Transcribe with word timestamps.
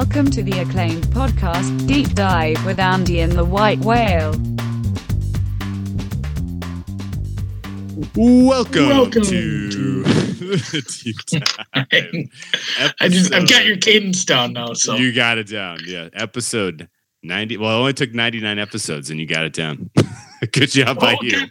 Welcome 0.00 0.30
to 0.30 0.42
the 0.42 0.58
acclaimed 0.60 1.04
podcast, 1.08 1.86
Deep 1.86 2.14
Dive 2.14 2.64
with 2.64 2.78
Andy 2.80 3.20
and 3.20 3.32
the 3.32 3.44
White 3.44 3.80
Whale. 3.80 4.30
Welcome, 8.16 8.88
Welcome 8.88 9.22
to 9.24 10.02
Deep 11.04 11.16
Dive. 11.26 11.44
I 12.98 13.08
just 13.10 13.34
I've 13.34 13.46
got 13.46 13.66
your 13.66 13.76
cadence 13.76 14.24
down 14.24 14.54
now, 14.54 14.72
so 14.72 14.94
You 14.94 15.12
got 15.12 15.36
it 15.36 15.48
down. 15.48 15.80
Yeah. 15.86 16.08
Episode 16.14 16.88
90. 17.22 17.58
Well, 17.58 17.76
it 17.76 17.80
only 17.80 17.92
took 17.92 18.14
99 18.14 18.58
episodes 18.58 19.10
and 19.10 19.20
you 19.20 19.26
got 19.26 19.44
it 19.44 19.52
down. 19.52 19.90
Good 20.52 20.70
job 20.70 20.98
by 20.98 21.12
Oh, 21.20 21.22
you. 21.22 21.46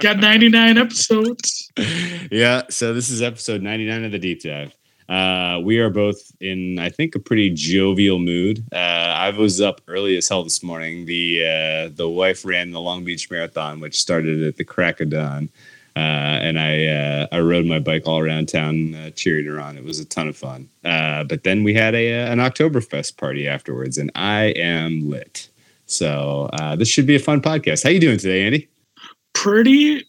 got 0.00 0.16
99 0.20 0.78
episodes. 0.78 1.70
yeah. 2.32 2.62
So 2.70 2.94
this 2.94 3.10
is 3.10 3.20
episode 3.20 3.60
99 3.62 4.04
of 4.04 4.12
the 4.12 4.18
Deep 4.18 4.40
Dive. 4.42 4.74
Uh, 5.10 5.58
we 5.58 5.80
are 5.80 5.90
both 5.90 6.30
in, 6.40 6.78
I 6.78 6.88
think, 6.88 7.16
a 7.16 7.18
pretty 7.18 7.50
jovial 7.50 8.20
mood. 8.20 8.64
Uh, 8.72 8.76
I 8.76 9.30
was 9.30 9.60
up 9.60 9.80
early 9.88 10.16
as 10.16 10.28
hell 10.28 10.44
this 10.44 10.62
morning. 10.62 11.04
The 11.04 11.42
uh, 11.42 11.90
the 11.92 12.08
wife 12.08 12.44
ran 12.44 12.70
the 12.70 12.80
Long 12.80 13.04
Beach 13.04 13.28
Marathon, 13.28 13.80
which 13.80 14.00
started 14.00 14.40
at 14.44 14.56
the 14.56 14.64
crack 14.64 15.00
of 15.00 15.10
dawn, 15.10 15.48
uh, 15.96 15.98
and 15.98 16.60
I 16.60 16.86
uh, 16.86 17.26
I 17.32 17.40
rode 17.40 17.66
my 17.66 17.80
bike 17.80 18.06
all 18.06 18.20
around 18.20 18.48
town, 18.48 18.94
uh, 18.94 19.10
cheering 19.10 19.46
her 19.46 19.60
on. 19.60 19.76
It 19.76 19.84
was 19.84 19.98
a 19.98 20.04
ton 20.04 20.28
of 20.28 20.36
fun. 20.36 20.68
Uh, 20.84 21.24
but 21.24 21.42
then 21.42 21.64
we 21.64 21.74
had 21.74 21.96
a 21.96 22.12
an 22.12 22.38
Oktoberfest 22.38 23.16
party 23.16 23.48
afterwards, 23.48 23.98
and 23.98 24.12
I 24.14 24.50
am 24.56 25.10
lit. 25.10 25.48
So 25.86 26.48
this 26.78 26.86
should 26.86 27.06
be 27.06 27.16
a 27.16 27.20
fun 27.20 27.42
podcast. 27.42 27.82
How 27.82 27.90
you 27.90 27.98
doing 27.98 28.18
today, 28.18 28.46
Andy? 28.46 28.68
Pretty 29.32 30.04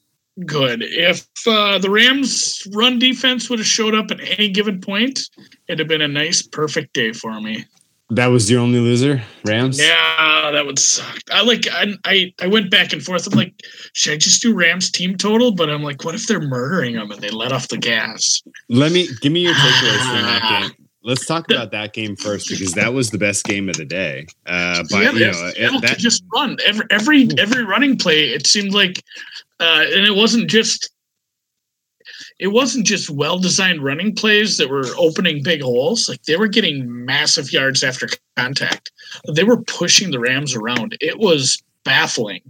good. 0.46 0.84
If 0.84 1.26
uh, 1.48 1.78
the 1.80 1.90
Rams 1.90 2.68
run 2.74 3.00
defense 3.00 3.50
would 3.50 3.60
have 3.60 3.68
showed 3.68 3.96
up 3.96 4.12
at 4.12 4.20
any 4.22 4.50
given 4.50 4.82
point, 4.82 5.20
it'd 5.68 5.80
have 5.80 5.88
been 5.88 6.02
a 6.02 6.08
nice, 6.08 6.42
perfect 6.42 6.94
day 6.94 7.14
for 7.14 7.40
me. 7.42 7.66
That 8.12 8.28
was 8.28 8.52
your 8.52 8.60
only 8.60 8.80
loser, 8.80 9.23
Rams. 9.46 9.80
Yeah, 9.80 10.52
that 10.52 10.66
would 10.66 10.78
suck. 10.78 11.18
I 11.32 11.44
like 11.44 11.66
I, 11.72 11.94
I 12.04 12.34
I 12.42 12.48
went 12.48 12.70
back 12.70 12.92
and 12.92 13.02
forth. 13.02 13.26
I'm 13.26 13.38
like, 13.38 13.54
should 13.94 14.14
I 14.14 14.18
just 14.18 14.42
do 14.42 14.54
Rams 14.54 14.92
team 14.92 15.16
total? 15.16 15.54
But 15.54 15.70
I'm 15.70 15.82
like, 15.82 16.04
what 16.04 16.14
if 16.14 16.28
they're 16.28 16.42
murdering 16.42 16.95
them 16.95 17.10
and 17.10 17.22
they 17.22 17.30
let 17.30 17.54
off 17.54 17.70
the 17.70 17.78
gas? 17.78 18.44
Let 18.68 18.92
me 18.92 19.08
give 19.22 19.32
me 19.32 19.44
your 19.44 19.54
takeaways 19.54 20.12
from 20.12 20.22
that 20.23 20.62
game. 20.78 20.81
Let's 21.04 21.26
talk 21.26 21.50
about 21.52 21.72
that 21.72 21.94
game 21.94 22.16
first 22.16 22.48
because 22.48 22.74
that 22.74 22.94
was 22.94 23.10
the 23.10 23.18
best 23.18 23.44
game 23.46 23.70
of 23.70 23.76
the 23.76 23.86
day. 23.86 24.28
Uh, 24.46 24.84
but 24.90 25.02
yeah, 25.02 25.12
you 25.12 25.20
know, 25.20 25.30
it- 25.48 25.56
Seattle 25.56 25.82
that, 25.82 25.90
could 25.92 26.00
just 26.00 26.24
run 26.34 26.58
every 26.66 26.86
every 26.92 27.28
every 27.40 27.64
running 27.64 27.98
play. 27.98 28.30
It 28.30 28.46
seemed 28.46 28.74
like, 28.74 29.04
uh, 29.60 29.86
and 29.86 30.06
it 30.06 30.16
wasn't 30.16 30.50
just. 30.50 30.92
It 32.40 32.48
wasn't 32.48 32.88
just 32.88 33.10
well 33.10 33.38
designed 33.38 33.84
running 33.84 34.16
plays 34.16 34.58
that 34.58 34.70
were 34.70 34.88
opening 34.98 35.44
big 35.44 35.62
holes. 35.62 36.10
Like 36.10 36.24
they 36.24 36.38
were 36.38 36.48
getting 36.48 37.06
massive 37.06 37.52
yards 37.54 37.84
after 37.84 38.08
contact. 38.36 38.92
They 39.36 39.44
were 39.44 39.62
pushing 39.64 40.10
the 40.12 40.20
Rams 40.20 40.56
around. 40.56 40.98
It 41.02 41.20
was 41.20 41.62
baffling. 41.84 42.42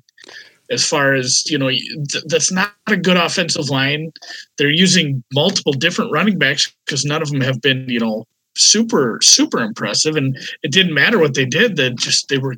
As 0.70 0.88
far 0.88 1.14
as 1.14 1.44
you 1.50 1.58
know, 1.58 1.70
th- 1.70 2.24
that's 2.28 2.52
not 2.52 2.74
a 2.88 2.96
good 2.96 3.18
offensive 3.18 3.70
line. 3.70 4.14
They're 4.58 4.70
using 4.70 5.24
multiple 5.34 5.74
different 5.74 6.12
running 6.12 6.38
backs 6.40 6.74
because 6.86 7.04
none 7.04 7.22
of 7.22 7.30
them 7.30 7.42
have 7.42 7.62
been, 7.62 7.86
you 7.90 8.00
know, 8.00 8.26
super 8.56 9.20
super 9.22 9.60
impressive. 9.60 10.16
And 10.16 10.38
it 10.64 10.72
didn't 10.72 10.94
matter 10.94 11.20
what 11.20 11.34
they 11.36 11.46
did. 11.46 11.76
They 11.76 11.92
just 11.92 12.30
they 12.30 12.38
were 12.38 12.56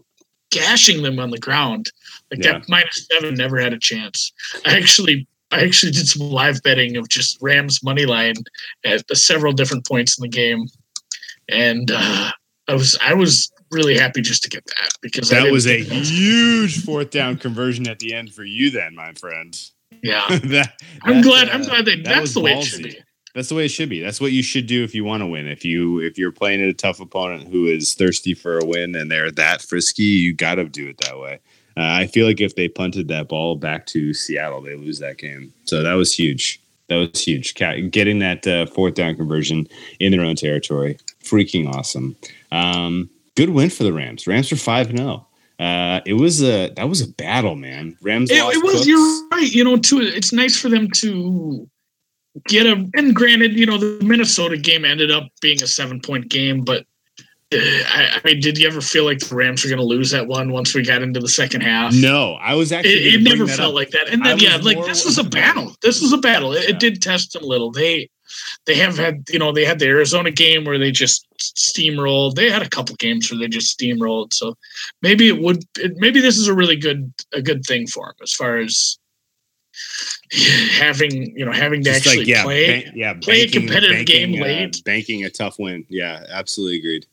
gashing 0.51 1.01
them 1.03 1.19
on 1.19 1.31
the 1.31 1.37
ground. 1.39 1.91
Like 2.31 2.43
Yeah. 2.43 2.53
that 2.53 2.69
minus 2.69 3.07
seven 3.11 3.35
never 3.35 3.59
had 3.59 3.73
a 3.73 3.79
chance. 3.79 4.31
I 4.65 4.77
actually 4.77 5.27
I 5.51 5.63
actually 5.63 5.91
did 5.91 6.07
some 6.07 6.29
live 6.29 6.61
betting 6.63 6.97
of 6.97 7.07
just 7.09 7.37
Rams 7.41 7.83
money 7.83 8.05
line 8.05 8.33
at 8.85 9.05
several 9.15 9.53
different 9.53 9.85
points 9.85 10.17
in 10.17 10.23
the 10.23 10.27
game, 10.27 10.65
and 11.47 11.91
uh, 11.91 12.31
I 12.67 12.73
was 12.73 12.97
I 13.01 13.13
was 13.13 13.51
really 13.71 13.97
happy 13.97 14.21
just 14.21 14.41
to 14.43 14.49
get 14.49 14.65
that 14.65 14.89
because 15.01 15.29
that 15.29 15.51
was 15.51 15.67
a 15.67 15.83
that 15.83 16.05
huge 16.05 16.83
fourth 16.83 17.11
down 17.11 17.37
conversion 17.37 17.87
at 17.87 17.99
the 17.99 18.13
end 18.13 18.33
for 18.33 18.43
you, 18.43 18.71
then, 18.71 18.95
my 18.95 19.13
friend. 19.13 19.59
yeah. 20.01 20.25
that, 20.29 20.73
I'm 21.03 21.21
glad 21.21 21.49
uh, 21.49 21.53
I'm 21.53 21.63
glad 21.63 21.85
they, 21.85 21.97
that 21.97 22.05
that's 22.05 22.33
the 22.33 22.41
way 22.41 22.53
it 22.53 22.63
should 22.63 22.83
be. 22.83 22.99
That's 23.33 23.49
the 23.49 23.55
way 23.55 23.65
it 23.65 23.69
should 23.69 23.89
be. 23.89 23.99
That's 23.99 24.21
what 24.21 24.31
you 24.31 24.43
should 24.43 24.67
do 24.67 24.83
if 24.83 24.93
you 24.93 25.03
want 25.03 25.21
to 25.21 25.27
win. 25.27 25.47
If 25.47 25.65
you 25.65 25.99
if 25.99 26.17
you're 26.17 26.31
playing 26.31 26.61
at 26.61 26.69
a 26.69 26.73
tough 26.73 26.99
opponent 26.99 27.49
who 27.49 27.65
is 27.65 27.95
thirsty 27.95 28.33
for 28.33 28.59
a 28.59 28.65
win 28.65 28.95
and 28.95 29.09
they're 29.09 29.31
that 29.31 29.61
frisky, 29.61 30.03
you 30.03 30.33
got 30.33 30.55
to 30.55 30.65
do 30.65 30.89
it 30.89 30.97
that 30.99 31.19
way. 31.19 31.39
Uh, 31.75 31.81
I 31.81 32.07
feel 32.07 32.27
like 32.27 32.39
if 32.39 32.55
they 32.55 32.67
punted 32.67 33.07
that 33.07 33.27
ball 33.27 33.55
back 33.55 33.87
to 33.87 34.13
Seattle, 34.13 34.61
they 34.61 34.75
lose 34.75 34.99
that 34.99 35.17
game. 35.17 35.51
So 35.65 35.81
that 35.81 35.93
was 35.93 36.13
huge. 36.13 36.61
That 36.89 36.97
was 36.97 37.25
huge. 37.25 37.55
Getting 37.55 38.19
that 38.19 38.45
uh, 38.45 38.67
fourth 38.67 38.93
down 38.93 39.15
conversion 39.15 39.67
in 39.99 40.11
their 40.11 40.21
own 40.21 40.35
territory, 40.35 40.99
freaking 41.23 41.73
awesome. 41.73 42.15
Um, 42.51 43.09
good 43.35 43.49
win 43.49 43.71
for 43.71 43.83
the 43.83 43.93
Rams. 43.93 44.27
Rams 44.27 44.51
are 44.51 44.57
five 44.57 44.95
zero. 44.95 45.25
Uh, 45.59 46.01
it 46.05 46.13
was 46.13 46.43
a 46.43 46.69
that 46.75 46.89
was 46.89 47.01
a 47.01 47.07
battle, 47.07 47.55
man. 47.55 47.97
Rams. 48.01 48.29
It, 48.29 48.37
it 48.37 48.63
was. 48.63 48.73
Cooks. 48.73 48.87
You're 48.87 49.29
right. 49.29 49.51
You 49.51 49.63
know, 49.63 49.77
too. 49.77 50.01
It's 50.01 50.33
nice 50.33 50.59
for 50.59 50.69
them 50.69 50.91
to 50.91 51.67
get 52.47 52.65
a. 52.65 52.89
And 52.95 53.15
granted, 53.15 53.53
you 53.53 53.65
know, 53.65 53.77
the 53.77 54.03
Minnesota 54.03 54.57
game 54.57 54.85
ended 54.85 55.11
up 55.11 55.29
being 55.41 55.61
a 55.63 55.67
seven 55.67 55.99
point 56.01 56.29
game, 56.29 56.63
but. 56.63 56.85
uh, 57.53 57.57
I, 57.57 58.09
I 58.15 58.21
mean, 58.25 58.39
did 58.41 58.57
you 58.57 58.67
ever 58.67 58.81
feel 58.81 59.05
like 59.05 59.19
the 59.19 59.35
Rams 59.35 59.63
were 59.63 59.69
going 59.69 59.77
to 59.79 59.85
lose 59.85 60.09
that 60.09 60.25
one 60.27 60.51
once 60.51 60.73
we 60.73 60.81
got 60.81 61.03
into 61.03 61.19
the 61.19 61.27
second 61.29 61.61
half? 61.61 61.93
No, 61.93 62.33
I 62.41 62.55
was 62.55 62.71
actually. 62.71 62.93
it, 63.09 63.15
it 63.15 63.21
never 63.21 63.45
felt 63.45 63.69
up. 63.69 63.75
like 63.75 63.91
that. 63.91 64.07
And 64.09 64.25
then 64.25 64.39
yeah, 64.39 64.57
like 64.57 64.83
this 64.85 65.05
was 65.05 65.19
a 65.19 65.23
battle. 65.23 65.75
This 65.83 66.01
was 66.01 66.13
a 66.13 66.17
battle. 66.17 66.53
It, 66.53 66.63
Yeah. 66.63 66.69
it 66.71 66.79
did 66.79 67.01
test 67.01 67.33
them 67.33 67.43
a 67.43 67.45
little. 67.45 67.69
They 67.71 68.09
they 68.65 68.73
have 68.75 68.97
had 68.97 69.25
you 69.29 69.37
know 69.37 69.51
they 69.51 69.65
had 69.65 69.77
the 69.77 69.85
Arizona 69.85 70.31
game 70.31 70.65
where 70.65 70.79
they 70.79 70.89
just 70.89 71.27
steamrolled. 71.39 72.33
They 72.33 72.49
had 72.49 72.63
a 72.63 72.69
couple 72.69 72.95
games 72.95 73.29
where 73.29 73.39
they 73.39 73.47
just 73.47 73.77
steamrolled. 73.77 74.33
So 74.33 74.57
maybe 75.03 75.27
it 75.27 75.39
would. 75.39 75.63
It, 75.77 75.93
maybe 75.97 76.21
this 76.21 76.37
is 76.39 76.47
a 76.47 76.55
really 76.55 76.75
good 76.75 77.13
a 77.33 77.41
good 77.43 77.63
thing 77.65 77.85
for 77.85 78.07
them 78.07 78.15
as 78.23 78.33
far 78.33 78.57
as 78.57 78.97
having 80.77 81.37
you 81.37 81.45
know 81.45 81.51
having 81.51 81.83
to 81.83 81.91
Just 81.91 82.07
actually 82.07 82.19
like 82.19 82.27
yeah, 82.27 82.43
play. 82.43 82.83
ban- 82.83 82.93
yeah, 82.95 83.13
play 83.21 83.41
a 83.41 83.49
competitive 83.49 84.05
game 84.05 84.41
uh, 84.41 84.45
late. 84.45 84.83
banking 84.83 85.23
a 85.23 85.29
tough 85.29 85.57
win. 85.59 85.85
Yeah, 85.89 86.23
absolutely 86.29 86.79
agreed. 86.79 87.05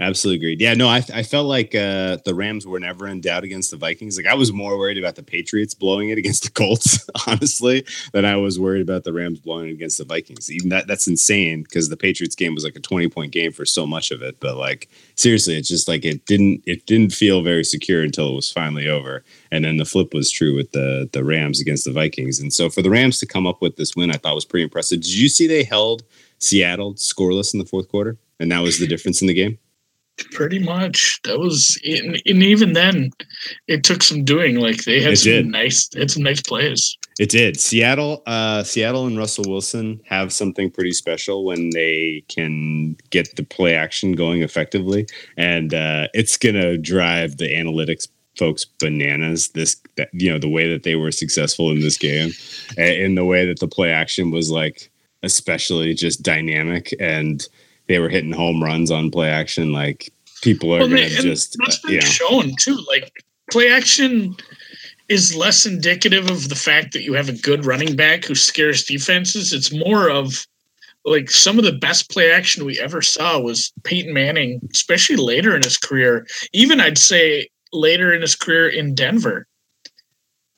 Absolutely 0.00 0.36
agreed. 0.36 0.60
Yeah, 0.60 0.74
no, 0.74 0.86
I, 0.86 1.02
I 1.12 1.24
felt 1.24 1.48
like 1.48 1.74
uh, 1.74 2.18
the 2.24 2.32
Rams 2.32 2.64
were 2.64 2.78
never 2.78 3.08
in 3.08 3.20
doubt 3.20 3.42
against 3.42 3.72
the 3.72 3.76
Vikings. 3.76 4.16
Like 4.16 4.26
I 4.26 4.34
was 4.34 4.52
more 4.52 4.78
worried 4.78 4.96
about 4.96 5.16
the 5.16 5.24
Patriots 5.24 5.74
blowing 5.74 6.10
it 6.10 6.18
against 6.18 6.44
the 6.44 6.50
Colts, 6.50 7.04
honestly, 7.26 7.84
than 8.12 8.24
I 8.24 8.36
was 8.36 8.60
worried 8.60 8.82
about 8.82 9.02
the 9.02 9.12
Rams 9.12 9.40
blowing 9.40 9.70
it 9.70 9.72
against 9.72 9.98
the 9.98 10.04
Vikings. 10.04 10.52
Even 10.52 10.68
that 10.68 10.86
that's 10.86 11.08
insane 11.08 11.64
because 11.64 11.88
the 11.88 11.96
Patriots 11.96 12.36
game 12.36 12.54
was 12.54 12.62
like 12.62 12.76
a 12.76 12.80
twenty 12.80 13.08
point 13.08 13.32
game 13.32 13.50
for 13.50 13.64
so 13.64 13.88
much 13.88 14.12
of 14.12 14.22
it. 14.22 14.38
But 14.38 14.56
like 14.56 14.88
seriously, 15.16 15.56
it's 15.56 15.68
just 15.68 15.88
like 15.88 16.04
it 16.04 16.26
didn't 16.26 16.62
it 16.64 16.86
didn't 16.86 17.12
feel 17.12 17.42
very 17.42 17.64
secure 17.64 18.04
until 18.04 18.30
it 18.30 18.36
was 18.36 18.52
finally 18.52 18.86
over. 18.86 19.24
And 19.50 19.64
then 19.64 19.78
the 19.78 19.84
flip 19.84 20.14
was 20.14 20.30
true 20.30 20.54
with 20.54 20.70
the 20.70 21.10
the 21.12 21.24
Rams 21.24 21.60
against 21.60 21.84
the 21.84 21.92
Vikings. 21.92 22.38
And 22.38 22.52
so 22.52 22.70
for 22.70 22.82
the 22.82 22.90
Rams 22.90 23.18
to 23.18 23.26
come 23.26 23.48
up 23.48 23.60
with 23.60 23.74
this 23.74 23.96
win, 23.96 24.12
I 24.12 24.16
thought 24.18 24.36
was 24.36 24.44
pretty 24.44 24.62
impressive. 24.62 25.00
Did 25.00 25.16
you 25.16 25.28
see 25.28 25.48
they 25.48 25.64
held 25.64 26.04
Seattle 26.38 26.94
scoreless 26.94 27.52
in 27.52 27.58
the 27.58 27.66
fourth 27.66 27.88
quarter, 27.88 28.16
and 28.38 28.52
that 28.52 28.60
was 28.60 28.78
the 28.78 28.86
difference 28.86 29.20
in 29.20 29.26
the 29.26 29.34
game? 29.34 29.58
Pretty 30.32 30.58
much. 30.58 31.20
That 31.24 31.38
was 31.38 31.80
and, 31.84 32.20
and 32.26 32.42
even 32.42 32.72
then, 32.72 33.10
it 33.66 33.84
took 33.84 34.02
some 34.02 34.24
doing. 34.24 34.56
Like 34.56 34.84
they 34.84 35.00
had 35.00 35.12
It 35.14 35.16
some 35.18 35.32
did. 35.32 35.46
nice, 35.46 35.88
had 35.94 36.10
some 36.10 36.22
nice 36.22 36.42
plays. 36.42 36.96
It 37.18 37.30
did. 37.30 37.58
Seattle, 37.58 38.22
uh, 38.26 38.62
Seattle 38.62 39.06
and 39.06 39.18
Russell 39.18 39.44
Wilson 39.48 40.00
have 40.06 40.32
something 40.32 40.70
pretty 40.70 40.92
special 40.92 41.44
when 41.44 41.70
they 41.70 42.22
can 42.28 42.96
get 43.10 43.34
the 43.36 43.42
play 43.42 43.74
action 43.74 44.12
going 44.12 44.42
effectively, 44.42 45.06
and 45.36 45.74
uh, 45.74 46.08
it's 46.14 46.36
gonna 46.36 46.76
drive 46.78 47.36
the 47.38 47.52
analytics 47.54 48.08
folks 48.36 48.64
bananas. 48.64 49.48
This, 49.50 49.76
that, 49.96 50.10
you 50.12 50.30
know, 50.30 50.38
the 50.38 50.48
way 50.48 50.70
that 50.72 50.84
they 50.84 50.94
were 50.94 51.10
successful 51.10 51.70
in 51.72 51.80
this 51.80 51.96
game, 51.98 52.30
and 52.76 52.94
in 52.94 53.14
the 53.16 53.24
way 53.24 53.46
that 53.46 53.58
the 53.58 53.68
play 53.68 53.90
action 53.90 54.30
was 54.30 54.50
like, 54.50 54.90
especially 55.22 55.94
just 55.94 56.22
dynamic, 56.22 56.94
and 57.00 57.46
they 57.88 57.98
were 57.98 58.08
hitting 58.10 58.32
home 58.32 58.62
runs 58.62 58.90
on 58.92 59.10
play 59.10 59.28
action. 59.28 59.72
Like 59.72 60.12
people 60.42 60.74
are 60.74 60.78
Well, 60.80 60.88
gonna 60.88 61.00
they- 61.02 61.14
and 61.16 61.22
just, 61.24 61.56
that's 61.58 61.76
uh, 61.84 61.88
been 61.88 61.94
yeah, 61.96 62.00
shown 62.04 62.52
too. 62.58 62.78
Like 62.88 63.24
play 63.50 63.70
action 63.70 64.36
is 65.08 65.34
less 65.34 65.64
indicative 65.64 66.28
of 66.30 66.48
the 66.50 66.54
fact 66.54 66.92
that 66.92 67.02
you 67.02 67.14
have 67.14 67.28
a 67.28 67.32
good 67.38 67.64
running 67.64 67.96
back 67.96 68.24
who 68.24 68.34
scares 68.34 68.84
defenses. 68.84 69.52
It's 69.52 69.72
more 69.72 70.10
of 70.10 70.46
like 71.04 71.30
some 71.30 71.58
of 71.58 71.64
the 71.64 71.72
best 71.72 72.10
play 72.10 72.30
action 72.30 72.66
we 72.66 72.78
ever 72.78 73.00
saw 73.00 73.40
was 73.40 73.72
Peyton 73.84 74.12
Manning, 74.12 74.60
especially 74.72 75.16
later 75.16 75.56
in 75.56 75.62
his 75.62 75.78
career. 75.78 76.26
Even 76.52 76.80
I'd 76.80 76.98
say 76.98 77.48
later 77.72 78.12
in 78.12 78.20
his 78.20 78.34
career 78.36 78.68
in 78.68 78.94
Denver. 78.94 79.46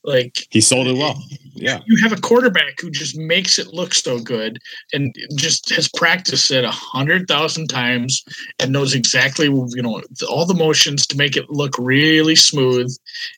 Like 0.03 0.47
he 0.51 0.61
sold 0.61 0.87
it 0.89 0.97
well. 0.97 1.23
Yeah. 1.61 1.81
you 1.87 1.99
have 2.03 2.13
a 2.13 2.21
quarterback 2.21 2.81
who 2.81 2.91
just 2.91 3.17
makes 3.17 3.59
it 3.59 3.69
look 3.69 3.95
so 3.95 4.19
good 4.19 4.59
and 4.93 5.15
just 5.37 5.71
has 5.71 5.89
practiced 5.89 6.51
it 6.51 6.65
a 6.65 6.71
hundred 6.71 7.29
thousand 7.29 7.69
times 7.69 8.25
and 8.59 8.73
knows 8.73 8.95
exactly 8.95 9.47
you 9.47 9.83
know 9.83 10.03
all 10.29 10.47
the 10.47 10.55
motions 10.55 11.07
to 11.09 11.17
make 11.17 11.37
it 11.37 11.51
look 11.51 11.77
really 11.79 12.37
smooth 12.37 12.95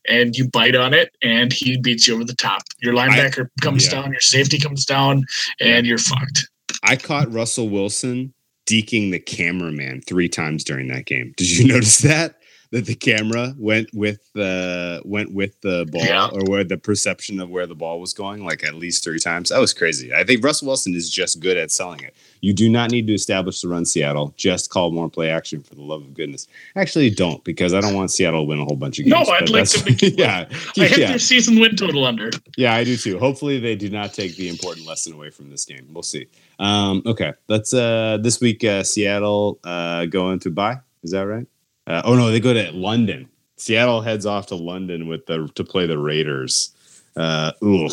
and 0.09 0.37
you 0.37 0.49
bite 0.49 0.77
on 0.77 0.95
it 0.95 1.15
and 1.23 1.53
he 1.53 1.79
beats 1.79 2.07
you 2.07 2.15
over 2.15 2.25
the 2.25 2.35
top 2.35 2.63
your 2.81 2.95
linebacker 2.95 3.49
comes 3.61 3.87
yeah. 3.87 4.01
down 4.01 4.13
your 4.13 4.21
safety 4.21 4.59
comes 4.59 4.85
down 4.85 5.25
and 5.61 5.87
you're 5.87 5.99
fucked 5.99 6.49
I 6.83 6.97
caught 6.97 7.33
Russell 7.33 7.69
Wilson 7.69 8.35
deking 8.67 9.11
the 9.11 9.19
cameraman 9.19 10.03
three 10.03 10.29
times 10.29 10.65
during 10.65 10.89
that 10.89 11.07
game. 11.07 11.35
Did 11.37 11.51
you 11.51 11.67
notice 11.73 11.99
that? 11.99 12.37
That 12.73 12.87
the 12.87 12.95
camera 12.95 13.55
went 13.59 13.91
with 13.93 14.19
the 14.33 15.03
went 15.05 15.35
with 15.35 15.61
the 15.61 15.87
ball 15.93 16.05
Yeah. 16.07 16.29
or 16.33 16.41
where 16.47 16.65
the 16.65 16.79
perception 16.79 17.39
of 17.39 17.51
where 17.51 17.67
the 17.67 17.75
ball 17.75 18.01
was 18.01 18.15
going, 18.15 18.47
like 18.47 18.65
at 18.65 18.75
least 18.75 19.05
three 19.05 19.19
times. 19.19 19.51
That 19.51 19.61
was 19.61 19.75
crazy. 19.75 20.13
I 20.15 20.25
think 20.25 20.43
Russell 20.43 20.69
Wilson 20.69 20.95
is 20.95 21.11
just 21.11 21.41
good 21.41 21.59
at 21.59 21.71
selling 21.71 22.01
it. 22.01 22.15
You 22.41 22.55
do 22.55 22.71
not 22.71 22.91
need 22.91 23.07
to 23.09 23.13
establish 23.13 23.61
the 23.61 23.69
run 23.69 23.85
Seattle. 23.85 24.33
Just 24.39 24.71
call 24.71 24.91
more 24.91 25.11
play 25.11 25.29
action 25.29 25.61
for 25.61 25.75
the 25.75 25.83
love 25.83 26.01
of 26.01 26.15
goodness. 26.15 26.49
Actually, 26.75 27.11
don't 27.11 27.45
because 27.45 27.75
I 27.75 27.83
don't 27.83 27.95
want 27.95 28.11
Seattle 28.11 28.41
to 28.41 28.49
win 28.49 28.59
a 28.59 28.65
whole 28.65 28.77
bunch 28.77 28.99
of 28.99 29.05
games. 29.05 29.29
No. 29.29 29.35
I'd 29.35 29.51
like 29.51 29.69
to 29.69 30.11
yeah, 30.17 30.47
I 30.51 30.87
hit 30.87 30.99
yeah. 30.99 31.09
their 31.09 31.19
season 31.19 31.61
win 31.61 31.77
total 31.77 32.07
under. 32.07 32.31
Yeah, 32.57 32.75
I 32.75 32.85
do 32.85 32.97
too. 32.97 33.19
Hopefully, 33.19 33.61
they 33.61 33.77
do 33.77 33.91
not 33.91 34.15
take 34.15 34.35
the 34.37 34.49
important 34.49 34.87
lesson 34.87 35.13
away 35.13 35.29
from 35.29 35.51
this 35.51 35.67
game. 35.67 35.89
We'll 35.93 36.03
see. 36.03 36.27
Um, 36.59 37.03
okay, 37.05 37.35
let's. 37.49 37.75
Uh, 37.75 38.17
this 38.23 38.41
week, 38.41 38.65
uh, 38.65 38.83
Seattle 38.83 39.61
uh, 39.63 40.07
going 40.07 40.39
to 40.41 40.51
buy. 40.51 40.79
Is 41.03 41.11
that 41.11 41.27
right? 41.27 41.47
Uh, 41.93 42.01
oh 42.07 42.15
no, 42.15 42.31
they 42.31 42.41
go 42.41 42.55
to 42.55 42.73
London. 42.73 43.29
Seattle 43.59 44.01
heads 44.01 44.25
off 44.25 44.47
to 44.47 44.55
London 44.55 45.09
with 45.09 45.27
the 45.27 45.47
to 45.57 45.63
play 45.63 45.87
the 45.87 45.99
Raiders. 45.99 46.75
Uh, 47.17 47.53
ugh. 47.63 47.93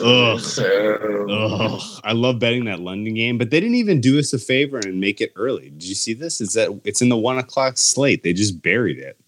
Ugh. 0.00 0.40
Ugh. 1.28 2.00
I 2.04 2.12
love 2.12 2.38
betting 2.38 2.66
that 2.66 2.78
London 2.78 3.14
game, 3.14 3.36
but 3.36 3.50
they 3.50 3.58
didn't 3.58 3.74
even 3.74 4.00
do 4.00 4.16
us 4.16 4.32
a 4.32 4.38
favor 4.38 4.78
and 4.78 5.00
make 5.00 5.20
it 5.20 5.32
early. 5.34 5.70
Did 5.70 5.82
you 5.82 5.96
see 5.96 6.14
this? 6.14 6.40
Is 6.40 6.52
that 6.52 6.80
it's 6.84 7.02
in 7.02 7.08
the 7.08 7.16
one 7.16 7.36
o'clock 7.36 7.78
slate? 7.78 8.22
They 8.22 8.32
just 8.32 8.62
buried 8.62 8.98
it. 8.98 9.18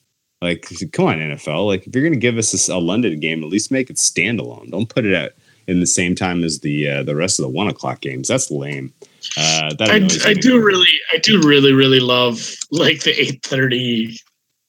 Like, 0.40 0.68
come 0.92 1.06
on, 1.06 1.18
NFL. 1.18 1.66
Like, 1.66 1.84
if 1.84 1.92
you're 1.92 2.04
gonna 2.04 2.14
give 2.14 2.38
us 2.38 2.68
a, 2.68 2.74
a 2.74 2.78
London 2.78 3.18
game, 3.18 3.42
at 3.42 3.50
least 3.50 3.72
make 3.72 3.90
it 3.90 3.96
standalone. 3.96 4.70
Don't 4.70 4.88
put 4.88 5.06
it 5.06 5.14
out 5.16 5.32
in 5.66 5.80
the 5.80 5.86
same 5.86 6.14
time 6.14 6.44
as 6.44 6.60
the 6.60 6.88
uh, 6.88 7.02
the 7.02 7.16
rest 7.16 7.40
of 7.40 7.42
the 7.42 7.48
one 7.48 7.66
o'clock 7.66 8.00
games. 8.00 8.28
That's 8.28 8.48
lame. 8.48 8.94
Uh, 9.36 9.74
that 9.74 9.90
I, 9.90 9.96
annoys 9.96 10.26
I 10.26 10.34
do 10.34 10.60
really, 10.60 10.86
I 11.12 11.18
do 11.18 11.40
really, 11.40 11.72
really 11.72 12.00
love 12.00 12.54
like 12.70 13.02
the 13.02 13.20
eight 13.20 13.44
thirty 13.44 14.18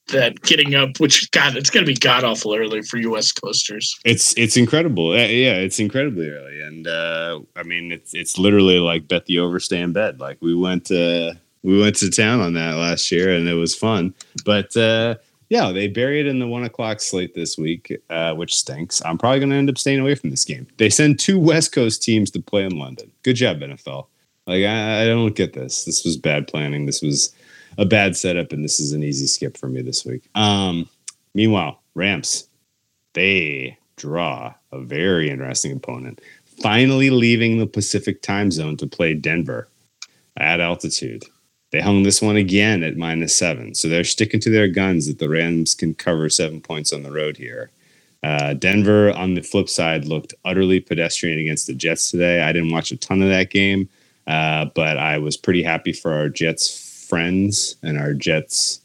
that 0.08 0.40
getting 0.42 0.74
up, 0.74 0.98
which 0.98 1.30
God, 1.30 1.56
it's 1.56 1.70
gonna 1.70 1.86
be 1.86 1.94
god 1.94 2.24
awful 2.24 2.54
early 2.54 2.82
for 2.82 2.98
U.S. 2.98 3.32
Coasters. 3.32 3.98
It's 4.04 4.36
it's 4.36 4.56
incredible. 4.56 5.12
Uh, 5.12 5.26
yeah, 5.26 5.54
it's 5.54 5.78
incredibly 5.78 6.28
early, 6.28 6.60
and 6.60 6.86
uh, 6.86 7.40
I 7.56 7.62
mean, 7.62 7.92
it's 7.92 8.14
it's 8.14 8.38
literally 8.38 8.78
like 8.78 9.08
bet 9.08 9.26
the 9.26 9.38
over, 9.38 9.60
stay 9.60 9.80
in 9.80 9.92
bed. 9.92 10.20
Like 10.20 10.38
we 10.40 10.54
went 10.54 10.90
uh, 10.90 11.34
we 11.62 11.80
went 11.80 11.96
to 11.96 12.10
town 12.10 12.40
on 12.40 12.54
that 12.54 12.76
last 12.76 13.10
year, 13.10 13.34
and 13.34 13.48
it 13.48 13.54
was 13.54 13.74
fun. 13.74 14.14
But 14.44 14.76
uh, 14.76 15.16
yeah, 15.48 15.72
they 15.72 15.88
buried 15.88 16.26
in 16.26 16.38
the 16.38 16.46
one 16.46 16.64
o'clock 16.64 17.00
slate 17.00 17.34
this 17.34 17.58
week, 17.58 18.00
uh, 18.08 18.34
which 18.34 18.54
stinks. 18.54 19.02
I'm 19.04 19.18
probably 19.18 19.40
going 19.40 19.50
to 19.50 19.56
end 19.56 19.68
up 19.68 19.78
staying 19.78 20.00
away 20.00 20.14
from 20.14 20.30
this 20.30 20.44
game. 20.44 20.66
They 20.78 20.90
send 20.90 21.18
two 21.18 21.38
West 21.38 21.72
Coast 21.72 22.02
teams 22.02 22.30
to 22.32 22.40
play 22.40 22.64
in 22.64 22.78
London. 22.78 23.10
Good 23.24 23.34
job, 23.34 23.58
NFL. 23.58 24.06
Like 24.46 24.64
I, 24.64 25.02
I 25.02 25.06
don't 25.06 25.34
get 25.34 25.52
this. 25.52 25.84
This 25.84 26.04
was 26.04 26.16
bad 26.16 26.48
planning. 26.48 26.86
This 26.86 27.02
was 27.02 27.34
a 27.78 27.84
bad 27.84 28.16
setup, 28.16 28.52
and 28.52 28.64
this 28.64 28.80
is 28.80 28.92
an 28.92 29.02
easy 29.02 29.26
skip 29.26 29.56
for 29.56 29.68
me 29.68 29.82
this 29.82 30.04
week. 30.04 30.28
Um, 30.34 30.88
meanwhile, 31.34 31.80
Rams 31.94 32.48
they 33.14 33.76
draw 33.96 34.54
a 34.72 34.80
very 34.80 35.30
interesting 35.30 35.72
opponent. 35.72 36.20
Finally 36.62 37.10
leaving 37.10 37.58
the 37.58 37.66
Pacific 37.66 38.22
time 38.22 38.50
zone 38.50 38.76
to 38.76 38.86
play 38.86 39.14
Denver 39.14 39.68
at 40.36 40.60
altitude. 40.60 41.24
They 41.72 41.80
hung 41.80 42.02
this 42.02 42.20
one 42.20 42.36
again 42.36 42.82
at 42.82 42.96
minus 42.96 43.34
seven. 43.34 43.74
So 43.74 43.88
they're 43.88 44.04
sticking 44.04 44.40
to 44.40 44.50
their 44.50 44.68
guns 44.68 45.06
that 45.06 45.18
the 45.18 45.28
Rams 45.28 45.74
can 45.74 45.94
cover 45.94 46.28
seven 46.28 46.60
points 46.60 46.92
on 46.92 47.02
the 47.02 47.12
road 47.12 47.36
here. 47.36 47.70
Uh, 48.22 48.54
Denver, 48.54 49.12
on 49.12 49.34
the 49.34 49.40
flip 49.40 49.68
side, 49.68 50.04
looked 50.04 50.34
utterly 50.44 50.80
pedestrian 50.80 51.38
against 51.38 51.66
the 51.66 51.74
Jets 51.74 52.10
today. 52.10 52.42
I 52.42 52.52
didn't 52.52 52.72
watch 52.72 52.90
a 52.90 52.96
ton 52.96 53.22
of 53.22 53.28
that 53.28 53.50
game, 53.50 53.88
uh, 54.26 54.66
but 54.74 54.98
I 54.98 55.18
was 55.18 55.36
pretty 55.36 55.62
happy 55.62 55.92
for 55.92 56.12
our 56.12 56.28
Jets 56.28 57.06
friends 57.08 57.76
and 57.82 57.98
our 57.98 58.14
Jets 58.14 58.80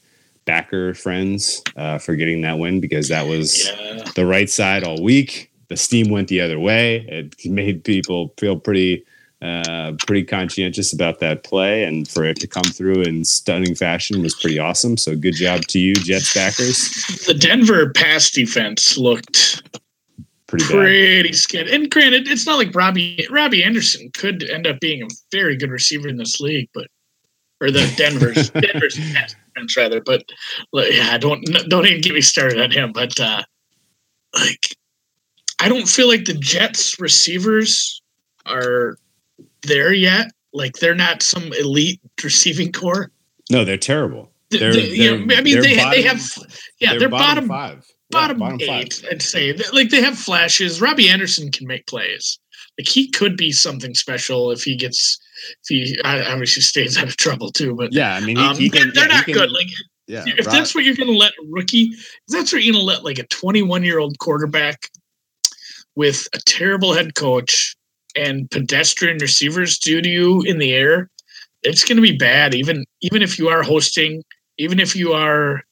backer 0.46 0.94
friends 0.94 1.62
uh, 1.76 1.98
for 1.98 2.16
getting 2.16 2.42
that 2.42 2.60
win 2.60 2.80
because 2.80 3.10
that 3.10 3.28
was 3.28 3.68
Yeah, 3.68 4.04
the 4.16 4.26
right 4.26 4.50
side 4.50 4.84
all 4.84 5.02
week. 5.02 5.52
The 5.68 5.78
steam 5.78 6.10
went 6.10 6.28
the 6.28 6.42
other 6.42 6.60
way. 6.60 6.98
It 7.08 7.50
made 7.50 7.84
people 7.84 8.34
feel 8.38 8.60
pretty, 8.60 9.04
uh, 9.42 9.94
pretty 10.06 10.24
conscientious 10.24 10.94
about 10.94 11.20
that 11.20 11.44
play, 11.44 11.84
and 11.84 12.08
for 12.08 12.24
it 12.24 12.40
to 12.42 12.48
come 12.48 12.64
through 12.64 13.02
in 13.02 13.26
stunning 13.26 13.74
fashion 13.74 14.22
was 14.22 14.36
pretty 14.36 14.60
awesome. 14.60 14.96
So 14.98 15.16
good 15.16 15.34
job 15.34 15.62
to 15.70 15.80
you, 15.80 15.96
Jets 15.96 16.34
backers. 16.36 17.26
the 17.26 17.34
Denver 17.34 17.92
pass 17.92 18.30
defense 18.30 18.98
looked 18.98 19.64
Pretty 20.58 20.74
bad. 20.74 20.80
pretty 20.80 21.34
skid. 21.34 21.68
And 21.68 21.90
granted, 21.90 22.28
it's 22.28 22.46
not 22.46 22.58
like 22.58 22.74
Robbie 22.76 23.26
Robbie 23.30 23.64
Anderson 23.64 24.10
could 24.14 24.44
end 24.44 24.68
up 24.68 24.80
being 24.80 25.04
a 25.04 25.08
very 25.32 25.56
good 25.58 25.70
receiver 25.72 26.08
in 26.08 26.18
this 26.18 26.40
league, 26.40 26.70
but 26.74 26.88
or 27.62 27.72
the 27.72 27.92
Denver's 27.98 28.50
Denver's 28.52 28.96
defense 28.96 29.78
rather. 29.78 30.02
But 30.02 30.24
yeah, 30.74 31.18
don't 31.18 31.42
don't 31.70 31.86
even 31.88 32.02
get 32.02 32.14
me 32.14 32.22
started 32.22 32.60
on 32.62 32.72
him. 32.72 32.92
But 32.94 33.20
uh, 33.20 33.44
like, 34.34 34.76
I 35.62 35.70
don't 35.70 35.88
feel 35.88 36.08
like 36.08 36.26
the 36.26 36.34
Jets 36.34 37.00
receivers 37.00 38.02
are 38.46 38.98
there 39.64 39.94
yet. 39.94 40.32
Like 40.54 40.74
they're 40.74 40.96
not 40.96 41.22
some 41.22 41.52
elite 41.54 42.00
receiving 42.24 42.72
core. 42.72 43.12
No, 43.52 43.64
they're 43.66 43.78
terrible. 43.78 44.32
They're- 44.50 44.72
they- 44.74 44.98
they're- 44.98 45.14
I 45.38 45.42
mean, 45.42 45.54
they're 45.56 45.62
they, 45.64 45.76
they 45.76 46.02
have 46.04 46.22
yeah, 46.80 46.98
they're, 46.98 47.10
bottom 47.10 47.48
five. 47.48 47.86
Yeah, 48.12 48.34
bottom, 48.34 48.62
eight, 48.62 49.04
I'd 49.12 49.22
say. 49.22 49.54
Like 49.74 49.90
they 49.90 50.02
have 50.02 50.18
flashes. 50.18 50.80
Robbie 50.82 51.10
Anderson 51.10 51.52
can 51.52 51.66
make 51.68 51.88
plays. 51.88 52.40
Like 52.78 52.88
he 52.88 53.10
could 53.10 53.36
be 53.38 53.52
something 53.52 53.94
special 53.96 54.52
if 54.52 54.64
he 54.64 54.76
gets 54.76 55.20
if 55.64 55.68
he 55.70 56.00
obviously 56.04 56.62
stays 56.62 56.98
out 56.98 57.08
of 57.08 57.18
trouble 57.18 57.52
too. 57.52 57.76
But 57.76 57.94
Yeah, 57.94 58.16
I 58.16 58.20
mean, 58.22 58.38
he, 58.38 58.44
um, 58.44 58.56
he 58.58 58.70
they're, 58.70 58.82
can, 58.84 58.92
they're 58.94 59.08
yeah, 59.08 59.16
not 59.16 59.26
can- 59.26 59.34
good. 59.34 59.52
Like 59.52 59.68
Yeah, 60.08 60.24
if 60.28 60.46
Rob- 60.46 60.56
that's 60.56 60.76
what 60.76 60.84
you're 60.84 60.96
going 60.96 61.08
to 61.12 61.18
let 61.18 61.32
a 61.34 61.46
rookie, 61.50 61.92
if 61.94 62.16
that's 62.30 62.54
what 62.54 62.64
you're 62.64 62.74
going 62.74 62.82
to 62.84 62.86
let 62.86 63.04
like 63.04 63.18
a 63.20 63.28
21 63.28 63.84
year 63.84 64.00
old 64.00 64.20
quarterback 64.20 64.90
with 65.96 66.28
a 66.34 66.40
terrible 66.46 66.94
head 66.94 67.16
coach 67.16 67.76
and 68.16 68.50
pedestrian 68.52 69.18
receivers 69.20 69.78
do 69.78 70.02
to 70.02 70.10
you 70.10 70.42
in 70.44 70.58
the 70.58 70.74
air, 70.74 71.10
it's 71.64 71.84
going 71.84 71.96
to 71.96 72.02
be 72.02 72.16
bad. 72.18 72.54
Even 72.54 72.86
even 73.02 73.22
if 73.22 73.40
you 73.40 73.48
are 73.50 73.64
hosting, 73.64 74.22
even 74.58 74.80
if 74.80 74.96
you 74.96 75.14
are, 75.14 75.64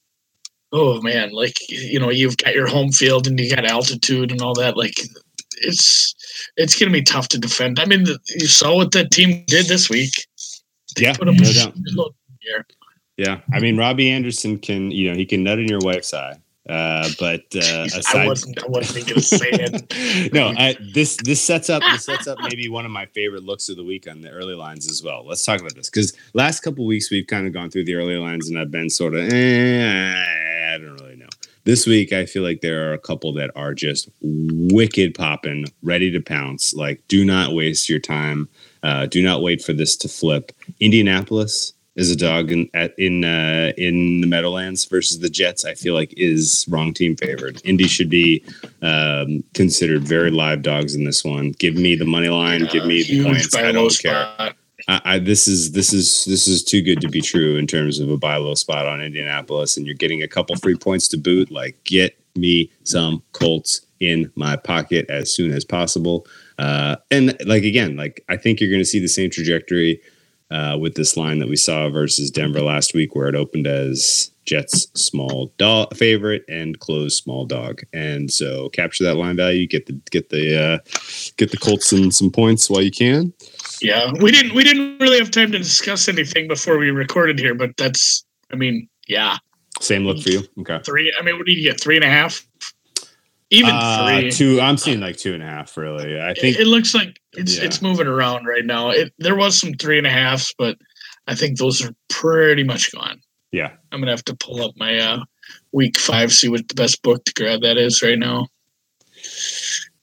oh 0.74 1.00
man, 1.00 1.32
like 1.32 1.56
you 1.68 1.98
know 1.98 2.10
you've 2.10 2.36
got 2.36 2.54
your 2.54 2.66
home 2.66 2.92
field 2.92 3.26
and 3.26 3.38
you 3.40 3.54
got 3.54 3.64
altitude 3.64 4.30
and 4.30 4.42
all 4.42 4.54
that. 4.54 4.76
Like 4.76 4.94
it's 5.58 6.14
it's 6.56 6.78
going 6.78 6.92
to 6.92 6.98
be 6.98 7.02
tough 7.02 7.28
to 7.28 7.38
defend. 7.38 7.78
I 7.78 7.86
mean, 7.86 8.04
the, 8.04 8.18
you 8.36 8.46
saw 8.46 8.76
what 8.76 8.92
that 8.92 9.10
team 9.10 9.44
did 9.46 9.66
this 9.66 9.88
week. 9.88 10.12
yeah, 10.98 11.14
Put 11.14 11.28
up 11.28 11.36
no 11.36 11.44
doubt. 11.44 11.74
shitload 11.74 11.78
in 11.78 11.94
the 11.94 12.52
air. 12.52 12.66
Yeah, 13.16 13.40
I 13.52 13.60
mean, 13.60 13.76
Robbie 13.76 14.10
Anderson 14.10 14.58
can, 14.58 14.90
you 14.90 15.08
know, 15.08 15.16
he 15.16 15.24
can 15.24 15.44
nut 15.44 15.60
in 15.60 15.68
your 15.68 15.78
wife's 15.80 16.12
eye. 16.12 16.36
Uh, 16.68 17.06
but 17.18 17.42
uh, 17.54 17.82
I 17.82 17.84
aside, 17.84 18.26
wasn't. 18.26 18.64
I 18.64 18.66
wasn't 18.66 19.06
going 19.06 19.20
to 19.20 19.22
say 19.22 19.50
it. 19.50 20.32
no, 20.32 20.54
I, 20.56 20.74
this 20.94 21.18
this 21.22 21.42
sets 21.42 21.68
up 21.68 21.82
this 21.82 22.06
sets 22.06 22.26
up 22.26 22.38
maybe 22.42 22.70
one 22.70 22.86
of 22.86 22.90
my 22.90 23.04
favorite 23.06 23.44
looks 23.44 23.68
of 23.68 23.76
the 23.76 23.84
week 23.84 24.08
on 24.08 24.22
the 24.22 24.30
early 24.30 24.54
lines 24.54 24.90
as 24.90 25.02
well. 25.02 25.26
Let's 25.26 25.44
talk 25.44 25.60
about 25.60 25.74
this 25.74 25.90
because 25.90 26.14
last 26.32 26.60
couple 26.60 26.86
weeks 26.86 27.10
we've 27.10 27.26
kind 27.26 27.46
of 27.46 27.52
gone 27.52 27.70
through 27.70 27.84
the 27.84 27.94
early 27.96 28.16
lines 28.16 28.48
and 28.48 28.58
I've 28.58 28.70
been 28.70 28.88
sort 28.88 29.14
of 29.14 29.30
eh, 29.30 30.24
I 30.74 30.78
don't 30.78 31.00
really 31.00 31.16
know. 31.16 31.28
This 31.64 31.86
week 31.86 32.12
I 32.12 32.26
feel 32.26 32.42
like 32.42 32.60
there 32.60 32.90
are 32.90 32.92
a 32.92 32.98
couple 32.98 33.32
that 33.34 33.50
are 33.54 33.74
just 33.74 34.08
wicked 34.20 35.14
popping, 35.14 35.66
ready 35.82 36.10
to 36.10 36.20
pounce. 36.20 36.74
Like, 36.74 37.02
do 37.08 37.24
not 37.24 37.54
waste 37.54 37.88
your 37.88 38.00
time. 38.00 38.48
Uh, 38.82 39.06
do 39.06 39.22
not 39.22 39.40
wait 39.40 39.62
for 39.62 39.72
this 39.72 39.96
to 39.98 40.08
flip. 40.08 40.52
Indianapolis 40.80 41.72
is 41.96 42.10
a 42.10 42.16
dog 42.16 42.50
in 42.50 42.68
at 42.74 42.92
in 42.98 43.24
uh, 43.24 43.72
in 43.78 44.20
the 44.20 44.26
Meadowlands 44.26 44.84
versus 44.84 45.20
the 45.20 45.30
Jets. 45.30 45.64
I 45.64 45.74
feel 45.74 45.94
like 45.94 46.12
is 46.16 46.66
wrong 46.68 46.92
team 46.92 47.16
favored. 47.16 47.62
Indy 47.64 47.86
should 47.86 48.10
be 48.10 48.44
um, 48.82 49.44
considered 49.54 50.02
very 50.02 50.30
live 50.30 50.62
dogs 50.62 50.94
in 50.94 51.04
this 51.04 51.24
one. 51.24 51.52
Give 51.52 51.76
me 51.76 51.94
the 51.94 52.04
money 52.04 52.28
line. 52.28 52.66
give 52.66 52.84
me 52.84 53.04
the 53.04 53.24
points. 53.24 53.54
I 53.54 53.70
don't 53.70 53.96
care. 53.96 54.32
spot. 54.34 54.56
I, 54.88 55.00
I, 55.04 55.18
this 55.18 55.48
is 55.48 55.72
this 55.72 55.92
is 55.92 56.24
this 56.26 56.46
is 56.46 56.62
too 56.62 56.82
good 56.82 57.00
to 57.00 57.08
be 57.08 57.20
true 57.20 57.56
in 57.56 57.66
terms 57.66 58.00
of 58.00 58.10
a 58.10 58.16
buy 58.16 58.36
low 58.36 58.54
spot 58.54 58.86
on 58.86 59.00
Indianapolis, 59.00 59.76
and 59.76 59.86
you're 59.86 59.94
getting 59.94 60.22
a 60.22 60.28
couple 60.28 60.56
free 60.56 60.76
points 60.76 61.08
to 61.08 61.16
boot. 61.16 61.50
Like, 61.50 61.82
get 61.84 62.18
me 62.36 62.70
some 62.84 63.22
Colts 63.32 63.86
in 64.00 64.30
my 64.34 64.56
pocket 64.56 65.06
as 65.08 65.34
soon 65.34 65.52
as 65.52 65.64
possible. 65.64 66.26
Uh, 66.58 66.96
and 67.10 67.36
like 67.46 67.64
again, 67.64 67.96
like 67.96 68.24
I 68.28 68.36
think 68.36 68.60
you're 68.60 68.70
going 68.70 68.80
to 68.82 68.86
see 68.86 69.00
the 69.00 69.08
same 69.08 69.30
trajectory 69.30 70.00
uh, 70.50 70.76
with 70.78 70.94
this 70.94 71.16
line 71.16 71.38
that 71.38 71.48
we 71.48 71.56
saw 71.56 71.88
versus 71.88 72.30
Denver 72.30 72.60
last 72.60 72.94
week, 72.94 73.14
where 73.14 73.28
it 73.28 73.34
opened 73.34 73.66
as 73.66 74.30
Jets 74.44 74.88
small 74.94 75.52
dog 75.56 75.96
favorite 75.96 76.44
and 76.48 76.78
closed 76.78 77.22
small 77.22 77.46
dog. 77.46 77.82
And 77.92 78.30
so 78.30 78.68
capture 78.68 79.04
that 79.04 79.16
line 79.16 79.36
value, 79.36 79.66
get 79.66 79.86
the 79.86 79.94
get 80.10 80.28
the 80.28 80.62
uh, 80.62 80.78
get 81.36 81.50
the 81.50 81.56
Colts 81.56 81.88
some 81.88 82.10
some 82.10 82.30
points 82.30 82.68
while 82.68 82.82
you 82.82 82.90
can. 82.90 83.32
Yeah, 83.82 84.12
we 84.20 84.30
didn't. 84.30 84.54
We 84.54 84.64
didn't 84.64 84.98
really 84.98 85.18
have 85.18 85.30
time 85.30 85.52
to 85.52 85.58
discuss 85.58 86.08
anything 86.08 86.48
before 86.48 86.78
we 86.78 86.90
recorded 86.90 87.38
here, 87.38 87.54
but 87.54 87.76
that's. 87.76 88.24
I 88.52 88.56
mean, 88.56 88.88
yeah, 89.08 89.36
Same 89.80 90.04
look 90.04 90.20
for 90.22 90.30
you. 90.30 90.42
Okay. 90.60 90.78
three. 90.84 91.12
I 91.18 91.22
mean, 91.22 91.36
what 91.36 91.46
do 91.46 91.52
you 91.52 91.68
get? 91.68 91.80
Three 91.80 91.96
and 91.96 92.04
a 92.04 92.08
half. 92.08 92.46
Even 93.50 93.70
Uh, 93.74 94.06
three. 94.20 94.30
two. 94.30 94.60
I'm 94.60 94.76
seeing 94.76 95.00
like 95.00 95.16
two 95.16 95.34
and 95.34 95.42
a 95.42 95.46
half. 95.46 95.76
Really, 95.76 96.20
I 96.20 96.34
think. 96.34 96.56
it, 96.56 96.62
it 96.62 96.66
looks 96.66 96.94
like 96.94 97.20
it's 97.32 97.58
Yeah. 97.58 97.64
it's 97.64 97.82
moving 97.82 98.06
around 98.06 98.46
right 98.46 98.64
now. 98.64 98.90
It 98.90 99.12
there 99.18 99.36
was 99.36 99.58
some 99.58 99.74
three 99.74 99.98
and 99.98 100.06
a 100.06 100.10
halfs, 100.10 100.54
but 100.58 100.76
I 101.26 101.34
think 101.34 101.58
those 101.58 101.84
are 101.84 101.94
pretty 102.08 102.64
much 102.64 102.92
gone. 102.92 103.20
Yeah. 103.52 103.70
I'm 103.92 104.00
gonna 104.00 104.10
have 104.12 104.24
to 104.26 104.36
pull 104.36 104.62
up 104.64 104.72
my 104.76 104.98
uh, 104.98 105.20
week 105.72 105.96
five, 105.98 106.32
see 106.32 106.48
what 106.48 106.66
the 106.68 106.74
best 106.74 107.02
book 107.02 107.24
to 107.24 107.32
grab 107.34 107.62
that 107.62 107.76
is 107.76 108.02
right 108.02 108.18
now. 108.18 108.46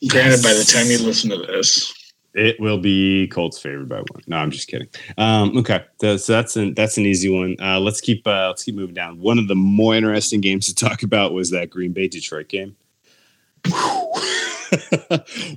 Granted, 0.07 0.41
by 0.41 0.53
the 0.53 0.63
time 0.63 0.87
you 0.87 0.97
listen 0.99 1.29
to 1.29 1.37
this, 1.37 1.93
It 2.33 2.59
will 2.59 2.77
be 2.77 3.27
Colts 3.27 3.59
favored 3.59 3.89
by 3.89 3.97
one. 3.97 4.23
No, 4.25 4.37
I'm 4.37 4.51
just 4.51 4.67
kidding. 4.69 4.87
Um, 5.17 5.57
okay, 5.57 5.83
so 5.99 6.15
that's 6.17 6.55
an 6.55 6.73
that's 6.75 6.97
an 6.97 7.05
easy 7.05 7.29
one. 7.29 7.57
Uh, 7.61 7.79
let's 7.79 7.99
keep 7.99 8.25
uh, 8.25 8.47
let's 8.47 8.63
keep 8.63 8.75
moving 8.75 8.95
down. 8.95 9.19
One 9.19 9.37
of 9.37 9.47
the 9.49 9.55
more 9.55 9.95
interesting 9.95 10.39
games 10.39 10.67
to 10.67 10.75
talk 10.85 11.03
about 11.03 11.33
was 11.33 11.51
that 11.51 11.69
Green 11.69 11.91
Bay 11.91 12.07
Detroit 12.07 12.47
game. 12.47 12.75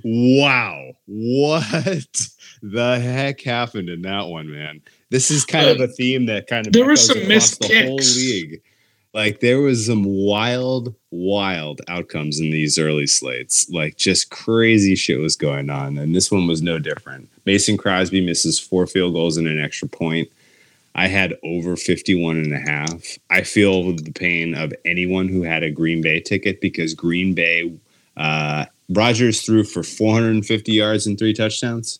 wow, 0.03 0.91
what 1.05 2.27
the 2.61 2.99
heck 2.99 3.41
happened 3.41 3.89
in 3.89 4.01
that 4.03 4.27
one, 4.27 4.51
man? 4.51 4.81
This 5.09 5.31
is 5.31 5.45
kind 5.45 5.69
of 5.69 5.79
a 5.79 5.87
theme 5.87 6.25
that 6.25 6.47
kind 6.47 6.67
of 6.67 6.73
There 6.73 6.85
were 6.85 6.95
some 6.95 7.27
missed 7.27 7.61
the 7.61 7.67
whole 7.85 7.97
kicks. 7.99 8.15
league. 8.17 8.61
Like 9.15 9.39
there 9.39 9.61
was 9.61 9.85
some 9.85 10.03
wild, 10.03 10.93
wild 11.09 11.79
outcomes 11.87 12.39
in 12.41 12.49
these 12.51 12.77
early 12.77 13.07
slates. 13.07 13.69
Like 13.69 13.95
just 13.95 14.29
crazy 14.29 14.93
shit 14.95 15.19
was 15.19 15.37
going 15.37 15.69
on. 15.69 15.97
And 15.97 16.13
this 16.13 16.29
one 16.29 16.47
was 16.47 16.61
no 16.61 16.79
different. 16.79 17.29
Mason 17.45 17.77
Crosby 17.77 18.19
misses 18.23 18.59
four 18.59 18.85
field 18.87 19.13
goals 19.13 19.37
and 19.37 19.47
an 19.47 19.59
extra 19.63 19.87
point. 19.87 20.27
I 20.95 21.07
had 21.07 21.33
over 21.43 21.77
51 21.77 22.37
and 22.37 22.53
a 22.53 22.59
half. 22.59 23.17
I 23.29 23.43
feel 23.43 23.93
the 23.95 24.11
pain 24.11 24.53
of 24.53 24.73
anyone 24.83 25.29
who 25.29 25.43
had 25.43 25.63
a 25.63 25.71
Green 25.71 26.01
Bay 26.01 26.19
ticket 26.19 26.59
because 26.59 26.93
Green 26.93 27.33
Bay, 27.33 27.73
uh, 28.17 28.65
Rodgers 28.89 29.41
threw 29.41 29.63
for 29.63 29.81
450 29.83 30.71
yards 30.73 31.07
and 31.07 31.17
three 31.17 31.33
touchdowns. 31.33 31.99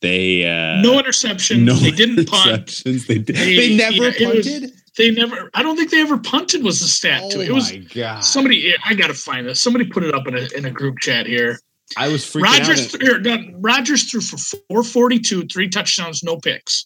They, 0.00 0.44
uh, 0.48 0.80
no 0.82 0.98
interception. 0.98 1.64
no 1.64 1.74
they 1.74 1.90
didn't 1.90 2.26
punt. 2.26 2.66
interceptions. 2.66 3.06
They, 3.06 3.18
They- 3.18 3.56
they 3.56 3.76
never 3.76 3.94
yeah, 3.94 4.12
it 4.18 4.34
was- 4.36 4.46
punted. 4.48 4.72
They 4.98 5.10
never. 5.10 5.50
I 5.54 5.62
don't 5.62 5.76
think 5.76 5.90
they 5.90 6.02
ever 6.02 6.18
punted. 6.18 6.62
Was 6.62 6.80
the 6.80 6.86
stat 6.86 7.30
to 7.30 7.38
oh 7.38 7.40
it? 7.40 7.48
It 7.48 7.52
was 7.52 7.72
my 7.72 7.78
god! 7.78 8.24
somebody. 8.24 8.72
Eh, 8.72 8.76
I 8.84 8.94
gotta 8.94 9.14
find 9.14 9.46
this. 9.46 9.60
Somebody 9.60 9.86
put 9.86 10.02
it 10.04 10.14
up 10.14 10.26
in 10.26 10.36
a 10.36 10.48
in 10.56 10.64
a 10.66 10.70
group 10.70 10.98
chat 10.98 11.26
here. 11.26 11.58
I 11.96 12.08
was 12.08 12.24
freaking 12.24 12.42
Rodgers 12.42 12.94
out. 12.94 13.02
here, 13.02 13.20
no, 13.20 13.38
Rodgers 13.58 14.10
threw 14.10 14.20
for 14.20 14.38
442, 14.38 15.46
three 15.46 15.68
touchdowns, 15.68 16.22
no 16.22 16.36
picks. 16.36 16.84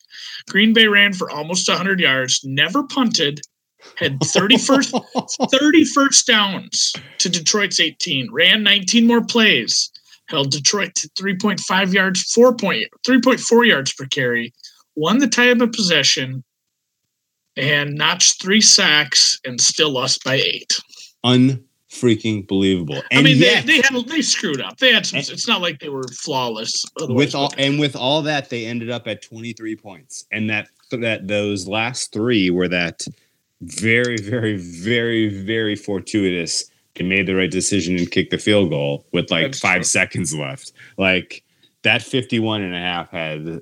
Green 0.49 0.73
Bay 0.73 0.87
ran 0.87 1.13
for 1.13 1.31
almost 1.31 1.69
100 1.69 2.01
yards, 2.01 2.41
never 2.45 2.83
punted, 2.85 3.41
had 3.97 4.19
31st 4.21 5.51
30 5.51 5.85
first 5.85 6.27
downs 6.27 6.93
to 7.19 7.29
Detroit's 7.29 7.79
18, 7.79 8.33
ran 8.33 8.63
19 8.63 9.07
more 9.07 9.25
plays, 9.25 9.91
held 10.29 10.51
Detroit 10.51 10.95
to 10.97 11.09
3.5 11.11 11.93
yards, 11.93 12.23
4 12.33 12.57
point, 12.57 12.89
3.4 13.07 13.69
yards 13.69 13.93
per 13.93 14.07
carry, 14.07 14.53
won 14.97 15.19
the 15.19 15.29
time 15.29 15.61
of 15.61 15.73
possession, 15.73 16.43
and 17.57 17.95
notched 17.95 18.41
three 18.43 18.61
sacks 18.61 19.39
and 19.45 19.61
still 19.61 19.91
lost 19.91 20.23
by 20.25 20.35
eight. 20.35 20.79
unfreaking 21.25 22.47
believable. 22.47 23.03
And 23.11 23.21
I 23.21 23.23
mean, 23.23 23.39
yet, 23.39 23.67
they, 23.67 23.81
they 23.81 23.83
had 23.89 24.09
they 24.09 24.23
screwed 24.23 24.61
up. 24.61 24.79
They 24.79 24.93
had 24.93 25.07
some. 25.07 25.19
And- 25.19 25.29
It's 25.31 25.49
not 25.49 25.61
like 25.63 25.81
they 25.81 25.89
were 25.89 26.07
flawless. 26.09 26.85
with 27.01 27.35
all 27.35 27.53
and 27.59 27.79
with 27.79 27.97
all 27.97 28.23
that, 28.23 28.51
they 28.51 28.67
ended 28.67 28.91
up 28.91 29.07
at 29.07 29.23
23 29.23 29.77
points, 29.77 30.27
and 30.33 30.49
that 30.51 30.69
that 30.93 31.27
those 31.27 31.67
last 31.67 32.13
three 32.13 32.51
were 32.51 32.69
that 32.69 33.05
very, 33.63 34.19
very, 34.19 34.57
very, 34.57 35.29
very 35.29 35.75
fortuitous. 35.77 36.71
They 36.95 37.05
made 37.05 37.27
the 37.27 37.35
right 37.35 37.51
decision 37.51 37.97
and 37.97 38.11
kicked 38.11 38.31
the 38.31 38.39
field 38.39 38.71
goal 38.71 39.07
with 39.13 39.31
like 39.31 39.47
That's 39.47 39.61
five 39.61 39.77
true. 39.77 39.85
seconds 39.85 40.35
left. 40.35 40.73
Like 40.97 41.43
that 41.83 42.03
51 42.03 42.63
and 42.63 42.75
a 42.75 42.79
half 42.79 43.11
had 43.11 43.61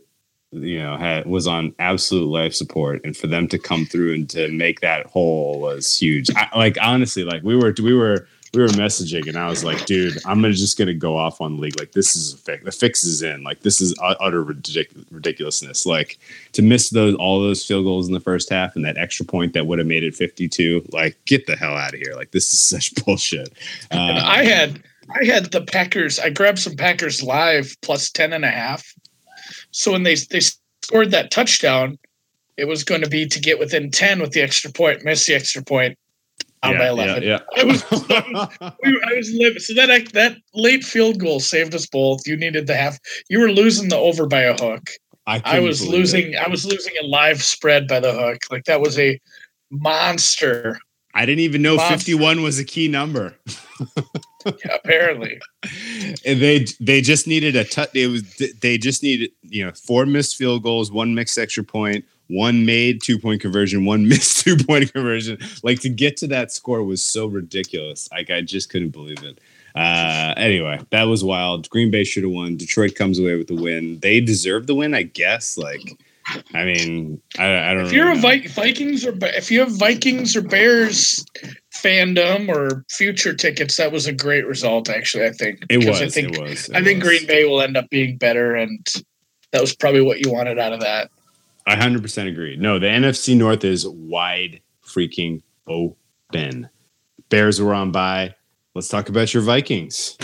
you 0.55 0.79
know 0.79 0.97
had 0.97 1.27
was 1.27 1.47
on 1.47 1.75
absolute 1.79 2.29
life 2.29 2.55
support 2.55 3.01
and 3.05 3.17
for 3.17 3.27
them 3.27 3.49
to 3.49 3.59
come 3.59 3.85
through 3.85 4.15
and 4.15 4.31
to 4.31 4.49
make 4.49 4.81
that 4.81 5.07
hole 5.07 5.61
was 5.61 5.99
huge. 5.99 6.31
I, 6.35 6.49
like 6.57 6.77
honestly 6.81 7.25
like 7.25 7.43
we 7.43 7.57
were 7.57 7.75
we 7.83 7.95
were 7.95 8.27
we 8.53 8.63
were 8.63 8.69
messaging 8.69 9.27
and 9.27 9.37
i 9.37 9.49
was 9.49 9.65
like 9.65 9.85
dude 9.85 10.17
i'm 10.27 10.41
gonna 10.41 10.55
just 10.55 10.79
gonna 10.79 10.95
go 10.95 11.17
off 11.17 11.41
on 11.41 11.57
the 11.57 11.61
league. 11.61 11.79
Like 11.79 11.93
this 11.93 12.15
is 12.15 12.35
a 12.35 12.37
fix 12.37 12.65
the 12.65 12.73
fix 12.73 13.05
is 13.05 13.23
in. 13.23 13.43
Like 13.43 13.61
this 13.61 13.81
is 13.81 13.95
utter 14.01 14.45
ridic- 14.45 15.07
ridiculousness. 15.11 15.87
Like 15.87 16.19
to 16.53 16.63
miss 16.63 16.91
those 16.91 17.15
all 17.17 17.41
those 17.41 17.65
field 17.65 17.85
goals 17.85 18.07
in 18.07 18.15
the 18.15 18.21
first 18.21 18.51
half 18.51 18.77
and 18.77 18.85
that 18.85 18.97
extra 18.97 19.27
point 19.27 19.55
that 19.55 19.67
would 19.67 19.79
have 19.79 19.89
made 19.89 20.05
it 20.05 20.15
52 20.15 20.87
like 20.93 21.17
get 21.25 21.47
the 21.47 21.57
hell 21.57 21.77
out 21.77 21.95
of 21.95 22.01
here. 22.01 22.15
Like 22.15 22.31
this 22.31 22.53
is 22.53 22.61
such 22.67 22.95
bullshit. 23.05 23.53
Uh, 23.91 24.21
I 24.25 24.45
had 24.45 24.83
I 25.11 25.25
had 25.25 25.53
the 25.53 25.63
Packers. 25.63 26.19
I 26.19 26.31
grabbed 26.31 26.59
some 26.59 26.77
Packers 26.77 27.23
live 27.23 27.77
plus 27.83 28.11
10 28.11 28.33
and 28.33 28.45
a 28.45 28.51
half. 28.51 28.95
So 29.77 29.91
when 29.93 30.05
they 30.05 30.15
they 30.31 30.41
scored 30.85 31.11
that 31.11 31.31
touchdown, 31.33 31.99
it 32.57 32.67
was 32.67 32.85
going 32.85 33.01
to 33.03 33.09
be 33.09 33.27
to 33.27 33.41
get 33.41 33.59
within 33.59 33.91
10 33.91 34.21
with 34.21 34.31
the 34.31 34.41
extra 34.41 34.71
point, 34.71 35.05
miss 35.05 35.27
the 35.27 35.35
extra 35.35 35.65
point 35.65 35.99
out 36.63 36.79
by 36.79 36.89
11. 36.89 37.25
yeah, 37.25 37.41
I 37.59 37.65
was 37.65 37.85
we 37.91 37.99
were- 38.93 39.05
I 39.05 39.15
was 39.17 39.33
living. 39.35 39.59
So 39.59 39.75
that 39.75 40.13
that 40.13 40.37
late 40.55 40.85
field 40.85 41.19
goal 41.19 41.41
saved 41.41 41.75
us 41.75 41.87
both. 41.87 42.21
You 42.27 42.37
needed 42.37 42.69
the 42.69 42.77
half. 42.77 42.99
You 43.29 43.41
were 43.41 43.51
losing 43.51 43.89
the 43.89 43.97
over 43.97 44.27
by 44.29 44.43
a 44.43 44.55
hook. 44.55 44.91
I, 45.27 45.43
I 45.45 45.59
was 45.61 45.81
believe 45.81 45.93
it. 45.95 45.99
losing. 45.99 46.37
I 46.37 46.49
was 46.49 46.65
losing 46.65 46.95
a 47.03 47.07
live 47.07 47.43
spread 47.43 47.89
by 47.89 47.99
the 47.99 48.13
hook. 48.13 48.43
Like 48.53 48.65
that 48.67 48.81
was 48.81 48.97
a 48.99 49.19
monster. 49.71 50.79
I 51.15 51.27
didn't 51.27 51.41
even 51.41 51.63
know 51.63 51.77
Monster. 51.77 51.99
51 51.99 52.43
was 52.43 52.59
a 52.59 52.65
key 52.65 52.87
number. 52.89 53.35
Apparently, 54.47 55.41
and 56.25 56.41
they 56.41 56.67
they 56.81 57.01
just 57.01 57.27
needed 57.27 57.57
a 57.57 57.65
touch. 57.65 57.91
It 57.95 58.09
was 58.09 58.23
they 58.61 58.79
just 58.79 59.03
needed 59.03 59.31
you 59.43 59.65
know 59.65 59.73
four 59.73 60.07
missed 60.07 60.37
field 60.37 60.63
goals, 60.63 60.93
one 60.93 61.15
mixed 61.15 61.39
extra 61.39 61.65
point, 61.65 62.05
one 62.29 62.65
made 62.65 63.03
two 63.03 63.19
point 63.19 63.41
conversion, 63.41 63.85
one 63.85 64.09
missed 64.09 64.45
two 64.45 64.57
point 64.57 64.93
conversion. 64.93 65.39
Like 65.63 65.81
to 65.81 65.89
get 65.89 66.17
to 66.19 66.27
that 66.29 66.53
score 66.53 66.83
was 66.83 67.03
so 67.03 67.27
ridiculous. 67.27 68.09
Like 68.13 68.31
I 68.31 68.41
just 68.41 68.71
couldn't 68.71 68.91
believe 68.91 69.23
it. 69.23 69.41
Uh, 69.75 70.35
anyway, 70.37 70.81
that 70.91 71.05
was 71.05 71.25
wild. 71.25 71.69
Green 71.69 71.91
Bay 71.91 72.05
should 72.05 72.23
have 72.23 72.33
won. 72.33 72.57
Detroit 72.57 72.95
comes 72.95 73.19
away 73.19 73.37
with 73.37 73.49
the 73.49 73.57
win. 73.57 73.99
They 74.01 74.21
deserve 74.21 74.69
the 74.69 74.75
win, 74.75 74.95
I 74.95 75.03
guess. 75.03 75.59
Like, 75.59 75.81
I 76.55 76.65
mean, 76.65 77.21
I, 77.39 77.71
I 77.71 77.75
don't. 77.75 77.83
Know. 77.83 77.89
If 77.89 77.93
you're 77.93 78.07
really 78.07 78.19
a. 78.19 78.23
Vi- 78.23 78.49
Vikings 78.49 79.05
or 79.05 79.15
if 79.23 79.51
you 79.51 79.61
have 79.61 79.73
Vikings 79.73 80.37
or 80.37 80.43
Bears 80.43 81.25
fandom 81.77 82.49
or 82.49 82.85
future 82.91 83.35
tickets, 83.35 83.77
that 83.77 83.93
was 83.93 84.07
a 84.07 84.13
great 84.13 84.47
result. 84.47 84.89
Actually, 84.89 85.27
I 85.27 85.31
think 85.33 85.63
it 85.63 85.69
because 85.81 85.87
was. 85.87 86.03
I 86.03 86.09
think 86.09 86.35
it 86.37 86.41
was. 86.43 86.69
it 86.69 86.77
I 86.77 86.83
think 86.83 87.03
was. 87.03 87.09
Green 87.09 87.27
Bay 87.27 87.45
will 87.45 87.61
end 87.61 87.77
up 87.77 87.89
being 87.91 88.17
better, 88.17 88.55
and 88.55 88.87
that 89.53 89.61
was 89.61 89.75
probably 89.75 90.03
what 90.03 90.21
you 90.25 90.33
wanted 90.33 90.59
out 90.59 90.73
of 90.73 90.81
that. 90.81 91.11
I 91.67 91.77
hundred 91.77 92.03
percent 92.03 92.29
agree. 92.29 92.57
No, 92.57 92.79
the 92.79 92.87
NFC 92.87 93.37
North 93.37 93.65
is 93.65 93.87
wide 93.89 94.61
freaking 94.87 95.43
open. 95.67 96.69
Bears 97.31 97.61
were 97.61 97.75
on 97.75 97.91
by. 97.91 98.35
Let's 98.75 98.89
talk 98.89 99.09
about 99.09 99.33
your 99.33 99.43
Vikings. 99.43 100.19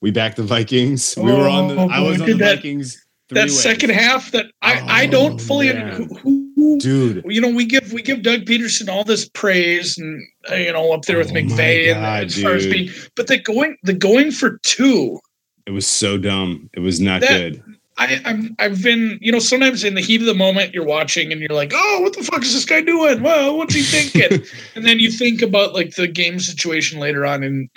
We 0.00 0.10
backed 0.10 0.36
the 0.36 0.42
Vikings. 0.42 1.14
We 1.16 1.32
were 1.32 1.48
on 1.48 1.68
the. 1.68 1.76
Oh, 1.76 1.88
I 1.88 2.00
was 2.00 2.20
on 2.20 2.26
the 2.26 2.34
that- 2.34 2.56
Vikings. 2.56 3.02
That 3.30 3.50
second 3.50 3.90
half, 3.90 4.30
that 4.30 4.46
I 4.62 4.74
I 4.86 5.06
Oh, 5.08 5.10
don't 5.10 5.40
fully 5.40 5.72
man. 5.72 5.94
who, 5.94 6.04
who 6.18 6.45
dude. 6.78 7.22
you 7.28 7.40
know 7.40 7.50
we 7.50 7.64
give 7.64 7.92
we 7.92 8.02
give 8.02 8.22
Doug 8.22 8.40
Pederson 8.40 8.88
all 8.88 9.04
this 9.04 9.28
praise 9.28 9.98
and 9.98 10.22
uh, 10.50 10.54
you 10.54 10.72
know 10.72 10.92
up 10.92 11.02
there 11.02 11.18
with 11.18 11.32
Oh 11.32 11.90
and 11.90 12.04
as 12.26 12.42
far 12.42 12.54
as 12.54 12.66
being, 12.66 12.90
but 13.14 13.26
the 13.26 13.38
going 13.38 13.76
the 13.82 13.92
going 13.92 14.30
for 14.30 14.58
two. 14.62 15.20
It 15.66 15.72
was 15.72 15.86
so 15.86 16.16
dumb. 16.16 16.70
It 16.74 16.80
was 16.80 17.00
not 17.00 17.20
That- 17.22 17.28
good. 17.52 17.62
I, 17.98 18.20
I'm 18.26 18.54
I've 18.58 18.82
been 18.82 19.18
you 19.22 19.32
know 19.32 19.38
sometimes 19.38 19.82
in 19.82 19.94
the 19.94 20.02
heat 20.02 20.20
of 20.20 20.26
the 20.26 20.34
moment 20.34 20.74
you're 20.74 20.84
watching 20.84 21.32
and 21.32 21.40
you're 21.40 21.48
like 21.54 21.72
oh 21.74 22.00
what 22.02 22.14
the 22.14 22.22
fuck 22.22 22.42
is 22.42 22.52
this 22.52 22.66
guy 22.66 22.82
doing 22.82 23.22
well 23.22 23.56
what's 23.56 23.74
he 23.74 23.80
thinking 23.80 24.44
and 24.74 24.84
then 24.84 24.98
you 24.98 25.10
think 25.10 25.40
about 25.40 25.72
like 25.72 25.94
the 25.94 26.06
game 26.06 26.38
situation 26.38 27.00
later 27.00 27.24
on 27.24 27.42
and 27.42 27.70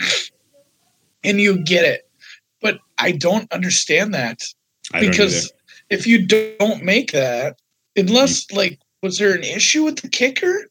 and 1.23 1.39
you 1.39 1.63
get 1.63 1.85
it 1.85 2.09
but 2.61 2.79
I 2.97 3.13
don't 3.13 3.49
understand 3.53 4.13
that 4.13 4.41
I 4.93 4.99
don't 4.99 5.09
because 5.11 5.53
if 5.89 6.05
you 6.05 6.25
don't 6.27 6.83
make 6.83 7.13
that 7.13 7.57
unless 7.99 8.51
like 8.51 8.79
was 9.03 9.17
there 9.17 9.33
an 9.33 9.43
issue 9.43 9.83
with 9.83 10.01
the 10.01 10.09
kicker 10.09 10.65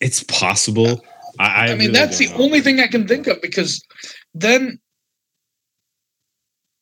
it's 0.00 0.22
possible. 0.24 1.04
I, 1.38 1.44
I, 1.44 1.64
I, 1.64 1.68
mean, 1.68 1.78
really 1.78 1.92
that's 1.92 2.18
the 2.18 2.28
know. 2.28 2.36
only 2.36 2.60
thing 2.60 2.80
I 2.80 2.86
can 2.86 3.06
think 3.06 3.26
of 3.26 3.40
because 3.40 3.84
then, 4.34 4.80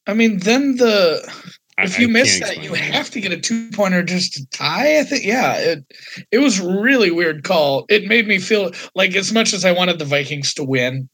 I 0.06 0.14
mean, 0.14 0.38
then 0.38 0.76
the 0.76 1.30
if 1.78 1.98
you 1.98 2.08
miss 2.08 2.40
that, 2.40 2.62
you 2.62 2.74
it. 2.74 2.80
have 2.80 3.10
to 3.10 3.20
get 3.20 3.32
a 3.32 3.38
two 3.38 3.70
pointer 3.72 4.02
just 4.02 4.34
to 4.34 4.46
tie. 4.50 4.98
I 4.98 5.04
think, 5.04 5.24
yeah, 5.24 5.56
it 5.56 5.84
it 6.30 6.38
was 6.38 6.60
really 6.60 7.10
weird 7.10 7.44
call. 7.44 7.84
It 7.88 8.08
made 8.08 8.26
me 8.26 8.38
feel 8.38 8.72
like 8.94 9.14
as 9.14 9.32
much 9.32 9.52
as 9.52 9.64
I 9.64 9.72
wanted 9.72 9.98
the 9.98 10.04
Vikings 10.04 10.54
to 10.54 10.64
win, 10.64 11.08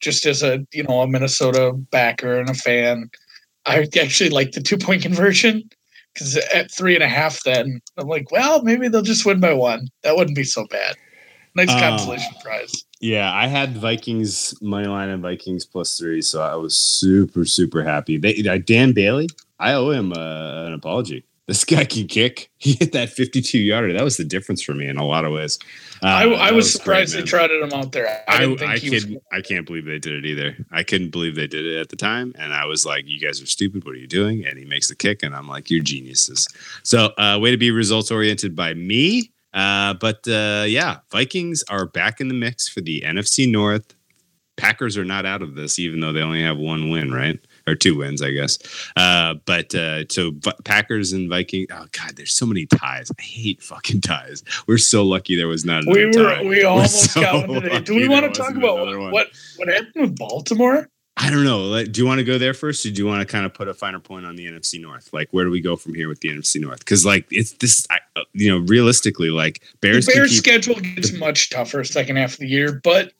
just 0.00 0.26
as 0.26 0.42
a 0.42 0.66
you 0.72 0.82
know 0.82 1.02
a 1.02 1.06
Minnesota 1.06 1.72
backer 1.72 2.38
and 2.40 2.50
a 2.50 2.54
fan, 2.54 3.10
I 3.66 3.86
actually 4.00 4.30
like 4.30 4.52
the 4.52 4.62
two 4.62 4.78
point 4.78 5.02
conversion. 5.02 5.68
Because 6.14 6.36
at 6.54 6.70
three 6.70 6.94
and 6.94 7.02
a 7.02 7.08
half, 7.08 7.42
then 7.42 7.80
I'm 7.98 8.06
like, 8.06 8.30
well, 8.30 8.62
maybe 8.62 8.88
they'll 8.88 9.02
just 9.02 9.26
win 9.26 9.40
by 9.40 9.52
one. 9.52 9.88
That 10.02 10.16
wouldn't 10.16 10.36
be 10.36 10.44
so 10.44 10.64
bad. 10.66 10.94
Nice 11.56 11.70
Uh, 11.70 11.78
consolation 11.78 12.34
prize. 12.42 12.84
Yeah, 13.00 13.32
I 13.32 13.46
had 13.46 13.76
Vikings 13.76 14.54
money 14.62 14.86
line 14.86 15.08
and 15.08 15.22
Vikings 15.22 15.66
plus 15.66 15.98
three, 15.98 16.22
so 16.22 16.40
I 16.40 16.54
was 16.54 16.74
super 16.74 17.44
super 17.44 17.82
happy. 17.84 18.16
They 18.16 18.42
uh, 18.48 18.58
Dan 18.64 18.92
Bailey, 18.92 19.28
I 19.58 19.74
owe 19.74 19.90
him 19.90 20.12
uh, 20.12 20.66
an 20.66 20.72
apology. 20.72 21.24
This 21.46 21.64
guy 21.64 21.84
can 21.84 22.06
kick. 22.06 22.50
He 22.58 22.74
hit 22.74 22.92
that 22.92 23.10
52 23.10 23.58
yarder. 23.58 23.92
That 23.92 24.04
was 24.04 24.16
the 24.16 24.24
difference 24.24 24.62
for 24.62 24.74
me 24.74 24.86
in 24.86 24.96
a 24.96 25.04
lot 25.04 25.24
of 25.24 25.32
ways. 25.32 25.58
Uh, 26.02 26.06
I, 26.06 26.22
I 26.22 26.50
was, 26.50 26.64
was 26.64 26.72
surprised 26.72 27.12
great, 27.12 27.24
they 27.24 27.28
trotted 27.28 27.62
him 27.62 27.72
out 27.72 27.92
there. 27.92 28.24
I, 28.28 28.44
I, 28.44 28.72
I, 28.72 28.78
can, 28.78 29.20
I 29.32 29.40
can't 29.40 29.66
believe 29.66 29.84
they 29.84 29.98
did 29.98 30.12
it 30.12 30.26
either. 30.26 30.56
I 30.72 30.82
couldn't 30.82 31.10
believe 31.10 31.34
they 31.34 31.46
did 31.46 31.66
it 31.66 31.78
at 31.78 31.88
the 31.88 31.96
time. 31.96 32.32
And 32.38 32.52
I 32.52 32.64
was 32.64 32.84
like, 32.84 33.06
you 33.06 33.20
guys 33.20 33.40
are 33.40 33.46
stupid. 33.46 33.84
What 33.84 33.94
are 33.94 33.98
you 33.98 34.06
doing? 34.06 34.44
And 34.46 34.58
he 34.58 34.64
makes 34.64 34.88
the 34.88 34.94
kick. 34.94 35.22
And 35.22 35.34
I'm 35.34 35.48
like, 35.48 35.70
you're 35.70 35.82
geniuses. 35.82 36.48
So, 36.82 37.12
uh, 37.18 37.38
way 37.40 37.50
to 37.50 37.56
be 37.56 37.70
results 37.70 38.10
oriented 38.10 38.56
by 38.56 38.74
me. 38.74 39.30
Uh, 39.54 39.94
but 39.94 40.26
uh, 40.26 40.64
yeah, 40.66 40.98
Vikings 41.10 41.62
are 41.68 41.86
back 41.86 42.20
in 42.20 42.28
the 42.28 42.34
mix 42.34 42.68
for 42.68 42.80
the 42.80 43.02
NFC 43.02 43.50
North. 43.50 43.94
Packers 44.56 44.96
are 44.96 45.04
not 45.04 45.26
out 45.26 45.42
of 45.42 45.54
this, 45.54 45.78
even 45.78 46.00
though 46.00 46.12
they 46.12 46.22
only 46.22 46.42
have 46.42 46.58
one 46.58 46.90
win, 46.90 47.12
right? 47.12 47.38
Or 47.66 47.74
two 47.74 47.96
wins, 47.96 48.20
I 48.20 48.30
guess. 48.30 48.58
Uh, 48.94 49.34
but 49.46 49.74
uh, 49.74 50.04
so 50.10 50.32
v- 50.32 50.52
Packers 50.64 51.14
and 51.14 51.30
Viking. 51.30 51.66
Oh 51.72 51.86
God, 51.92 52.14
there's 52.14 52.34
so 52.34 52.44
many 52.44 52.66
ties. 52.66 53.10
I 53.18 53.22
hate 53.22 53.62
fucking 53.62 54.02
ties. 54.02 54.44
We're 54.66 54.76
so 54.76 55.02
lucky 55.02 55.34
there 55.34 55.48
was 55.48 55.64
not. 55.64 55.84
we 55.86 56.04
were 56.04 56.12
tie. 56.12 56.42
we 56.42 56.48
We're 56.48 56.66
almost 56.66 57.12
so 57.12 57.22
got 57.22 57.48
one 57.48 57.62
today. 57.62 57.80
Do 57.80 57.94
we 57.94 58.06
want 58.06 58.32
to 58.32 58.38
talk 58.38 58.54
about 58.54 58.78
what, 58.86 58.98
what 59.12 59.28
what 59.56 59.68
happened 59.68 59.94
with 59.94 60.16
Baltimore? 60.18 60.88
I 61.16 61.30
don't 61.30 61.44
know. 61.44 61.60
Like, 61.66 61.92
do 61.92 62.00
you 62.02 62.06
want 62.06 62.18
to 62.18 62.24
go 62.24 62.36
there 62.38 62.52
first, 62.54 62.84
or 62.84 62.90
do 62.90 63.00
you 63.00 63.06
want 63.06 63.20
to 63.26 63.32
kind 63.32 63.46
of 63.46 63.54
put 63.54 63.68
a 63.68 63.72
finer 63.72 64.00
point 64.00 64.26
on 64.26 64.34
the 64.36 64.46
NFC 64.46 64.82
North? 64.82 65.10
Like, 65.12 65.28
where 65.30 65.44
do 65.44 65.50
we 65.50 65.60
go 65.60 65.76
from 65.76 65.94
here 65.94 66.08
with 66.08 66.20
the 66.20 66.28
NFC 66.28 66.60
North? 66.60 66.80
Because 66.80 67.06
like 67.06 67.24
it's 67.30 67.52
this, 67.52 67.86
I, 67.88 67.98
you 68.34 68.50
know, 68.50 68.58
realistically, 68.66 69.30
like 69.30 69.62
Bears. 69.80 70.04
the 70.06 70.12
Bears' 70.12 70.30
keep- 70.32 70.38
schedule 70.40 70.74
gets 70.74 71.12
much 71.12 71.48
tougher 71.50 71.82
second 71.84 72.16
half 72.16 72.32
of 72.34 72.40
the 72.40 72.48
year, 72.48 72.80
but 72.84 73.12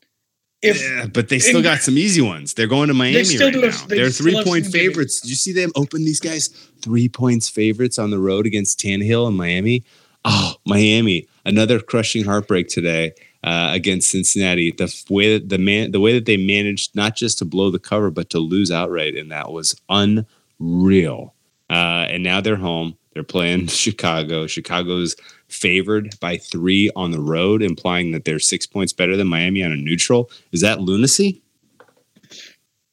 if 0.65 0.81
yeah, 0.81 1.07
but 1.07 1.29
they 1.29 1.39
still 1.39 1.63
got 1.63 1.81
some 1.81 1.97
easy 1.99 2.21
ones. 2.21 2.55
They're 2.55 2.67
going 2.67 2.89
to 2.89 2.95
Miami 2.95 3.17
right 3.45 3.53
now. 3.55 3.61
have- 3.71 3.89
they 3.89 3.97
They're 3.97 4.11
three 4.11 4.43
point 4.45 4.67
favorites. 4.67 5.21
Did 5.21 5.31
you 5.31 5.37
see 5.37 5.53
them 5.53 5.71
open 5.77 6.05
these 6.05 6.21
guys 6.21 6.49
three 6.83 7.09
points 7.09 7.49
favorites 7.49 7.99
on 7.99 8.11
the 8.11 8.19
road 8.19 8.47
against 8.47 8.81
Tannehill 8.81 9.29
and 9.29 9.37
Miami? 9.37 9.85
Oh, 10.25 10.55
Miami, 10.67 11.29
another 11.45 11.79
crushing 11.81 12.25
heartbreak 12.25 12.69
today 12.69 13.13
uh, 13.43 13.69
against 13.73 14.11
Cincinnati. 14.11 14.73
The 14.73 14.85
f- 14.85 15.05
way 15.11 15.35
that 15.39 15.51
the 15.51 15.59
man, 15.59 15.91
the 15.93 16.01
way 16.01 16.15
that 16.15 16.25
they 16.25 16.39
managed 16.39 16.97
not 16.97 17.15
just 17.15 17.39
to 17.39 17.45
blow 17.45 17.71
the 17.71 17.79
cover 17.79 18.11
but 18.11 18.31
to 18.31 18.39
lose 18.39 18.71
outright, 18.71 19.17
and 19.17 19.31
that 19.33 19.53
was 19.53 19.79
unreal. 20.59 21.35
Uh, 21.71 22.07
and 22.09 22.23
now 22.23 22.41
they're 22.41 22.57
home. 22.57 22.97
They're 23.15 23.23
playing 23.23 23.67
Chicago. 23.69 24.47
Chicago's 24.47 25.17
favored 25.49 26.19
by 26.21 26.37
three 26.37 26.91
on 26.97 27.13
the 27.13 27.21
road, 27.21 27.63
implying 27.63 28.11
that 28.13 28.25
they're 28.25 28.39
six 28.39 28.67
points 28.67 28.93
better 28.93 29.17
than 29.17 29.29
Miami 29.29 29.63
on 29.63 29.73
a 29.73 29.77
neutral. 29.77 30.31
Is 30.53 30.61
that 30.61 30.81
lunacy? 30.81 31.41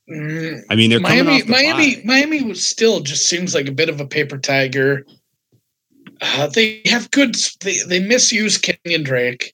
mm, 0.10 0.62
I 0.70 0.76
mean, 0.76 0.90
they're 0.90 1.00
coming 1.00 1.26
Miami, 1.26 1.42
off 1.42 1.48
the 1.48 1.52
Miami, 1.52 1.96
bye. 1.98 2.02
Miami 2.06 2.44
was 2.44 2.66
still 2.66 3.02
just 3.02 3.28
seems 3.28 3.54
like 3.56 3.68
a 3.68 3.74
bit 3.74 3.90
of 3.90 4.00
a 4.00 4.08
paper 4.08 4.38
tiger. 4.38 5.06
Uh, 6.22 6.48
they 6.48 6.82
have 6.86 7.10
good. 7.12 7.36
They 7.62 7.80
they 7.88 8.00
misuse 8.00 8.58
Kenyan 8.58 9.04
Drake. 9.04 9.54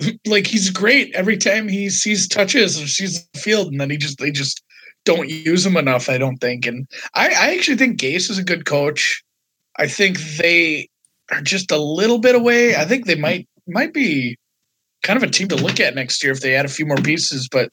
like 0.26 0.46
he's 0.46 0.70
great 0.70 1.14
every 1.14 1.36
time 1.36 1.68
he 1.68 1.90
sees 1.90 2.28
touches 2.28 2.80
or 2.80 2.86
sees 2.86 3.26
the 3.32 3.38
field, 3.38 3.68
and 3.68 3.80
then 3.80 3.90
he 3.90 3.96
just 3.96 4.18
they 4.18 4.30
just 4.30 4.62
don't 5.04 5.28
use 5.28 5.64
him 5.64 5.76
enough. 5.76 6.08
I 6.08 6.18
don't 6.18 6.38
think, 6.38 6.66
and 6.66 6.86
I 7.14 7.28
I 7.28 7.54
actually 7.54 7.76
think 7.76 8.00
Gase 8.00 8.30
is 8.30 8.38
a 8.38 8.44
good 8.44 8.64
coach. 8.66 9.22
I 9.76 9.86
think 9.86 10.18
they 10.38 10.88
are 11.30 11.40
just 11.40 11.70
a 11.70 11.78
little 11.78 12.18
bit 12.18 12.34
away. 12.34 12.76
I 12.76 12.84
think 12.84 13.06
they 13.06 13.14
might 13.14 13.48
might 13.66 13.94
be 13.94 14.36
kind 15.02 15.16
of 15.16 15.22
a 15.22 15.30
team 15.30 15.48
to 15.48 15.56
look 15.56 15.80
at 15.80 15.94
next 15.94 16.22
year 16.22 16.32
if 16.32 16.40
they 16.40 16.54
add 16.54 16.64
a 16.64 16.68
few 16.68 16.86
more 16.86 16.96
pieces, 16.96 17.48
but 17.50 17.72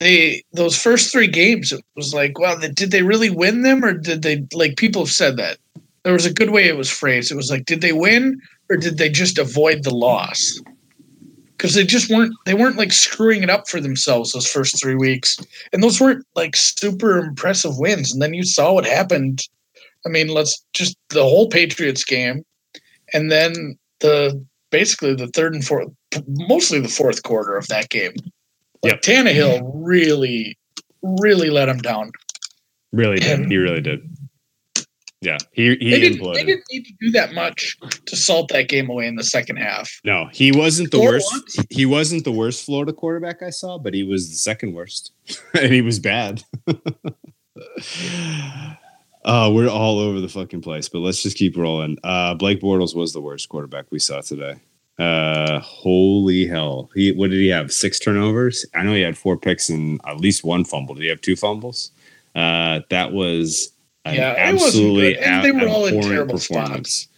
they 0.00 0.42
those 0.52 0.80
first 0.80 1.12
three 1.12 1.28
games 1.28 1.70
it 1.70 1.84
was 1.94 2.12
like 2.12 2.38
well 2.38 2.58
did 2.58 2.90
they 2.90 3.02
really 3.02 3.30
win 3.30 3.62
them 3.62 3.84
or 3.84 3.92
did 3.92 4.22
they 4.22 4.44
like 4.52 4.76
people 4.76 5.02
have 5.02 5.12
said 5.12 5.36
that. 5.36 5.58
There 6.02 6.12
was 6.12 6.26
a 6.26 6.32
good 6.32 6.50
way 6.50 6.66
it 6.66 6.76
was 6.76 6.90
phrased. 6.90 7.30
It 7.30 7.36
was 7.36 7.50
like 7.50 7.64
did 7.64 7.80
they 7.80 7.92
win 7.92 8.40
or 8.68 8.76
did 8.76 8.98
they 8.98 9.08
just 9.08 9.38
avoid 9.38 9.84
the 9.84 9.94
loss? 9.94 10.60
Because 11.52 11.74
they 11.74 11.84
just 11.84 12.10
weren't 12.10 12.34
they 12.46 12.54
weren't 12.54 12.78
like 12.78 12.92
screwing 12.92 13.44
it 13.44 13.50
up 13.50 13.68
for 13.68 13.80
themselves 13.80 14.32
those 14.32 14.50
first 14.50 14.80
three 14.80 14.96
weeks. 14.96 15.38
And 15.72 15.82
those 15.82 16.00
weren't 16.00 16.26
like 16.34 16.56
super 16.56 17.18
impressive 17.18 17.78
wins. 17.78 18.12
And 18.12 18.20
then 18.20 18.34
you 18.34 18.42
saw 18.42 18.72
what 18.72 18.84
happened 18.84 19.46
i 20.06 20.08
mean 20.08 20.28
let's 20.28 20.64
just 20.72 20.96
the 21.10 21.22
whole 21.22 21.48
patriots 21.48 22.04
game 22.04 22.44
and 23.12 23.30
then 23.30 23.76
the 24.00 24.42
basically 24.70 25.14
the 25.14 25.28
third 25.28 25.54
and 25.54 25.64
fourth 25.64 25.88
mostly 26.26 26.80
the 26.80 26.88
fourth 26.88 27.22
quarter 27.22 27.56
of 27.56 27.68
that 27.68 27.88
game 27.90 28.12
like 28.84 28.94
Yep. 28.94 29.02
Tannehill 29.02 29.70
really, 29.74 30.58
really 31.02 31.50
let 31.50 31.68
him 31.68 31.78
down. 31.78 32.10
Really 32.90 33.20
did. 33.20 33.38
And- 33.40 33.48
He 33.52 33.56
really 33.58 33.80
did. 33.80 34.00
Yeah, 35.20 35.38
he 35.52 35.76
he 35.76 35.90
They 35.90 36.00
didn't, 36.00 36.32
they 36.34 36.42
didn't 36.42 36.64
need 36.72 36.84
to 36.86 36.92
do 37.00 37.10
that 37.12 37.32
much 37.32 37.76
to 38.06 38.16
salt 38.16 38.48
that 38.48 38.68
game 38.68 38.90
away 38.90 39.06
in 39.06 39.14
the 39.14 39.22
second 39.22 39.58
half. 39.58 39.88
No, 40.04 40.26
he 40.32 40.50
wasn't 40.50 40.90
the 40.90 40.98
Or 40.98 41.12
worst. 41.12 41.28
once. 41.30 41.56
He 41.70 41.86
wasn't 41.86 42.24
the 42.24 42.32
worst 42.32 42.64
Florida 42.66 42.92
quarterback 42.92 43.40
I 43.40 43.50
saw, 43.50 43.78
but 43.78 43.94
he 43.94 44.02
was 44.02 44.30
the 44.30 44.36
second 44.36 44.72
worst, 44.72 45.12
and 45.54 45.72
he 45.72 45.80
was 45.80 46.00
bad. 46.00 46.42
Oh, 49.24 49.52
we're 49.52 49.68
all 49.68 49.98
over 49.98 50.20
the 50.20 50.28
fucking 50.28 50.62
place, 50.62 50.88
but 50.88 50.98
let's 50.98 51.22
just 51.22 51.36
keep 51.36 51.56
rolling. 51.56 51.96
Uh, 52.02 52.34
Blake 52.34 52.60
Bortles 52.60 52.94
was 52.94 53.12
the 53.12 53.20
worst 53.20 53.48
quarterback 53.48 53.86
we 53.90 53.98
saw 54.00 54.20
today. 54.20 54.56
Uh, 54.98 55.60
holy 55.60 56.46
hell! 56.46 56.90
He 56.94 57.12
what 57.12 57.30
did 57.30 57.38
he 57.40 57.48
have? 57.48 57.72
Six 57.72 57.98
turnovers. 57.98 58.66
I 58.74 58.82
know 58.82 58.94
he 58.94 59.00
had 59.00 59.16
four 59.16 59.36
picks 59.36 59.70
and 59.70 60.00
at 60.04 60.20
least 60.20 60.44
one 60.44 60.64
fumble. 60.64 60.94
Did 60.94 61.04
he 61.04 61.08
have 61.08 61.20
two 61.20 61.36
fumbles? 61.36 61.92
Uh, 62.34 62.80
that 62.90 63.12
was 63.12 63.72
an 64.04 64.14
Yeah, 64.14 64.34
absolutely. 64.36 65.18
And 65.18 65.44
they 65.44 65.52
were 65.52 65.68
all 65.68 65.86
in 65.86 66.02
terrible 66.02 66.34
performance. 66.34 67.08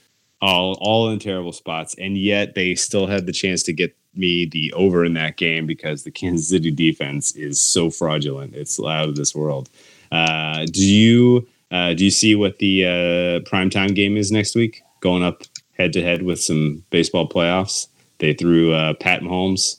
All 0.40 0.76
all 0.80 1.08
in 1.08 1.18
terrible 1.18 1.52
spots, 1.52 1.94
and 1.98 2.18
yet 2.18 2.54
they 2.54 2.74
still 2.74 3.06
had 3.06 3.26
the 3.26 3.32
chance 3.32 3.62
to 3.64 3.72
get 3.72 3.96
me 4.14 4.44
the 4.46 4.72
over 4.74 5.04
in 5.04 5.14
that 5.14 5.36
game 5.36 5.66
because 5.66 6.04
the 6.04 6.10
Kansas 6.10 6.48
City 6.48 6.70
defense 6.70 7.34
is 7.34 7.60
so 7.60 7.90
fraudulent. 7.90 8.54
It's 8.54 8.78
out 8.78 9.08
of 9.08 9.16
this 9.16 9.34
world. 9.34 9.70
Uh, 10.12 10.66
do 10.66 10.84
you 10.86 11.46
uh, 11.70 11.94
do 11.94 12.04
you 12.04 12.10
see 12.10 12.34
what 12.34 12.58
the 12.58 12.84
uh, 12.84 13.40
primetime 13.48 13.94
game 13.94 14.16
is 14.16 14.30
next 14.30 14.54
week? 14.54 14.82
Going 15.00 15.22
up 15.22 15.42
head 15.72 15.92
to 15.94 16.02
head 16.02 16.22
with 16.22 16.40
some 16.40 16.84
baseball 16.90 17.28
playoffs. 17.28 17.88
They 18.18 18.32
threw 18.32 18.72
uh, 18.72 18.94
Pat 18.94 19.22
Mahomes 19.22 19.78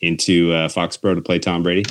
into 0.00 0.52
uh, 0.52 0.68
Foxborough 0.68 1.14
to 1.14 1.22
play 1.22 1.38
Tom 1.38 1.62
Brady. 1.62 1.84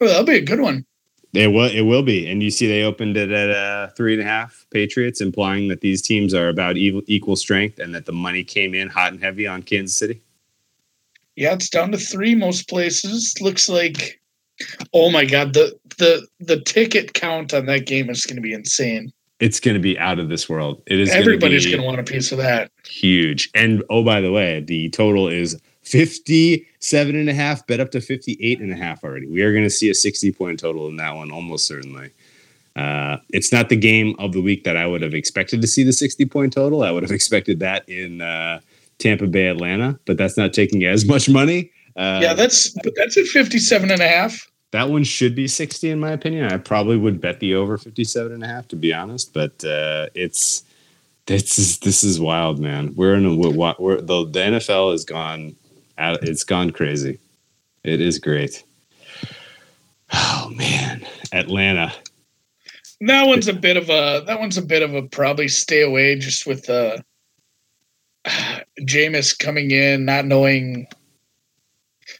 Oh, 0.00 0.06
that'll 0.06 0.24
be 0.24 0.36
a 0.36 0.42
good 0.42 0.60
one. 0.60 0.84
It 1.32 1.48
will. 1.48 1.70
It 1.70 1.82
will 1.82 2.02
be. 2.02 2.30
And 2.30 2.42
you 2.42 2.50
see, 2.50 2.66
they 2.66 2.82
opened 2.82 3.16
it 3.16 3.30
at 3.30 3.50
uh, 3.50 3.88
three 3.88 4.14
and 4.14 4.22
a 4.22 4.26
half 4.26 4.66
Patriots, 4.70 5.20
implying 5.20 5.68
that 5.68 5.80
these 5.80 6.00
teams 6.00 6.34
are 6.34 6.48
about 6.48 6.76
equal 6.76 7.36
strength, 7.36 7.78
and 7.78 7.94
that 7.94 8.06
the 8.06 8.12
money 8.12 8.44
came 8.44 8.74
in 8.74 8.88
hot 8.88 9.12
and 9.12 9.22
heavy 9.22 9.46
on 9.46 9.62
Kansas 9.62 9.96
City. 9.96 10.22
Yeah, 11.34 11.52
it's 11.52 11.68
down 11.68 11.92
to 11.92 11.98
three 11.98 12.34
most 12.34 12.68
places. 12.68 13.34
Looks 13.40 13.68
like 13.68 14.20
oh 14.92 15.10
my 15.10 15.24
god, 15.24 15.54
the 15.54 15.78
the 15.98 16.26
the 16.40 16.60
ticket 16.60 17.14
count 17.14 17.54
on 17.54 17.66
that 17.66 17.86
game 17.86 18.10
is 18.10 18.24
gonna 18.24 18.40
be 18.40 18.52
insane. 18.52 19.12
It's 19.38 19.60
going 19.60 19.74
to 19.74 19.80
be 19.80 19.98
out 19.98 20.18
of 20.18 20.30
this 20.30 20.48
world. 20.48 20.82
It 20.86 20.98
is. 20.98 21.10
Everybody's 21.10 21.66
gonna, 21.66 21.76
gonna 21.76 21.86
want 21.86 22.00
a 22.00 22.04
piece 22.04 22.32
of 22.32 22.38
that. 22.38 22.70
huge. 22.88 23.50
And 23.54 23.84
oh, 23.90 24.02
by 24.02 24.22
the 24.22 24.32
way, 24.32 24.60
the 24.60 24.88
total 24.88 25.28
is 25.28 25.60
57 25.82 27.14
and 27.14 27.28
a 27.28 27.34
half, 27.34 27.66
bet 27.66 27.78
up 27.78 27.90
to 27.90 28.00
58 28.00 28.60
and 28.60 28.72
a 28.72 28.76
half 28.76 29.04
already. 29.04 29.28
We 29.28 29.42
are 29.42 29.52
going 29.52 29.64
to 29.64 29.70
see 29.70 29.90
a 29.90 29.94
60 29.94 30.32
point 30.32 30.58
total 30.58 30.88
in 30.88 30.96
that 30.96 31.14
one, 31.14 31.30
almost 31.30 31.66
certainly. 31.66 32.10
Uh, 32.74 33.18
it's 33.30 33.52
not 33.52 33.68
the 33.68 33.76
game 33.76 34.14
of 34.18 34.32
the 34.32 34.40
week 34.40 34.64
that 34.64 34.76
I 34.76 34.86
would 34.86 35.00
have 35.02 35.14
expected 35.14 35.60
to 35.60 35.66
see 35.66 35.82
the 35.82 35.92
60 35.92 36.24
point 36.26 36.52
total. 36.52 36.82
I 36.82 36.90
would 36.90 37.02
have 37.02 37.12
expected 37.12 37.60
that 37.60 37.88
in 37.88 38.20
uh, 38.20 38.60
Tampa 38.98 39.26
Bay, 39.26 39.48
Atlanta, 39.48 39.98
but 40.06 40.16
that's 40.16 40.36
not 40.36 40.52
taking 40.52 40.84
as 40.84 41.06
much 41.06 41.28
money. 41.28 41.70
Uh, 41.94 42.20
yeah, 42.22 42.34
that's 42.34 42.70
but 42.82 42.92
that's 42.96 43.16
at 43.16 43.26
57 43.26 43.90
and 43.90 44.00
a 44.00 44.08
half. 44.08 44.50
That 44.72 44.88
one 44.88 45.04
should 45.04 45.34
be 45.34 45.48
60 45.48 45.90
in 45.90 46.00
my 46.00 46.10
opinion. 46.10 46.52
I 46.52 46.56
probably 46.58 46.96
would 46.96 47.20
bet 47.20 47.40
the 47.40 47.54
over 47.54 47.78
57 47.78 48.32
and 48.32 48.44
a 48.44 48.46
half 48.46 48.68
to 48.68 48.76
be 48.76 48.92
honest, 48.92 49.32
but 49.32 49.64
uh, 49.64 50.06
it's 50.14 50.64
this 51.26 51.58
is 51.58 51.78
this 51.80 52.04
is 52.04 52.20
wild, 52.20 52.58
man. 52.58 52.94
We're 52.94 53.14
in 53.14 53.26
a 53.26 53.34
we're, 53.34 54.00
the 54.00 54.24
the 54.24 54.40
NFL 54.40 54.92
has 54.92 55.04
gone 55.04 55.56
out, 55.98 56.22
it's 56.22 56.44
gone 56.44 56.70
crazy. 56.70 57.18
It 57.84 58.00
is 58.00 58.18
great. 58.18 58.64
Oh 60.12 60.52
man, 60.54 61.06
Atlanta. 61.32 61.92
That 63.00 63.26
one's 63.26 63.48
a 63.48 63.52
bit 63.52 63.76
of 63.76 63.90
a 63.90 64.22
that 64.26 64.40
one's 64.40 64.56
a 64.56 64.62
bit 64.62 64.82
of 64.82 64.94
a 64.94 65.02
probably 65.02 65.48
stay 65.48 65.82
away 65.82 66.18
just 66.18 66.46
with 66.46 66.70
uh, 66.70 66.98
Jameis 68.80 69.38
coming 69.38 69.70
in, 69.70 70.04
not 70.04 70.26
knowing. 70.26 70.86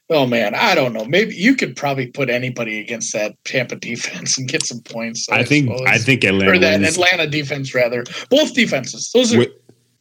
Oh 0.08 0.24
man, 0.26 0.54
I 0.54 0.74
don't 0.76 0.92
know. 0.92 1.04
Maybe 1.04 1.34
you 1.34 1.56
could 1.56 1.74
probably 1.74 2.06
put 2.06 2.30
anybody 2.30 2.78
against 2.80 3.12
that 3.12 3.34
Tampa 3.44 3.74
defense 3.76 4.38
and 4.38 4.48
get 4.48 4.64
some 4.64 4.80
points. 4.82 5.28
I 5.28 5.42
think 5.42 5.66
suppose. 5.68 5.86
I 5.88 5.98
think 5.98 6.22
Atlanta 6.24 6.52
or 6.52 6.58
that 6.58 6.80
wins. 6.80 6.96
Atlanta 6.96 7.26
defense 7.26 7.74
rather. 7.74 8.04
Both 8.30 8.54
defenses. 8.54 9.10
Those 9.12 9.32
are 9.32 9.38
Wi- 9.38 9.52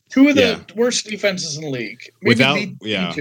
two 0.09 0.29
of 0.29 0.35
the 0.35 0.41
yeah. 0.41 0.59
worst 0.75 1.07
defenses 1.07 1.57
in 1.57 1.63
the 1.63 1.69
league. 1.71 2.01
Maybe 2.21 2.29
Without- 2.35 2.59
yeah. 2.81 3.15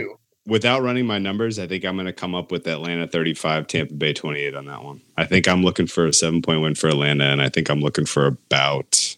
without 0.46 0.82
running 0.82 1.06
my 1.06 1.18
numbers, 1.18 1.58
I 1.58 1.66
think 1.66 1.86
I'm 1.86 1.96
going 1.96 2.04
to 2.04 2.12
come 2.12 2.34
up 2.34 2.52
with 2.52 2.66
Atlanta 2.66 3.06
35, 3.08 3.66
Tampa 3.66 3.94
Bay 3.94 4.12
28 4.12 4.54
on 4.54 4.66
that 4.66 4.84
one. 4.84 5.00
I 5.16 5.24
think 5.24 5.48
I'm 5.48 5.62
looking 5.62 5.86
for 5.86 6.06
a 6.06 6.12
seven 6.12 6.42
point 6.42 6.60
win 6.60 6.74
for 6.74 6.88
Atlanta, 6.88 7.24
and 7.24 7.40
I 7.40 7.48
think 7.48 7.70
I'm 7.70 7.80
looking 7.80 8.04
for 8.04 8.26
about 8.26 9.16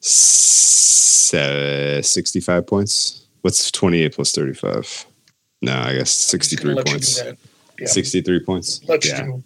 Se- 0.00 2.02
65 2.02 2.66
points. 2.66 3.24
What's 3.40 3.70
28 3.70 4.14
plus 4.14 4.32
35? 4.32 5.06
No, 5.62 5.78
I 5.78 5.94
guess 5.94 6.10
63 6.10 6.74
Let 6.74 6.78
you 6.78 6.84
do 6.84 6.90
points. 6.92 7.22
Yeah. 7.78 7.86
63 7.86 8.44
points. 8.44 8.80
Let's 8.88 9.08
yeah. 9.08 9.22
do. 9.22 9.44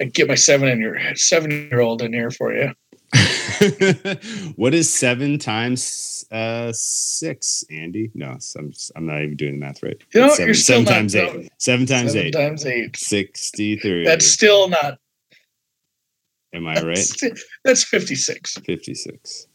I 0.00 0.04
get 0.06 0.28
my 0.28 0.34
seven 0.34 0.68
in 0.68 0.80
your 0.80 0.98
seven 1.14 1.50
year 1.50 1.80
old 1.80 2.02
in 2.02 2.12
here 2.12 2.30
for 2.30 2.52
you. 2.52 2.72
what 4.56 4.74
is 4.74 4.92
seven 4.92 5.38
times 5.38 6.24
uh, 6.32 6.72
six, 6.72 7.64
Andy? 7.70 8.10
No, 8.14 8.36
I'm, 8.56 8.72
I'm 8.96 9.06
not 9.06 9.22
even 9.22 9.36
doing 9.36 9.52
the 9.52 9.58
math 9.58 9.82
right. 9.82 9.96
You 10.14 10.22
know, 10.22 10.28
Seven, 10.30 10.46
you're 10.46 10.54
still 10.54 10.84
seven 10.84 10.84
not 10.84 10.90
times 10.90 11.16
eight. 11.16 11.52
Seven 11.58 11.86
times 11.86 12.12
seven 12.12 12.26
eight. 12.26 12.32
times 12.32 12.66
eight. 12.66 12.96
63. 12.96 14.04
That's 14.04 14.26
still 14.26 14.68
not. 14.68 14.98
Am 16.54 16.66
I 16.66 16.74
right? 16.82 16.96
That's, 16.96 17.44
that's 17.64 17.84
fifty 17.84 18.14
six. 18.14 18.58
56. 18.58 19.46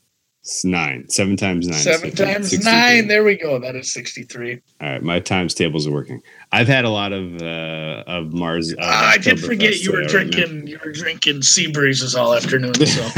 It's 0.41 0.63
nine. 0.63 1.09
Seven 1.09 1.35
times 1.35 1.67
nine. 1.67 1.77
Seven 1.79 2.11
times 2.11 2.51
63. 2.51 2.71
nine. 2.71 3.07
There 3.09 3.23
we 3.25 3.35
go. 3.35 3.59
That 3.59 3.75
is 3.75 3.91
sixty 3.91 4.23
three. 4.23 4.61
All 4.79 4.89
right, 4.89 5.03
my 5.03 5.19
times 5.19 5.53
tables 5.53 5.85
are 5.85 5.91
working. 5.91 6.21
I've 6.53 6.69
had 6.69 6.85
a 6.85 6.89
lot 6.89 7.11
of 7.11 7.41
uh, 7.41 8.03
of 8.07 8.31
Mars. 8.31 8.71
Uh, 8.71 8.77
Ah, 8.79 9.09
I 9.11 9.17
did 9.17 9.41
forget 9.41 9.79
you 9.81 9.91
were 9.91 10.03
today, 10.03 10.19
right, 10.19 10.31
drinking. 10.31 10.67
You 10.67 10.79
were 10.85 10.93
drinking 10.93 11.41
sea 11.41 11.69
breezes 11.69 12.15
all 12.15 12.33
afternoon. 12.33 12.73
So. 12.75 13.07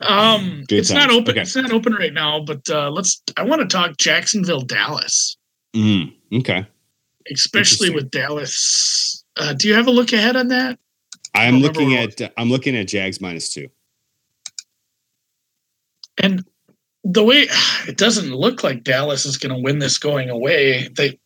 Um, 0.00 0.64
Good 0.68 0.78
it's 0.80 0.90
not 0.90 1.10
open. 1.10 1.30
Okay. 1.30 1.42
It's 1.42 1.54
not 1.54 1.70
open 1.72 1.92
right 1.94 2.12
now, 2.12 2.40
but 2.44 2.68
uh, 2.68 2.90
let's. 2.90 3.22
I 3.36 3.44
want 3.44 3.62
to 3.62 3.68
talk 3.68 3.96
Jacksonville, 3.98 4.62
Dallas, 4.62 5.36
Mm, 5.74 6.12
okay, 6.34 6.66
especially 7.32 7.90
with 7.90 8.10
Dallas. 8.10 9.24
Uh, 9.36 9.52
do 9.54 9.68
you 9.68 9.74
have 9.74 9.86
a 9.86 9.90
look 9.90 10.12
ahead 10.12 10.36
on 10.36 10.48
that? 10.48 10.78
I'm 11.34 11.58
looking 11.58 11.94
at 11.96 12.20
I'm 12.36 12.50
looking 12.50 12.76
at 12.76 12.88
Jags 12.88 13.20
minus 13.20 13.54
two. 13.54 13.68
And 16.22 16.44
the 17.04 17.24
way 17.24 17.46
it 17.88 17.96
doesn't 17.96 18.34
look 18.34 18.64
like 18.64 18.84
Dallas 18.84 19.26
is 19.26 19.36
going 19.36 19.54
to 19.54 19.60
win 19.62 19.78
this 19.78 19.98
going 19.98 20.30
away. 20.30 20.88
They, 20.96 21.18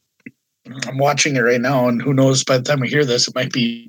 I'm 0.88 0.98
watching 0.98 1.36
it 1.36 1.40
right 1.40 1.60
now, 1.60 1.86
and 1.88 2.02
who 2.02 2.12
knows? 2.12 2.42
By 2.42 2.58
the 2.58 2.64
time 2.64 2.80
we 2.80 2.88
hear 2.88 3.04
this, 3.04 3.28
it 3.28 3.34
might 3.36 3.52
be 3.52 3.88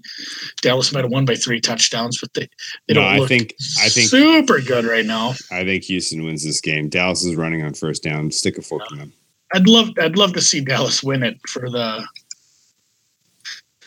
Dallas 0.62 0.94
might 0.94 1.04
have 1.04 1.12
won 1.12 1.26
by 1.26 1.34
three 1.34 1.60
touchdowns, 1.60 2.20
but 2.22 2.34
they 2.36 2.48
they 2.88 2.94
No, 2.94 3.02
don't 3.02 3.14
I 3.14 3.18
look 3.18 3.30
think 3.30 3.56
I 3.80 3.90
think 3.90 4.10
super 4.10 4.62
good 4.62 4.86
right 4.86 5.06
now. 5.06 5.34
I 5.52 5.64
think 5.64 5.86
Houston 5.86 6.24
wins 6.24 6.44
this 6.44 6.62
game. 6.62 6.88
Dallas 6.88 7.26
is 7.26 7.36
running 7.36 7.64
on 7.64 7.74
first 7.74 8.04
down. 8.04 8.30
Stick 8.30 8.60
a 8.60 8.62
fork 8.62 8.84
in 8.92 9.00
them. 9.00 9.14
I'd 9.56 9.68
love 9.68 9.90
I'd 10.00 10.18
love 10.18 10.34
to 10.34 10.42
see 10.42 10.62
Dallas 10.62 11.02
win 11.02 11.24
it 11.24 11.40
for 11.48 11.68
the 11.68 12.06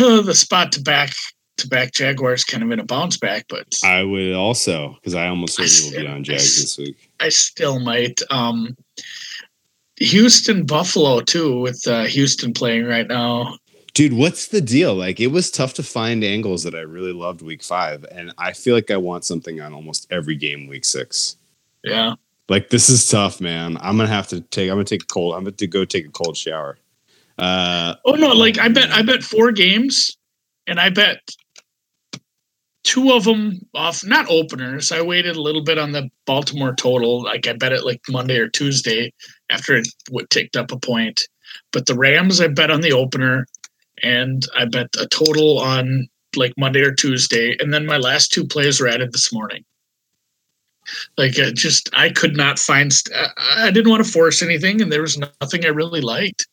uh, 0.01 0.23
the 0.23 0.35
spot 0.35 0.73
to 0.73 0.81
back 0.81 1.13
to 1.59 1.69
back 1.69 1.93
Jaguars 1.93 2.43
kind 2.43 2.63
of 2.63 2.71
in 2.71 2.81
a 2.81 2.85
bounce 2.85 3.19
back, 3.19 3.47
but 3.49 3.67
I 3.85 4.03
would 4.03 4.35
also 4.35 4.97
because 4.97 5.15
I 5.15 5.29
almost 5.29 5.55
certainly 5.55 5.97
will 5.97 6.07
be 6.07 6.13
on 6.13 6.25
Jags 6.25 6.61
this 6.61 6.79
week. 6.79 7.10
I 7.21 7.29
still 7.29 7.81
might. 7.81 8.21
Um, 8.31 8.77
Houston 9.97 10.65
Buffalo 10.65 11.21
too, 11.21 11.61
with 11.61 11.87
uh, 11.87 12.05
Houston 12.05 12.53
playing 12.53 12.87
right 12.87 13.07
now. 13.07 13.59
Dude, 13.93 14.13
what's 14.13 14.49
the 14.49 14.61
deal? 14.61 14.95
Like, 14.95 15.21
it 15.21 15.27
was 15.29 15.51
tough 15.51 15.75
to 15.75 15.83
find 15.83 16.23
angles 16.25 16.63
that 16.63 16.75
I 16.75 16.81
really 16.81 17.13
loved 17.13 17.43
week 17.43 17.63
five, 17.63 18.05
and 18.11 18.33
I 18.39 18.53
feel 18.53 18.75
like 18.75 18.91
I 18.91 18.97
want 18.97 19.25
something 19.25 19.61
on 19.61 19.75
almost 19.75 20.07
every 20.11 20.37
game 20.37 20.69
week 20.69 20.85
six. 20.85 21.37
Yeah, 21.83 22.15
Like, 22.49 22.71
this 22.71 22.89
is 22.89 23.09
tough, 23.09 23.41
man. 23.41 23.77
I'm 23.81 23.97
gonna 23.97 24.09
have 24.09 24.29
to 24.29 24.41
take. 24.41 24.71
I'm 24.71 24.77
gonna 24.77 24.85
take 24.85 25.03
a 25.03 25.07
cold. 25.07 25.35
I'm 25.35 25.43
gonna 25.45 25.53
to 25.53 25.67
go 25.67 25.85
take 25.85 26.07
a 26.07 26.11
cold 26.11 26.37
shower. 26.37 26.79
Uh, 27.39 27.95
Oh 28.05 28.13
no, 28.13 28.29
like 28.29 28.59
I 28.59 28.69
bet 28.69 28.91
I 28.91 29.03
bet 29.03 29.23
four 29.23 29.51
games 29.51 30.17
and 30.67 30.79
I 30.79 30.91
bet 30.91 31.19
two 32.83 33.13
of 33.13 33.25
them 33.25 33.61
off 33.75 34.05
not 34.05 34.27
openers. 34.29 34.93
I 34.93 35.03
waited 35.03 35.37
a 35.37 35.43
little 35.43 35.63
bit 35.63 35.79
on 35.79 35.93
the 35.93 36.11
Baltimore 36.27 36.75
total. 36.75 37.23
Like 37.23 37.47
I 37.47 37.53
bet 37.53 37.73
it 37.73 37.85
like 37.85 38.01
Monday 38.09 38.39
or 38.39 38.49
Tuesday 38.49 39.13
after 39.51 39.77
it 39.77 39.89
ticked 40.31 40.57
up 40.57 40.73
a 40.73 40.79
point. 40.79 41.23
But 41.73 41.87
the 41.87 41.97
Rams 41.97 42.41
I 42.41 42.49
bet 42.49 42.71
on 42.71 42.81
the 42.81 42.93
opener 42.93 43.47
and 44.03 44.47
I 44.57 44.65
bet 44.65 44.89
a 44.99 45.07
total 45.07 45.59
on 45.59 46.09
like 46.37 46.55
Monday 46.57 46.81
or 46.81 46.95
Tuesday 46.95 47.57
and 47.59 47.75
then 47.75 47.87
my 47.87 47.97
last 47.97 48.33
two 48.33 48.47
plays 48.47 48.81
were 48.81 48.89
added 48.89 49.13
this 49.13 49.33
morning. 49.33 49.65
Like 51.19 51.39
I 51.39 51.51
just 51.51 51.91
I 51.93 52.11
could 52.11 52.37
not 52.37 52.59
find 52.59 52.93
st- 52.93 53.17
I, 53.17 53.67
I 53.67 53.71
didn't 53.71 53.91
want 53.91 54.05
to 54.05 54.11
force 54.11 54.43
anything 54.43 54.81
and 54.81 54.91
there 54.91 55.03
was 55.03 55.19
nothing 55.19 55.65
I 55.65 55.69
really 55.69 56.01
liked. 56.01 56.47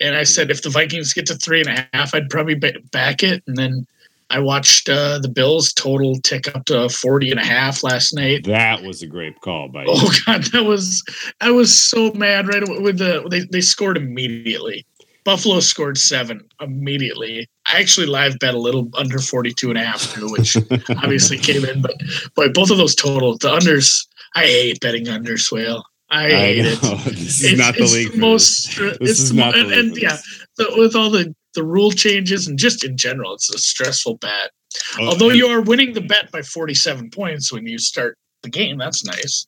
And 0.00 0.14
I 0.14 0.24
said, 0.24 0.50
if 0.50 0.62
the 0.62 0.70
Vikings 0.70 1.14
get 1.14 1.26
to 1.26 1.34
three 1.34 1.60
and 1.60 1.68
a 1.68 1.88
half, 1.94 2.14
I'd 2.14 2.28
probably 2.28 2.54
back 2.54 3.22
it. 3.22 3.42
And 3.46 3.56
then 3.56 3.86
I 4.34 4.40
watched 4.40 4.88
uh, 4.88 5.18
the 5.18 5.28
Bills 5.28 5.72
total 5.72 6.16
tick 6.20 6.48
up 6.54 6.64
to 6.66 6.88
40 6.88 7.30
and 7.32 7.40
a 7.40 7.44
half 7.44 7.82
last 7.82 8.14
night. 8.14 8.44
that 8.46 8.82
was 8.82 9.02
a 9.02 9.06
great 9.06 9.40
call 9.42 9.68
by 9.68 9.82
you. 9.82 9.88
Oh 9.90 10.12
God, 10.26 10.44
that 10.52 10.64
was 10.64 11.02
I 11.40 11.50
was 11.50 11.70
so 11.76 12.10
mad 12.12 12.48
right 12.48 12.66
away 12.66 12.78
with 12.78 12.98
the 12.98 13.26
they, 13.30 13.40
they 13.40 13.60
scored 13.60 13.96
immediately. 13.96 14.86
Buffalo 15.24 15.60
scored 15.60 15.98
seven 15.98 16.40
immediately. 16.60 17.46
I 17.66 17.78
actually 17.78 18.06
live 18.06 18.38
bet 18.40 18.54
a 18.54 18.58
little 18.58 18.88
under 18.98 19.18
42 19.20 19.68
and 19.68 19.78
a 19.78 19.84
half 19.84 20.12
too, 20.14 20.26
which 20.32 20.56
obviously 21.02 21.38
came 21.38 21.64
in, 21.64 21.80
but 21.82 21.94
but 22.34 22.54
both 22.54 22.70
of 22.70 22.78
those 22.78 22.94
totals, 22.96 23.38
the 23.38 23.48
unders, 23.50 24.06
I 24.34 24.40
hate 24.46 24.80
betting 24.80 25.08
under 25.08 25.36
swale. 25.38 25.84
I 26.10 26.24
I 26.26 26.30
hate 26.30 26.62
know. 26.64 26.72
it 26.72 27.04
This 27.16 27.42
is 27.44 27.58
not 27.58 27.74
the 27.76 27.84
league. 27.84 28.08
this. 28.12 28.16
most 28.16 28.62
str- 28.64 28.96
This 29.00 29.10
it's 29.10 29.20
is 29.20 29.28
the 29.30 29.36
not 29.36 29.54
the 29.54 29.60
and, 29.60 29.68
league 29.68 29.78
and 29.78 29.96
yeah 30.02 30.16
the, 30.56 30.72
with 30.76 30.96
all 30.96 31.10
the 31.10 31.34
the 31.54 31.64
rule 31.64 31.90
changes 31.90 32.46
and 32.48 32.58
just 32.58 32.84
in 32.84 32.96
general 32.96 33.34
it's 33.34 33.52
a 33.54 33.58
stressful 33.58 34.16
bet 34.18 34.50
Oh, 34.98 35.08
although 35.08 35.28
you 35.28 35.46
are 35.48 35.60
winning 35.60 35.92
the 35.92 36.00
bet 36.00 36.30
by 36.32 36.40
47 36.40 37.10
points 37.10 37.52
when 37.52 37.66
you 37.66 37.78
start 37.78 38.16
the 38.42 38.48
game 38.48 38.78
that's 38.78 39.04
nice 39.04 39.46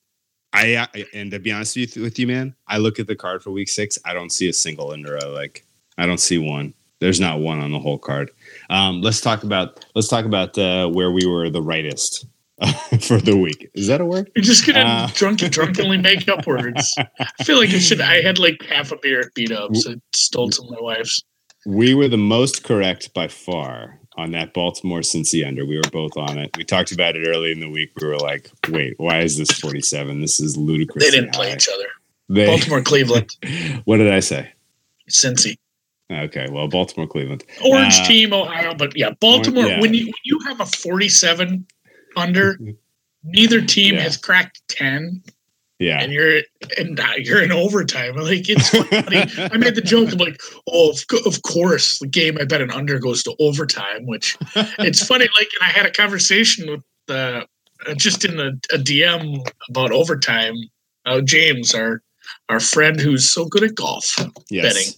I, 0.52 0.86
I 0.94 1.04
and 1.14 1.30
to 1.32 1.38
be 1.40 1.50
honest 1.50 1.76
with 1.76 1.96
you, 1.96 2.02
with 2.04 2.16
you, 2.16 2.28
man, 2.28 2.54
I 2.68 2.78
look 2.78 3.00
at 3.00 3.08
the 3.08 3.16
card 3.16 3.42
for 3.42 3.50
week 3.50 3.68
six. 3.68 3.98
I 4.04 4.12
don't 4.14 4.30
see 4.30 4.48
a 4.48 4.52
single 4.52 4.92
under 4.92 5.18
I 5.20 5.26
like. 5.26 5.64
I 5.98 6.06
don't 6.06 6.20
see 6.20 6.38
one. 6.38 6.72
There's 7.00 7.18
not 7.18 7.40
one 7.40 7.58
on 7.58 7.72
the 7.72 7.80
whole 7.80 7.98
card. 7.98 8.30
Um, 8.70 9.02
let's 9.02 9.20
talk 9.20 9.42
about 9.42 9.84
let's 9.96 10.06
talk 10.06 10.26
about 10.26 10.56
uh, 10.56 10.88
where 10.90 11.10
we 11.10 11.26
were 11.26 11.50
the 11.50 11.60
rightest 11.60 12.26
for 13.00 13.18
the 13.20 13.36
week. 13.36 13.68
Is 13.74 13.88
that 13.88 14.00
a 14.00 14.04
word? 14.04 14.30
you're 14.36 14.44
just 14.44 14.64
gonna 14.64 14.78
Uh. 14.78 15.08
drunk 15.14 15.40
drunkenly 15.40 15.98
make 15.98 16.28
up 16.28 16.46
words 16.46 16.94
i 17.18 17.42
feel 17.44 17.56
like 17.56 17.72
it 17.72 17.80
should 17.80 18.00
i 18.00 18.22
had 18.22 18.38
like 18.38 18.62
half 18.62 18.92
a 18.92 18.96
beer 18.98 19.18
at 19.22 19.34
beat 19.34 19.50
ups 19.50 19.88
i 19.88 19.94
stole 20.14 20.52
some 20.52 20.66
of 20.66 20.70
my 20.74 20.80
wife's 20.80 21.20
We 21.66 21.94
were 21.94 22.08
the 22.08 22.16
most 22.18 22.62
correct 22.64 23.12
by 23.14 23.28
far 23.28 23.98
on 24.16 24.30
that 24.32 24.52
Baltimore 24.54 25.00
Cincy 25.00 25.46
under. 25.46 25.64
We 25.66 25.76
were 25.76 25.90
both 25.90 26.16
on 26.16 26.38
it. 26.38 26.56
We 26.56 26.64
talked 26.64 26.92
about 26.92 27.16
it 27.16 27.26
early 27.26 27.52
in 27.52 27.60
the 27.60 27.68
week. 27.70 27.90
We 28.00 28.06
were 28.06 28.18
like, 28.18 28.50
"Wait, 28.68 28.94
why 28.98 29.20
is 29.20 29.36
this 29.38 29.50
47? 29.52 30.20
This 30.20 30.40
is 30.40 30.56
ludicrous." 30.56 31.04
they 31.04 31.10
didn't 31.10 31.32
play 31.34 31.52
each 31.52 31.68
other 31.68 31.86
They, 32.28 32.46
baltimore 32.46 32.82
cleveland 32.92 33.36
what 33.84 33.96
did 33.98 34.12
I 34.12 34.20
say? 34.20 34.50
cincy 35.10 35.56
Okay, 36.12 36.48
well, 36.50 36.68
Baltimore, 36.68 37.06
Cleveland. 37.08 37.44
orange 37.64 37.94
Uh, 38.00 38.06
team 38.06 38.32
ohio 38.34 38.74
but 38.74 38.96
yeah 38.96 39.10
baltimore 39.20 39.66
yeah. 39.66 39.80
when 39.80 39.94
you 39.94 40.04
when 40.04 40.22
you 40.24 40.38
have 40.46 40.60
a 40.60 40.66
47 40.66 41.66
under 42.16 42.58
neither 43.24 43.60
team 43.62 43.94
Yeah. 43.94 44.02
has 44.02 44.16
cracked 44.18 44.60
10 44.68 45.22
Yeah. 45.80 46.00
and 46.00 46.12
you're 46.12 46.42
and 46.78 46.94
now 46.96 47.14
you're 47.16 47.42
in 47.42 47.50
overtime. 47.52 48.16
Like 48.16 48.48
it's 48.48 48.70
funny. 48.70 49.50
I 49.52 49.56
made 49.56 49.74
the 49.74 49.82
joke. 49.82 50.12
I'm 50.12 50.18
like, 50.18 50.40
oh, 50.68 50.90
of, 50.90 51.26
of 51.26 51.42
course, 51.42 51.98
the 51.98 52.06
game 52.06 52.38
I 52.40 52.44
bet 52.44 52.62
an 52.62 52.70
under 52.70 52.98
goes 52.98 53.22
to 53.24 53.34
overtime. 53.40 54.06
Which 54.06 54.36
it's 54.78 55.04
funny. 55.06 55.24
Like, 55.24 55.48
and 55.60 55.62
I 55.62 55.70
had 55.70 55.86
a 55.86 55.90
conversation 55.90 56.70
with 56.70 56.84
the 57.08 57.46
uh, 57.86 57.94
just 57.94 58.24
in 58.24 58.38
a, 58.38 58.50
a 58.72 58.78
DM 58.78 59.46
about 59.68 59.92
overtime. 59.92 60.54
Uh, 61.06 61.20
James, 61.20 61.74
our 61.74 62.02
our 62.48 62.60
friend 62.60 63.00
who's 63.00 63.30
so 63.30 63.46
good 63.46 63.64
at 63.64 63.74
golf, 63.74 64.16
yes. 64.50 64.72
betting. 64.72 64.92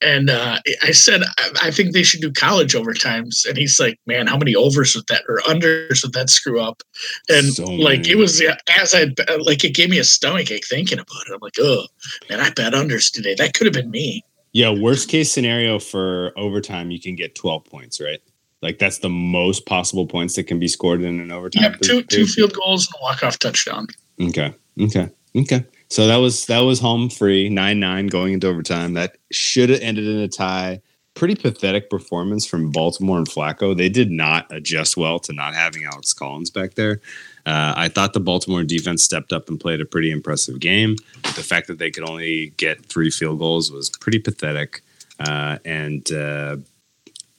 And 0.00 0.30
uh, 0.30 0.58
I 0.82 0.92
said 0.92 1.22
I, 1.38 1.50
I 1.64 1.70
think 1.70 1.92
they 1.92 2.02
should 2.02 2.20
do 2.20 2.32
college 2.32 2.74
overtimes. 2.74 3.46
And 3.48 3.56
he's 3.56 3.78
like, 3.80 3.98
man, 4.06 4.26
how 4.26 4.36
many 4.36 4.54
overs 4.54 4.94
would 4.94 5.06
that 5.08 5.22
or 5.28 5.38
unders 5.40 6.02
would 6.02 6.12
that 6.12 6.30
screw 6.30 6.60
up? 6.60 6.82
And 7.28 7.46
So 7.52 7.64
like 7.64 8.00
many. 8.00 8.10
it 8.10 8.16
was 8.18 8.42
as 8.80 8.94
I 8.94 9.06
like 9.38 9.64
it 9.64 9.74
gave 9.74 9.90
me 9.90 9.98
a 9.98 10.04
stomach 10.04 10.50
ache 10.50 10.66
thinking 10.66 10.98
about 10.98 11.26
it. 11.28 11.34
I'm 11.34 11.40
like, 11.40 11.56
oh 11.58 11.86
man, 12.28 12.40
I 12.40 12.50
bet 12.50 12.72
unders 12.72 13.10
today. 13.12 13.34
That 13.34 13.54
could 13.54 13.66
have 13.66 13.74
been 13.74 13.90
me. 13.90 14.22
Yeah, 14.52 14.70
worst 14.70 15.08
case 15.08 15.30
scenario 15.30 15.78
for 15.78 16.32
overtime, 16.36 16.90
you 16.90 16.98
can 17.00 17.14
get 17.14 17.34
12 17.34 17.64
points, 17.66 18.00
right? 18.00 18.20
Like 18.62 18.78
that's 18.78 18.98
the 18.98 19.10
most 19.10 19.66
possible 19.66 20.06
points 20.06 20.34
that 20.36 20.44
can 20.44 20.58
be 20.58 20.66
scored 20.68 21.02
in 21.02 21.20
an 21.20 21.30
overtime. 21.30 21.62
Yep, 21.64 21.80
two 21.80 22.02
two 22.04 22.26
field 22.26 22.54
goals 22.54 22.86
and 22.86 22.94
a 22.98 23.02
walk 23.02 23.22
off 23.22 23.38
touchdown. 23.38 23.86
Okay. 24.20 24.54
Okay. 24.80 25.10
Okay. 25.36 25.64
So 25.88 26.06
that 26.06 26.16
was 26.16 26.46
that 26.46 26.60
was 26.60 26.80
home 26.80 27.08
free, 27.08 27.48
nine 27.48 27.80
nine 27.80 28.08
going 28.08 28.32
into 28.34 28.48
overtime. 28.48 28.94
That 28.94 29.16
should 29.30 29.70
have 29.70 29.80
ended 29.80 30.06
in 30.06 30.18
a 30.18 30.28
tie. 30.28 30.80
Pretty 31.14 31.34
pathetic 31.34 31.88
performance 31.88 32.44
from 32.44 32.70
Baltimore 32.70 33.16
and 33.16 33.28
Flacco. 33.28 33.74
They 33.74 33.88
did 33.88 34.10
not 34.10 34.46
adjust 34.50 34.98
well 34.98 35.18
to 35.20 35.32
not 35.32 35.54
having 35.54 35.84
Alex 35.84 36.12
Collins 36.12 36.50
back 36.50 36.74
there. 36.74 37.00
Uh, 37.46 37.72
I 37.74 37.88
thought 37.88 38.12
the 38.12 38.20
Baltimore 38.20 38.64
defense 38.64 39.02
stepped 39.02 39.32
up 39.32 39.48
and 39.48 39.58
played 39.58 39.80
a 39.80 39.86
pretty 39.86 40.10
impressive 40.10 40.60
game. 40.60 40.96
The 41.22 41.42
fact 41.42 41.68
that 41.68 41.78
they 41.78 41.90
could 41.90 42.06
only 42.06 42.48
get 42.58 42.84
three 42.84 43.10
field 43.10 43.38
goals 43.38 43.72
was 43.72 43.88
pretty 43.88 44.18
pathetic. 44.18 44.82
Uh, 45.18 45.58
and 45.64 46.10
uh, 46.12 46.56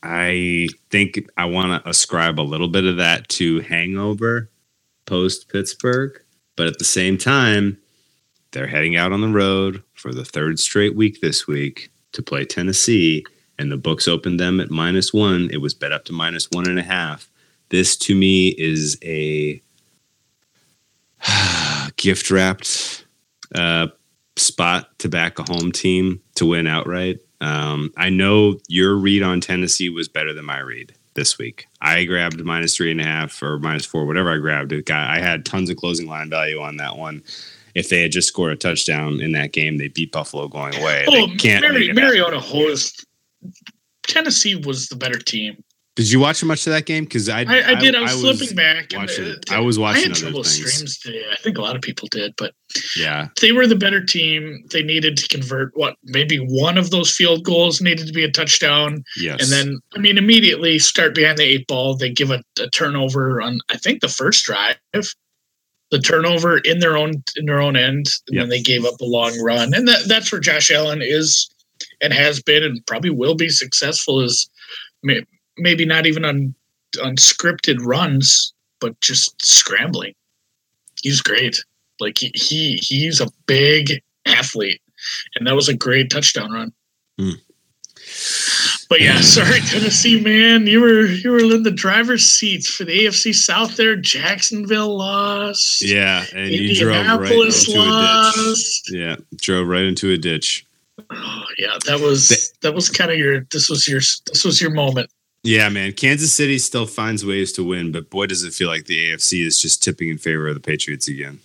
I 0.01 0.69
think 0.89 1.29
I 1.37 1.45
want 1.45 1.83
to 1.83 1.89
ascribe 1.89 2.39
a 2.39 2.41
little 2.41 2.69
bit 2.69 2.85
of 2.85 2.97
that 2.97 3.27
to 3.29 3.59
hangover 3.59 4.49
post 5.05 5.49
Pittsburgh. 5.49 6.19
But 6.55 6.67
at 6.67 6.79
the 6.79 6.85
same 6.85 7.17
time, 7.17 7.77
they're 8.51 8.67
heading 8.67 8.95
out 8.95 9.11
on 9.11 9.21
the 9.21 9.27
road 9.27 9.83
for 9.93 10.13
the 10.13 10.25
third 10.25 10.59
straight 10.59 10.95
week 10.95 11.21
this 11.21 11.47
week 11.47 11.91
to 12.13 12.21
play 12.21 12.45
Tennessee, 12.45 13.25
and 13.59 13.71
the 13.71 13.77
books 13.77 14.07
opened 14.07 14.39
them 14.39 14.59
at 14.59 14.71
minus 14.71 15.13
one. 15.13 15.49
It 15.51 15.57
was 15.57 15.73
bet 15.73 15.91
up 15.91 16.05
to 16.05 16.13
minus 16.13 16.47
one 16.51 16.67
and 16.67 16.79
a 16.79 16.83
half. 16.83 17.29
This 17.69 17.97
to 17.97 18.15
me 18.15 18.49
is 18.57 18.97
a 19.03 19.61
gift 21.97 22.31
wrapped 22.31 23.05
uh, 23.55 23.87
spot 24.37 24.97
to 24.99 25.09
back 25.09 25.39
a 25.39 25.43
home 25.43 25.71
team 25.71 26.21
to 26.35 26.45
win 26.45 26.67
outright. 26.67 27.19
Um, 27.41 27.91
I 27.97 28.09
know 28.09 28.57
your 28.67 28.95
read 28.95 29.23
on 29.23 29.41
Tennessee 29.41 29.89
was 29.89 30.07
better 30.07 30.33
than 30.33 30.45
my 30.45 30.59
read 30.59 30.93
this 31.13 31.37
week. 31.37 31.67
I 31.81 32.05
grabbed 32.05 32.43
minus 32.43 32.75
three 32.75 32.91
and 32.91 33.01
a 33.01 33.03
half 33.03 33.41
or 33.41 33.59
minus 33.59 33.85
four, 33.85 34.05
whatever 34.05 34.31
I 34.31 34.37
grabbed. 34.37 34.71
It 34.71 34.85
got, 34.85 35.09
I 35.09 35.19
had 35.19 35.45
tons 35.45 35.69
of 35.69 35.77
closing 35.77 36.07
line 36.07 36.29
value 36.29 36.59
on 36.59 36.77
that 36.77 36.97
one. 36.97 37.23
If 37.77 37.89
they 37.89 38.01
had 38.01 38.11
just 38.11 38.27
scored 38.27 38.53
a 38.53 38.55
touchdown 38.55 39.21
in 39.21 39.33
that 39.33 39.53
game, 39.53 39.77
they 39.77 39.87
beat 39.87 40.11
Buffalo 40.11 40.47
going 40.47 40.75
away. 40.75 41.05
Oh, 41.07 41.27
they 41.27 41.35
can't. 41.35 41.63
Mari- 41.63 41.93
Mariota 41.93 42.39
host. 42.39 43.05
Tennessee 44.07 44.55
was 44.55 44.87
the 44.87 44.95
better 44.95 45.19
team. 45.19 45.63
Did 45.95 46.11
you 46.11 46.19
watch 46.19 46.43
much 46.43 46.65
of 46.65 46.73
that 46.73 46.85
game? 46.85 47.03
Because 47.05 47.29
I, 47.29 47.41
I, 47.41 47.69
I, 47.69 47.75
did. 47.75 47.95
I 47.95 48.01
was, 48.01 48.21
flipping 48.21 48.55
back. 48.55 48.93
and, 48.93 49.09
uh, 49.09 49.33
I 49.49 49.59
was 49.59 49.77
watching. 49.77 50.05
I 50.05 50.09
watching 50.09 50.09
had 50.09 50.11
other 50.11 50.21
trouble 50.21 50.43
things. 50.43 50.73
streams 50.73 50.99
today. 50.99 51.23
I 51.31 51.35
think 51.37 51.57
a 51.57 51.61
lot 51.61 51.75
of 51.75 51.81
people 51.83 52.07
did, 52.09 52.33
but 52.35 52.53
Yeah, 52.95 53.27
they 53.41 53.51
were 53.51 53.65
the 53.65 53.75
better 53.75 54.03
team. 54.03 54.63
They 54.71 54.83
needed 54.83 55.17
to 55.17 55.27
convert 55.27 55.71
what 55.75 55.97
maybe 56.03 56.37
one 56.37 56.77
of 56.77 56.91
those 56.91 57.15
field 57.15 57.43
goals 57.43 57.81
needed 57.81 58.07
to 58.07 58.13
be 58.13 58.23
a 58.23 58.31
touchdown, 58.31 59.03
yes, 59.17 59.41
and 59.41 59.51
then 59.51 59.79
I 59.95 59.99
mean 59.99 60.17
immediately 60.19 60.77
start 60.77 61.15
behind 61.15 61.39
the 61.39 61.43
eight 61.43 61.67
ball. 61.67 61.95
They 61.95 62.11
give 62.11 62.29
a, 62.29 62.43
a 62.59 62.69
turnover 62.69 63.41
on 63.41 63.59
I 63.69 63.77
think 63.77 64.01
the 64.01 64.07
first 64.07 64.45
drive, 64.45 64.77
the 65.91 65.99
turnover 65.99 66.57
in 66.59 66.79
their 66.79 66.97
own 66.97 67.23
in 67.35 67.45
their 67.45 67.61
own 67.61 67.75
end, 67.75 68.07
and 68.27 68.35
Yep. 68.35 68.41
then 68.43 68.49
they 68.49 68.61
gave 68.61 68.85
up 68.85 68.99
a 68.99 69.05
long 69.05 69.39
run, 69.41 69.73
and 69.73 69.87
that, 69.87 70.03
that's 70.07 70.31
where 70.31 70.41
Josh 70.41 70.69
Allen 70.71 71.01
is 71.01 71.49
and 72.01 72.13
has 72.13 72.41
been 72.41 72.63
and 72.63 72.85
probably 72.85 73.09
will 73.09 73.35
be 73.35 73.49
successful. 73.49 74.21
Is 74.21 74.49
may, 75.03 75.23
maybe 75.57 75.85
not 75.85 76.05
even 76.05 76.25
on 76.25 76.53
unscripted 76.95 77.77
runs, 77.81 78.53
but 78.79 78.99
just 79.01 79.33
scrambling. 79.45 80.13
He's 81.01 81.21
great. 81.21 81.57
Like 81.99 82.17
he, 82.17 82.31
he 82.33 82.77
he's 82.77 83.21
a 83.21 83.29
big 83.45 84.01
athlete, 84.25 84.81
and 85.35 85.47
that 85.47 85.55
was 85.55 85.69
a 85.69 85.75
great 85.75 86.09
touchdown 86.09 86.51
run. 86.51 86.73
Hmm. 87.17 87.31
But 88.89 89.01
yeah, 89.01 89.19
sorry 89.21 89.59
Tennessee 89.61 90.19
man, 90.19 90.67
you 90.67 90.81
were 90.81 91.05
you 91.05 91.31
were 91.31 91.39
in 91.39 91.63
the 91.63 91.71
driver's 91.71 92.25
seats 92.25 92.67
for 92.69 92.83
the 92.83 93.05
AFC 93.05 93.33
South 93.33 93.75
there. 93.75 93.95
Jacksonville 93.95 94.97
lost. 94.97 95.81
yeah, 95.83 96.25
and 96.33 96.51
you 96.51 96.75
drove 96.75 96.91
right 96.91 97.31
Indianapolis 97.31 97.67
into 97.67 97.79
a 97.79 97.83
ditch. 97.83 98.37
lost. 98.37 98.91
Yeah, 98.91 99.15
drove 99.37 99.67
right 99.67 99.83
into 99.83 100.11
a 100.11 100.17
ditch. 100.17 100.65
Oh, 101.11 101.43
yeah, 101.57 101.77
that 101.85 101.99
was 101.99 102.53
that 102.61 102.73
was 102.73 102.89
kind 102.89 103.11
of 103.11 103.17
your 103.17 103.41
this 103.51 103.69
was 103.69 103.87
your 103.87 103.99
this 103.99 104.43
was 104.43 104.61
your 104.61 104.71
moment. 104.71 105.09
Yeah, 105.43 105.69
man. 105.69 105.93
Kansas 105.93 106.33
City 106.33 106.57
still 106.57 106.85
finds 106.85 107.25
ways 107.25 107.53
to 107.53 107.63
win, 107.63 107.91
but 107.91 108.09
boy, 108.09 108.25
does 108.25 108.43
it 108.43 108.53
feel 108.53 108.67
like 108.67 108.85
the 108.85 109.11
AFC 109.11 109.45
is 109.45 109.61
just 109.61 109.81
tipping 109.81 110.09
in 110.09 110.17
favor 110.17 110.47
of 110.47 110.55
the 110.55 110.59
Patriots 110.59 111.07
again. 111.07 111.39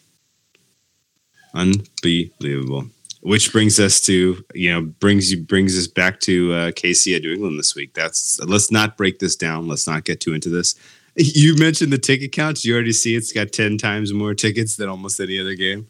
Unbelievable. 1.54 2.86
Which 3.22 3.52
brings 3.52 3.78
us 3.80 4.00
to 4.02 4.44
you 4.54 4.70
know 4.72 4.82
brings 4.82 5.30
you 5.30 5.42
brings 5.42 5.78
us 5.78 5.86
back 5.86 6.18
to 6.20 6.52
uh, 6.52 6.70
KC 6.72 7.16
at 7.16 7.22
New 7.22 7.32
England 7.32 7.58
this 7.58 7.74
week. 7.74 7.94
That's 7.94 8.38
let's 8.40 8.70
not 8.70 8.96
break 8.96 9.20
this 9.20 9.36
down. 9.36 9.68
Let's 9.68 9.86
not 9.86 10.04
get 10.04 10.20
too 10.20 10.34
into 10.34 10.48
this. 10.48 10.74
You 11.14 11.54
mentioned 11.56 11.92
the 11.92 11.98
ticket 11.98 12.32
counts. 12.32 12.64
You 12.64 12.72
already 12.72 12.92
see 12.92 13.14
it's 13.14 13.32
got 13.32 13.52
ten 13.52 13.76
times 13.76 14.14
more 14.14 14.32
tickets 14.34 14.76
than 14.76 14.88
almost 14.88 15.20
any 15.20 15.38
other 15.38 15.54
game. 15.54 15.86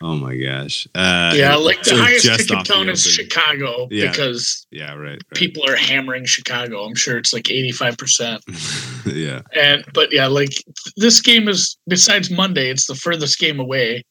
Oh 0.00 0.14
my 0.14 0.36
gosh! 0.36 0.86
Uh, 0.94 1.32
Yeah, 1.34 1.56
like 1.56 1.82
the 1.82 1.96
highest 1.96 2.24
ticket 2.24 2.64
count 2.66 2.88
is. 2.88 3.02
Chicago 3.04 3.88
Yeah. 3.90 4.10
because 4.12 4.64
Yeah, 4.70 4.94
right. 4.94 5.10
right. 5.10 5.22
people 5.34 5.68
are 5.68 5.74
hammering 5.76 6.24
Chicago. 6.24 6.84
I'm 6.84 6.94
sure 6.94 7.18
it's 7.18 7.32
like 7.34 7.50
85 7.50 7.98
percent. 7.98 8.44
yeah, 9.06 9.42
And 9.54 9.84
but 9.92 10.12
yeah, 10.12 10.28
like 10.28 10.52
this 10.96 11.20
game 11.20 11.48
is 11.48 11.76
besides 11.88 12.30
Monday, 12.30 12.70
it's 12.70 12.86
the 12.86 12.94
furthest 12.94 13.38
game 13.40 13.58
away, 13.60 14.04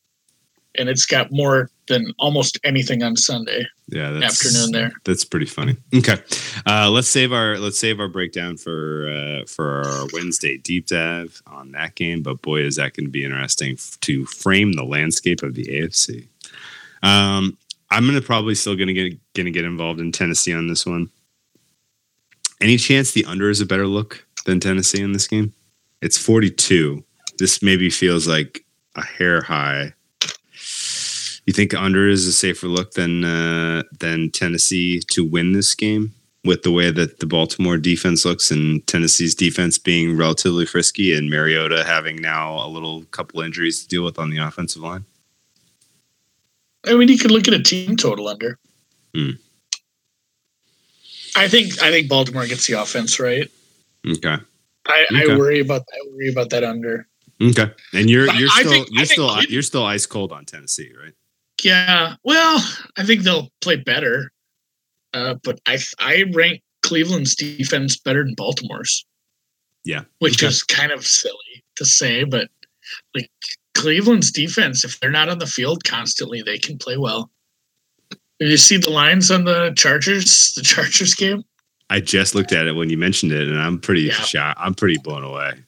and 0.75 0.89
it's 0.89 1.05
got 1.05 1.31
more 1.31 1.69
than 1.87 2.13
almost 2.19 2.59
anything 2.63 3.01
on 3.01 3.15
Sunday 3.15 3.65
yeah. 3.87 4.11
That's, 4.11 4.45
afternoon 4.45 4.71
there. 4.71 4.91
That's 5.03 5.25
pretty 5.25 5.45
funny. 5.45 5.77
Okay, 5.93 6.17
uh, 6.65 6.89
let's 6.89 7.07
save 7.07 7.33
our 7.33 7.57
let's 7.57 7.79
save 7.79 7.99
our 7.99 8.07
breakdown 8.07 8.57
for 8.57 9.09
uh, 9.09 9.45
for 9.45 9.83
our 9.85 10.07
Wednesday 10.13 10.57
deep 10.57 10.87
dive 10.87 11.41
on 11.47 11.71
that 11.71 11.95
game. 11.95 12.21
But 12.21 12.41
boy, 12.41 12.61
is 12.61 12.75
that 12.75 12.93
going 12.93 13.05
to 13.05 13.11
be 13.11 13.23
interesting 13.23 13.73
f- 13.73 13.97
to 14.01 14.25
frame 14.25 14.73
the 14.73 14.83
landscape 14.83 15.43
of 15.43 15.55
the 15.55 15.65
AFC. 15.65 16.27
Um, 17.01 17.57
I'm 17.91 18.05
gonna 18.05 18.21
probably 18.21 18.55
still 18.55 18.75
gonna 18.75 18.93
get 18.93 19.17
gonna 19.33 19.51
get 19.51 19.65
involved 19.65 19.99
in 19.99 20.11
Tennessee 20.11 20.53
on 20.53 20.67
this 20.67 20.85
one. 20.85 21.09
Any 22.61 22.77
chance 22.77 23.11
the 23.11 23.25
under 23.25 23.49
is 23.49 23.61
a 23.61 23.65
better 23.65 23.87
look 23.87 24.25
than 24.45 24.59
Tennessee 24.59 25.01
in 25.01 25.13
this 25.13 25.27
game? 25.27 25.53
It's 26.01 26.17
42. 26.17 27.03
This 27.37 27.61
maybe 27.61 27.89
feels 27.89 28.27
like 28.27 28.65
a 28.95 29.03
hair 29.03 29.41
high. 29.41 29.93
You 31.49 31.53
think 31.53 31.73
under 31.73 32.07
is 32.07 32.27
a 32.27 32.31
safer 32.31 32.67
look 32.67 32.91
than 32.93 33.23
uh, 33.25 33.81
than 33.99 34.29
Tennessee 34.29 34.99
to 35.09 35.25
win 35.25 35.53
this 35.53 35.73
game 35.73 36.13
with 36.45 36.61
the 36.61 36.69
way 36.69 36.91
that 36.91 37.21
the 37.21 37.25
Baltimore 37.25 37.75
defense 37.75 38.23
looks 38.23 38.51
and 38.51 38.85
Tennessee's 38.85 39.33
defense 39.33 39.79
being 39.79 40.15
relatively 40.15 40.67
frisky 40.67 41.11
and 41.11 41.27
Mariota 41.27 41.83
having 41.83 42.17
now 42.21 42.63
a 42.63 42.69
little 42.69 43.01
couple 43.05 43.41
injuries 43.41 43.81
to 43.81 43.87
deal 43.87 44.03
with 44.05 44.19
on 44.19 44.29
the 44.29 44.37
offensive 44.37 44.83
line. 44.83 45.05
I 46.85 46.93
mean, 46.93 47.07
you 47.07 47.17
could 47.17 47.31
look 47.31 47.47
at 47.47 47.55
a 47.55 47.63
team 47.63 47.97
total 47.97 48.27
under. 48.27 48.59
Hmm. 49.15 49.31
I 51.35 51.47
think 51.47 51.81
I 51.81 51.89
think 51.89 52.09
Baltimore 52.09 52.45
gets 52.45 52.67
the 52.67 52.73
offense 52.79 53.19
right. 53.19 53.49
Okay. 54.07 54.35
I, 54.85 55.05
Okay. 55.11 55.31
I 55.33 55.35
worry 55.35 55.61
about 55.61 55.81
I 55.91 55.97
worry 56.11 56.29
about 56.29 56.51
that 56.51 56.63
under. 56.63 57.07
Okay. 57.41 57.71
And 57.93 58.07
you're 58.07 58.31
you're 58.35 58.49
I 58.53 58.59
still 58.59 58.71
think- 58.71 58.89
you're 58.91 59.05
still 59.05 59.27
Cleveland- 59.29 59.49
you're 59.49 59.63
still 59.63 59.83
ice 59.83 60.05
cold 60.05 60.31
on 60.31 60.45
Tennessee, 60.45 60.91
right? 61.03 61.13
Yeah, 61.63 62.15
well, 62.23 62.57
I 62.97 63.03
think 63.03 63.23
they'll 63.23 63.49
play 63.61 63.75
better, 63.75 64.31
uh, 65.13 65.35
but 65.43 65.59
I 65.65 65.77
I 65.99 66.25
rank 66.33 66.61
Cleveland's 66.83 67.35
defense 67.35 67.97
better 67.97 68.23
than 68.23 68.35
Baltimore's. 68.35 69.05
Yeah. 69.85 70.03
which 70.19 70.43
Okay. 70.43 70.47
is 70.47 70.61
kind 70.61 70.91
of 70.91 71.05
silly 71.07 71.63
to 71.77 71.85
say, 71.85 72.23
but 72.25 72.49
like 73.15 73.29
Cleveland's 73.75 74.29
defense, 74.29 74.83
if 74.83 74.99
they're 74.99 75.09
not 75.09 75.29
on 75.29 75.39
the 75.39 75.47
field 75.47 75.83
constantly, 75.85 76.41
they 76.41 76.57
can 76.57 76.77
play 76.77 76.97
well. 76.97 77.31
Did 78.39 78.49
you 78.51 78.57
see 78.57 78.77
the 78.77 78.89
lines 78.89 79.31
on 79.31 79.45
the 79.45 79.73
Chargers, 79.77 80.51
the 80.55 80.61
Chargers 80.63 81.15
game? 81.15 81.43
I 81.89 82.01
just 82.01 82.35
looked 82.35 82.51
at 82.51 82.67
it 82.67 82.73
when 82.75 82.89
you 82.89 82.97
mentioned 82.97 83.31
it, 83.31 83.47
and 83.47 83.59
I'm 83.59 83.79
pretty 83.79 84.01
Yeah. 84.03 84.13
shocked. 84.13 84.59
I'm 84.61 84.75
pretty 84.75 84.97
blown 85.01 85.23
away. 85.23 85.63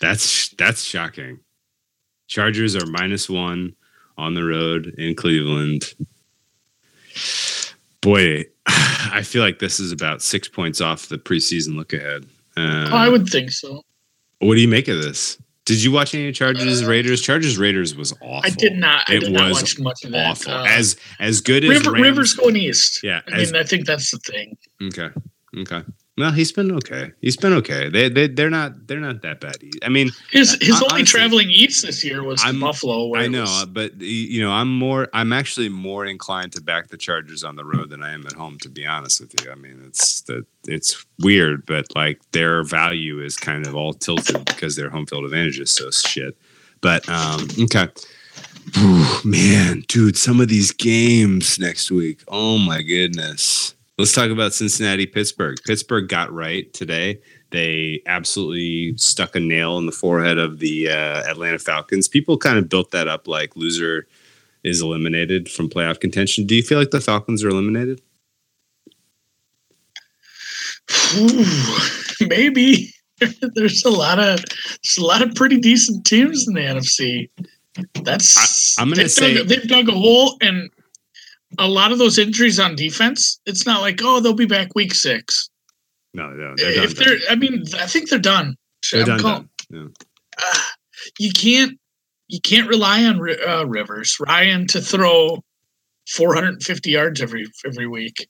That's 0.00 0.48
that's 0.50 0.82
shocking. 0.84 1.40
Chargers 2.28 2.74
are 2.76 2.86
minus 2.86 3.28
one 3.28 3.74
on 4.16 4.34
the 4.34 4.44
road 4.44 4.94
in 4.98 5.14
Cleveland. 5.14 5.94
Boy, 8.00 8.44
I 8.66 9.22
feel 9.24 9.42
like 9.42 9.58
this 9.58 9.80
is 9.80 9.92
about 9.92 10.22
six 10.22 10.48
points 10.48 10.80
off 10.80 11.08
the 11.08 11.18
preseason 11.18 11.76
look 11.76 11.92
ahead. 11.92 12.24
Uh, 12.56 12.88
oh, 12.92 12.96
I 12.96 13.08
would 13.08 13.28
think 13.28 13.50
so. 13.50 13.82
What 14.40 14.54
do 14.54 14.60
you 14.60 14.68
make 14.68 14.88
of 14.88 15.00
this? 15.02 15.38
Did 15.64 15.82
you 15.82 15.90
watch 15.90 16.14
any 16.14 16.30
Chargers 16.30 16.82
Uh, 16.82 16.86
Our 16.86 17.16
Chargers 17.16 17.56
Raiders 17.56 17.96
was 17.96 18.12
awful. 18.20 18.42
I 18.44 18.50
did 18.50 18.74
not. 18.74 19.04
I 19.08 19.14
It 19.14 19.20
did 19.20 19.32
not 19.32 19.48
was 19.48 19.62
watch 19.62 19.78
much 19.78 20.04
of 20.04 20.10
that. 20.12 20.30
awful. 20.30 20.52
Uh, 20.52 20.66
as 20.66 20.96
as 21.20 21.40
good 21.40 21.64
as 21.64 21.70
River, 21.70 21.92
Rams- 21.92 22.02
Rivers 22.02 22.34
going 22.34 22.56
east. 22.56 23.00
Yeah, 23.02 23.22
I 23.32 23.40
as 23.40 23.50
mean, 23.52 23.62
I 23.62 23.64
think 23.64 23.86
that's 23.86 24.10
the 24.10 24.18
thing. 24.18 24.58
Okay. 24.82 25.08
Okay. 25.56 25.82
Well, 26.16 26.30
he's 26.30 26.52
been 26.52 26.70
okay. 26.76 27.10
He's 27.20 27.36
been 27.36 27.52
okay. 27.54 27.88
They 27.88 28.08
they 28.08 28.28
they're 28.28 28.48
not 28.50 28.86
they're 28.86 29.00
not 29.00 29.22
that 29.22 29.40
bad. 29.40 29.56
I 29.82 29.88
mean, 29.88 30.10
His 30.30 30.56
his 30.60 30.78
hon- 30.78 30.92
only 30.92 31.02
traveling 31.02 31.50
east 31.50 31.84
this 31.84 32.04
year 32.04 32.22
was 32.22 32.40
Buffalo. 32.60 33.06
Where 33.08 33.20
I 33.22 33.26
know, 33.26 33.40
was- 33.42 33.66
but 33.66 34.00
you 34.00 34.40
know, 34.40 34.52
I'm 34.52 34.72
more 34.78 35.08
I'm 35.12 35.32
actually 35.32 35.68
more 35.68 36.06
inclined 36.06 36.52
to 36.52 36.62
back 36.62 36.86
the 36.88 36.96
Chargers 36.96 37.42
on 37.42 37.56
the 37.56 37.64
road 37.64 37.90
than 37.90 38.02
I 38.04 38.12
am 38.12 38.24
at 38.26 38.32
home 38.34 38.58
to 38.60 38.68
be 38.68 38.86
honest 38.86 39.20
with 39.20 39.34
you. 39.44 39.50
I 39.50 39.56
mean, 39.56 39.82
it's 39.86 40.20
the 40.20 40.46
it's 40.68 41.04
weird, 41.18 41.66
but 41.66 41.86
like 41.96 42.20
their 42.30 42.62
value 42.62 43.20
is 43.20 43.36
kind 43.36 43.66
of 43.66 43.74
all 43.74 43.92
tilted 43.92 44.44
because 44.44 44.76
their 44.76 44.90
home 44.90 45.06
field 45.06 45.24
advantage 45.24 45.58
is 45.58 45.72
so 45.72 45.90
shit. 45.90 46.36
But 46.80 47.08
um 47.08 47.48
okay. 47.62 47.88
Whew, 48.76 49.04
man, 49.24 49.82
dude, 49.88 50.16
some 50.16 50.40
of 50.40 50.46
these 50.48 50.70
games 50.72 51.58
next 51.58 51.90
week. 51.90 52.22
Oh 52.28 52.56
my 52.58 52.82
goodness. 52.82 53.73
Let's 53.96 54.12
talk 54.12 54.30
about 54.30 54.52
Cincinnati, 54.52 55.06
Pittsburgh. 55.06 55.56
Pittsburgh 55.64 56.08
got 56.08 56.32
right 56.32 56.72
today. 56.72 57.20
They 57.50 58.02
absolutely 58.06 58.96
stuck 58.96 59.36
a 59.36 59.40
nail 59.40 59.78
in 59.78 59.86
the 59.86 59.92
forehead 59.92 60.36
of 60.36 60.58
the 60.58 60.88
uh, 60.88 61.22
Atlanta 61.30 61.60
Falcons. 61.60 62.08
People 62.08 62.36
kind 62.36 62.58
of 62.58 62.68
built 62.68 62.90
that 62.90 63.06
up 63.06 63.28
like 63.28 63.54
loser 63.54 64.08
is 64.64 64.82
eliminated 64.82 65.48
from 65.48 65.68
playoff 65.68 66.00
contention. 66.00 66.44
Do 66.44 66.56
you 66.56 66.62
feel 66.62 66.78
like 66.78 66.90
the 66.90 67.00
Falcons 67.00 67.44
are 67.44 67.50
eliminated? 67.50 68.00
Ooh, 71.16 71.44
maybe 72.26 72.90
there's 73.54 73.84
a 73.84 73.90
lot 73.90 74.18
of 74.18 74.40
there's 74.40 74.98
a 74.98 75.04
lot 75.04 75.22
of 75.22 75.34
pretty 75.36 75.58
decent 75.60 76.04
teams 76.04 76.48
in 76.48 76.54
the 76.54 76.60
NFC. 76.62 77.30
That's 78.02 78.76
I- 78.78 78.82
I'm 78.82 78.88
gonna 78.88 79.02
they've 79.02 79.10
say- 79.10 79.34
dug, 79.34 79.46
they've 79.46 79.68
dug 79.68 79.88
a 79.88 79.92
hole, 79.92 80.36
and 80.40 80.68
a 81.58 81.68
lot 81.68 81.92
of 81.92 81.98
those 81.98 82.18
injuries 82.18 82.58
on 82.60 82.76
defense. 82.76 83.40
It's 83.46 83.66
not 83.66 83.80
like 83.80 84.00
oh 84.02 84.20
they'll 84.20 84.34
be 84.34 84.46
back 84.46 84.74
week 84.74 84.94
six. 84.94 85.50
No, 86.12 86.28
no, 86.30 86.54
they're 86.56 86.74
done. 86.76 86.84
if 86.84 86.96
they're, 86.96 87.16
I 87.28 87.34
mean, 87.34 87.64
I 87.80 87.86
think 87.86 88.08
they're 88.08 88.18
done. 88.20 88.56
They're 88.92 89.02
I'm 89.02 89.18
done, 89.18 89.20
done. 89.20 89.48
Yeah. 89.70 89.86
uh, 90.38 90.58
you 91.18 91.30
can't 91.32 91.78
you 92.28 92.40
can't 92.40 92.68
rely 92.68 93.04
on 93.04 93.20
uh, 93.46 93.64
Rivers 93.66 94.16
Ryan 94.20 94.66
to 94.68 94.80
throw 94.80 95.42
450 96.08 96.90
yards 96.90 97.20
every 97.20 97.46
every 97.66 97.86
week. 97.86 98.28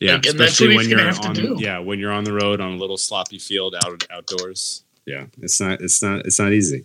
Yeah, 0.00 0.14
Like, 0.14 0.26
and 0.26 0.38
that's 0.40 0.52
especially 0.52 0.74
what 0.74 0.82
when 0.82 0.90
you're 0.90 1.26
on 1.26 1.34
do. 1.34 1.56
yeah 1.58 1.78
when 1.78 1.98
you're 1.98 2.12
on 2.12 2.24
the 2.24 2.32
road 2.32 2.60
on 2.60 2.72
a 2.72 2.76
little 2.76 2.98
sloppy 2.98 3.38
field 3.38 3.74
out 3.84 4.06
outdoors. 4.10 4.84
Yeah, 5.06 5.26
it's 5.40 5.60
not 5.60 5.80
it's 5.80 6.02
not 6.02 6.26
it's 6.26 6.38
not 6.38 6.52
easy. 6.52 6.84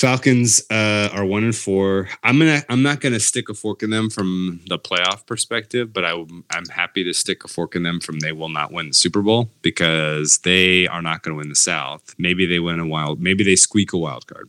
Falcons 0.00 0.62
uh, 0.70 1.10
are 1.12 1.26
one 1.26 1.44
and 1.44 1.54
four. 1.54 2.08
I'm 2.22 2.38
gonna 2.38 2.62
I'm 2.70 2.82
not 2.82 3.02
gonna 3.02 3.20
stick 3.20 3.50
a 3.50 3.54
fork 3.54 3.82
in 3.82 3.90
them 3.90 4.08
from 4.08 4.62
the 4.66 4.78
playoff 4.78 5.26
perspective, 5.26 5.92
but 5.92 6.06
I, 6.06 6.12
I'm 6.12 6.64
happy 6.72 7.04
to 7.04 7.12
stick 7.12 7.44
a 7.44 7.48
fork 7.48 7.76
in 7.76 7.82
them 7.82 8.00
from 8.00 8.20
they 8.20 8.32
will 8.32 8.48
not 8.48 8.72
win 8.72 8.88
the 8.88 8.94
Super 8.94 9.20
Bowl 9.20 9.50
because 9.60 10.38
they 10.38 10.86
are 10.86 11.02
not 11.02 11.22
going 11.22 11.34
to 11.34 11.38
win 11.38 11.50
the 11.50 11.54
South. 11.54 12.14
Maybe 12.16 12.46
they 12.46 12.60
win 12.60 12.80
a 12.80 12.86
wild. 12.86 13.20
Maybe 13.20 13.44
they 13.44 13.56
squeak 13.56 13.92
a 13.92 13.98
wild 13.98 14.26
card, 14.26 14.48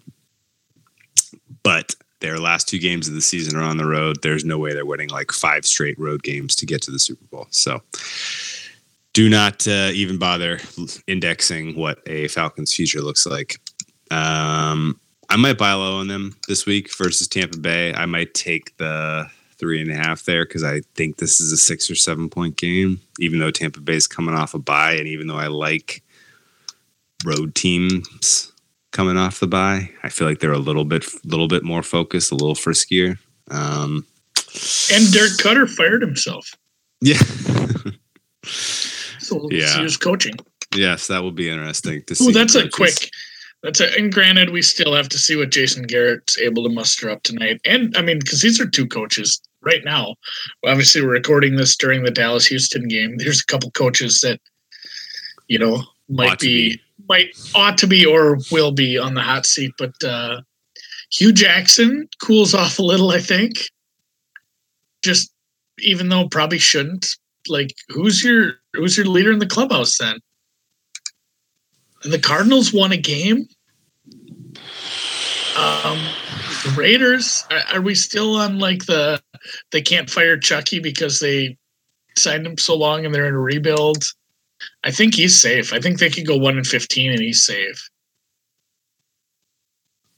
but 1.63 1.95
their 2.21 2.39
last 2.39 2.69
two 2.69 2.79
games 2.79 3.09
of 3.09 3.13
the 3.13 3.21
season 3.21 3.59
are 3.59 3.63
on 3.63 3.75
the 3.75 3.85
road. 3.85 4.21
There's 4.21 4.45
no 4.45 4.57
way 4.57 4.73
they're 4.73 4.85
winning 4.85 5.09
like 5.09 5.33
five 5.33 5.65
straight 5.65 5.99
road 5.99 6.23
games 6.23 6.55
to 6.55 6.65
get 6.65 6.81
to 6.83 6.91
the 6.91 6.99
Super 6.99 7.25
Bowl. 7.25 7.47
So 7.49 7.81
do 9.11 9.29
not 9.29 9.67
uh, 9.67 9.89
even 9.91 10.17
bother 10.17 10.61
indexing 11.07 11.75
what 11.75 11.99
a 12.07 12.29
Falcons 12.29 12.73
future 12.73 13.01
looks 13.01 13.25
like. 13.25 13.59
Um, 14.11 14.97
I 15.31 15.37
might 15.37 15.57
buy 15.57 15.71
low 15.73 15.97
on 15.99 16.07
them 16.07 16.35
this 16.47 16.65
week 16.65 16.93
versus 16.97 17.27
Tampa 17.27 17.57
Bay. 17.57 17.93
I 17.93 18.05
might 18.05 18.33
take 18.33 18.75
the 18.77 19.27
three 19.57 19.81
and 19.81 19.89
a 19.89 19.95
half 19.95 20.23
there 20.25 20.43
because 20.45 20.63
I 20.63 20.81
think 20.95 21.17
this 21.17 21.39
is 21.39 21.51
a 21.53 21.57
six 21.57 21.89
or 21.89 21.95
seven 21.95 22.29
point 22.29 22.57
game, 22.57 22.99
even 23.19 23.39
though 23.39 23.51
Tampa 23.51 23.79
Bay 23.79 23.95
is 23.95 24.07
coming 24.07 24.35
off 24.35 24.53
a 24.53 24.59
bye, 24.59 24.93
and 24.93 25.07
even 25.07 25.27
though 25.27 25.37
I 25.37 25.47
like 25.47 26.03
road 27.23 27.55
teams 27.55 28.51
coming 28.91 29.15
off 29.17 29.39
the 29.39 29.47
bye, 29.47 29.89
I 30.03 30.09
feel 30.09 30.27
like 30.27 30.39
they're 30.39 30.51
a 30.51 30.57
little 30.59 30.83
bit, 30.85 31.05
little 31.23 31.47
bit 31.47 31.63
more 31.63 31.81
focused, 31.83 32.31
a 32.31 32.35
little 32.35 32.55
friskier. 32.55 33.17
Um, 33.49 34.05
And 34.93 35.11
Dirk 35.13 35.37
Koetter 35.39 35.69
fired 35.69 36.01
himself. 36.01 36.53
yeah, 36.99 37.19
So 39.19 39.47
Yeah. 39.51 39.77
who's 39.77 39.95
coaching. 39.95 40.35
yes, 40.75 41.07
that 41.07 41.21
will 41.23 41.31
be 41.31 41.47
interesting 41.49 42.03
to 42.03 42.15
see. 42.15 42.27
Oh, 42.27 42.31
that's 42.31 42.55
a 42.55 42.67
quick. 42.69 43.09
That's 43.63 43.79
it. 43.79 43.95
and 43.95 44.11
granted, 44.11 44.49
we 44.49 44.61
still 44.61 44.93
have 44.93 45.09
to 45.09 45.17
see 45.17 45.35
what 45.35 45.51
Jason 45.51 45.83
Garrett's 45.83 46.37
able 46.39 46.63
to 46.63 46.73
muster 46.73 47.09
up 47.09 47.21
tonight. 47.23 47.61
And 47.65 47.95
I 47.95 48.01
mean, 48.01 48.19
because 48.19 48.41
these 48.41 48.59
are 48.59 48.67
two 48.67 48.87
coaches 48.87 49.39
right 49.61 49.83
now. 49.85 50.15
Obviously, 50.65 51.01
we're 51.01 51.11
recording 51.11 51.55
this 51.55 51.75
during 51.75 52.03
the 52.03 52.11
Dallas 52.11 52.47
Houston 52.47 52.87
game. 52.87 53.17
There's 53.17 53.41
a 53.41 53.45
couple 53.45 53.69
coaches 53.71 54.21
that, 54.21 54.39
you 55.47 55.59
know, 55.59 55.83
might 56.09 56.39
be, 56.39 56.71
be. 56.71 56.81
might 57.07 57.51
ought 57.53 57.77
to 57.79 57.87
be 57.87 58.05
or 58.05 58.39
will 58.51 58.71
be 58.71 58.97
on 58.97 59.13
the 59.13 59.21
hot 59.21 59.45
seat. 59.45 59.71
But 59.77 59.93
uh 60.03 60.41
Hue 61.11 61.33
Jackson 61.33 62.07
cools 62.23 62.53
off 62.53 62.79
a 62.79 62.83
little, 62.83 63.11
I 63.11 63.19
think. 63.19 63.69
Just 65.03 65.31
even 65.79 66.09
though 66.09 66.27
probably 66.29 66.59
shouldn't. 66.59 67.05
Like, 67.47 67.75
who's 67.89 68.23
your 68.23 68.53
who's 68.73 68.97
your 68.97 69.07
leader 69.07 69.31
in 69.31 69.39
the 69.39 69.47
clubhouse 69.47 69.97
then? 69.97 70.19
And 72.03 72.11
the 72.11 72.19
Cardinals 72.19 72.73
won 72.73 72.91
a 72.91 72.97
game. 72.97 73.47
Um, 75.57 75.99
the 76.63 76.73
Raiders 76.75 77.45
are, 77.51 77.75
are 77.75 77.81
we 77.81 77.95
still 77.95 78.35
on 78.37 78.59
like 78.59 78.85
the 78.85 79.21
they 79.71 79.81
can't 79.81 80.09
fire 80.09 80.37
Chucky 80.37 80.79
because 80.79 81.19
they 81.19 81.57
signed 82.17 82.45
him 82.45 82.57
so 82.57 82.75
long 82.75 83.05
and 83.05 83.13
they're 83.13 83.27
in 83.27 83.33
a 83.33 83.39
rebuild? 83.39 84.03
I 84.83 84.91
think 84.91 85.15
he's 85.15 85.39
safe. 85.39 85.73
I 85.73 85.79
think 85.79 85.99
they 85.99 86.09
could 86.09 86.25
go 86.25 86.37
one 86.37 86.57
and 86.57 86.65
fifteen 86.65 87.11
and 87.11 87.21
he's 87.21 87.45
safe. 87.45 87.89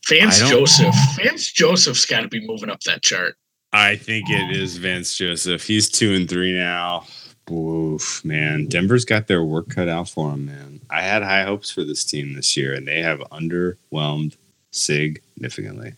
Vance 0.07 0.39
Joseph. 0.39 0.95
Vance 1.15 1.51
Joseph's 1.51 2.05
got 2.05 2.21
to 2.21 2.27
be 2.27 2.45
moving 2.45 2.69
up 2.69 2.81
that 2.81 3.01
chart. 3.01 3.35
I 3.71 3.95
think 3.95 4.29
it 4.29 4.55
is 4.55 4.77
Vance 4.77 5.17
Joseph. 5.17 5.65
He's 5.65 5.89
two 5.89 6.13
and 6.13 6.29
three 6.29 6.53
now. 6.53 7.05
Oof, 7.51 8.23
man. 8.23 8.67
Denver's 8.67 9.05
got 9.05 9.27
their 9.27 9.43
work 9.43 9.69
cut 9.69 9.89
out 9.89 10.09
for 10.09 10.31
them, 10.31 10.45
man. 10.45 10.79
I 10.89 11.01
had 11.01 11.23
high 11.23 11.43
hopes 11.43 11.69
for 11.71 11.83
this 11.83 12.03
team 12.03 12.33
this 12.33 12.55
year, 12.55 12.73
and 12.73 12.87
they 12.87 13.01
have 13.01 13.19
underwhelmed 13.31 14.37
significantly. 14.71 15.93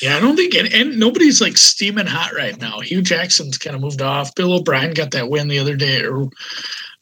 Yeah, 0.00 0.16
I 0.16 0.20
don't 0.20 0.36
think 0.36 0.54
and, 0.54 0.72
and 0.72 0.98
nobody's 0.98 1.40
like 1.40 1.56
steaming 1.56 2.06
hot 2.06 2.34
right 2.34 2.60
now. 2.60 2.80
Hue 2.80 3.00
Jackson's 3.00 3.58
kind 3.58 3.74
of 3.74 3.82
moved 3.82 4.02
off. 4.02 4.34
Bill 4.34 4.52
O'Brien 4.52 4.92
got 4.92 5.12
that 5.12 5.30
win 5.30 5.48
the 5.48 5.58
other 5.58 5.76
day. 5.76 6.04
Or 6.04 6.28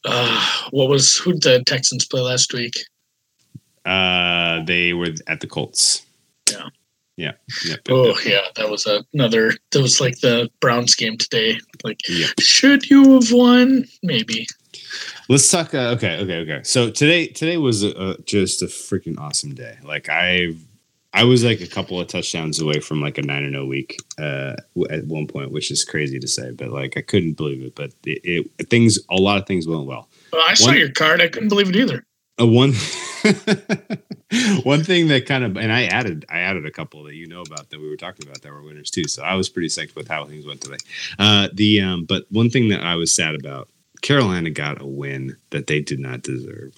uh, 0.05 0.45
what 0.71 0.87
was 0.87 1.17
who 1.17 1.33
did 1.33 1.41
the 1.41 1.63
Texans 1.65 2.05
play 2.05 2.21
last 2.21 2.53
week? 2.53 2.75
Uh, 3.83 4.63
they 4.65 4.93
were 4.93 5.09
at 5.27 5.41
the 5.41 5.47
Colts. 5.47 6.05
Yeah. 6.49 6.69
Yeah. 7.21 7.75
Oh 7.89 8.17
yeah, 8.25 8.41
that 8.55 8.69
was 8.69 8.87
another. 9.13 9.53
That 9.71 9.81
was 9.81 10.01
like 10.01 10.19
the 10.21 10.49
Browns 10.59 10.95
game 10.95 11.17
today. 11.17 11.59
Like, 11.83 11.99
Yeah. 12.09 12.27
should 12.39 12.89
you 12.89 13.13
have 13.15 13.31
won? 13.31 13.85
Maybe. 14.03 14.47
Let's 15.29 15.49
talk. 15.49 15.73
Uh, 15.73 15.93
okay, 15.95 16.17
okay, 16.19 16.37
okay. 16.39 16.61
So 16.63 16.89
today, 16.89 17.27
today 17.27 17.57
was 17.57 17.83
a, 17.83 17.89
a, 17.91 18.17
just 18.23 18.61
a 18.61 18.65
freaking 18.65 19.17
awesome 19.19 19.53
day. 19.55 19.77
Like 19.83 20.09
I, 20.09 20.55
I 21.13 21.23
was 21.23 21.43
like 21.43 21.61
a 21.61 21.67
couple 21.67 21.99
of 21.99 22.07
touchdowns 22.07 22.59
away 22.59 22.79
from 22.79 23.01
like 23.01 23.17
a 23.17 23.21
nine 23.21 23.43
and 23.43 23.53
zero 23.53 23.65
week 23.65 23.97
uh, 24.19 24.55
at 24.89 25.05
one 25.05 25.27
point, 25.27 25.51
which 25.51 25.71
is 25.71 25.85
crazy 25.85 26.19
to 26.19 26.27
say, 26.27 26.51
but 26.51 26.69
like 26.69 26.97
I 26.97 27.01
couldn't 27.01 27.33
believe 27.37 27.61
it. 27.63 27.75
But 27.75 27.91
it, 28.05 28.49
it 28.57 28.69
things, 28.69 28.97
a 29.09 29.15
lot 29.15 29.39
of 29.39 29.45
things 29.47 29.67
went 29.67 29.85
well. 29.85 30.09
Well, 30.33 30.43
I 30.47 30.53
saw 30.55 30.67
One- 30.67 30.77
your 30.79 30.91
card. 30.91 31.21
I 31.21 31.27
couldn't 31.29 31.49
believe 31.49 31.69
it 31.69 31.75
either. 31.75 32.03
A 32.37 32.45
one, 32.45 32.73
one 34.63 34.83
thing 34.83 35.07
that 35.09 35.25
kind 35.25 35.43
of, 35.43 35.57
and 35.57 35.71
I 35.71 35.85
added, 35.85 36.25
I 36.29 36.39
added 36.39 36.65
a 36.65 36.71
couple 36.71 37.03
that 37.03 37.15
you 37.15 37.27
know 37.27 37.41
about 37.41 37.69
that 37.69 37.79
we 37.79 37.89
were 37.89 37.97
talking 37.97 38.25
about 38.25 38.41
that 38.41 38.51
were 38.51 38.61
winners 38.61 38.89
too. 38.89 39.07
So 39.07 39.23
I 39.23 39.35
was 39.35 39.49
pretty 39.49 39.67
psyched 39.67 39.95
with 39.95 40.07
how 40.07 40.25
things 40.25 40.45
went 40.45 40.61
today. 40.61 40.77
Uh, 41.19 41.49
the, 41.53 41.81
um, 41.81 42.05
but 42.05 42.25
one 42.29 42.49
thing 42.49 42.69
that 42.69 42.81
I 42.81 42.95
was 42.95 43.13
sad 43.13 43.35
about, 43.35 43.67
Carolina 44.01 44.49
got 44.49 44.81
a 44.81 44.85
win 44.85 45.35
that 45.51 45.67
they 45.67 45.81
did 45.81 45.99
not 45.99 46.23
deserve. 46.23 46.73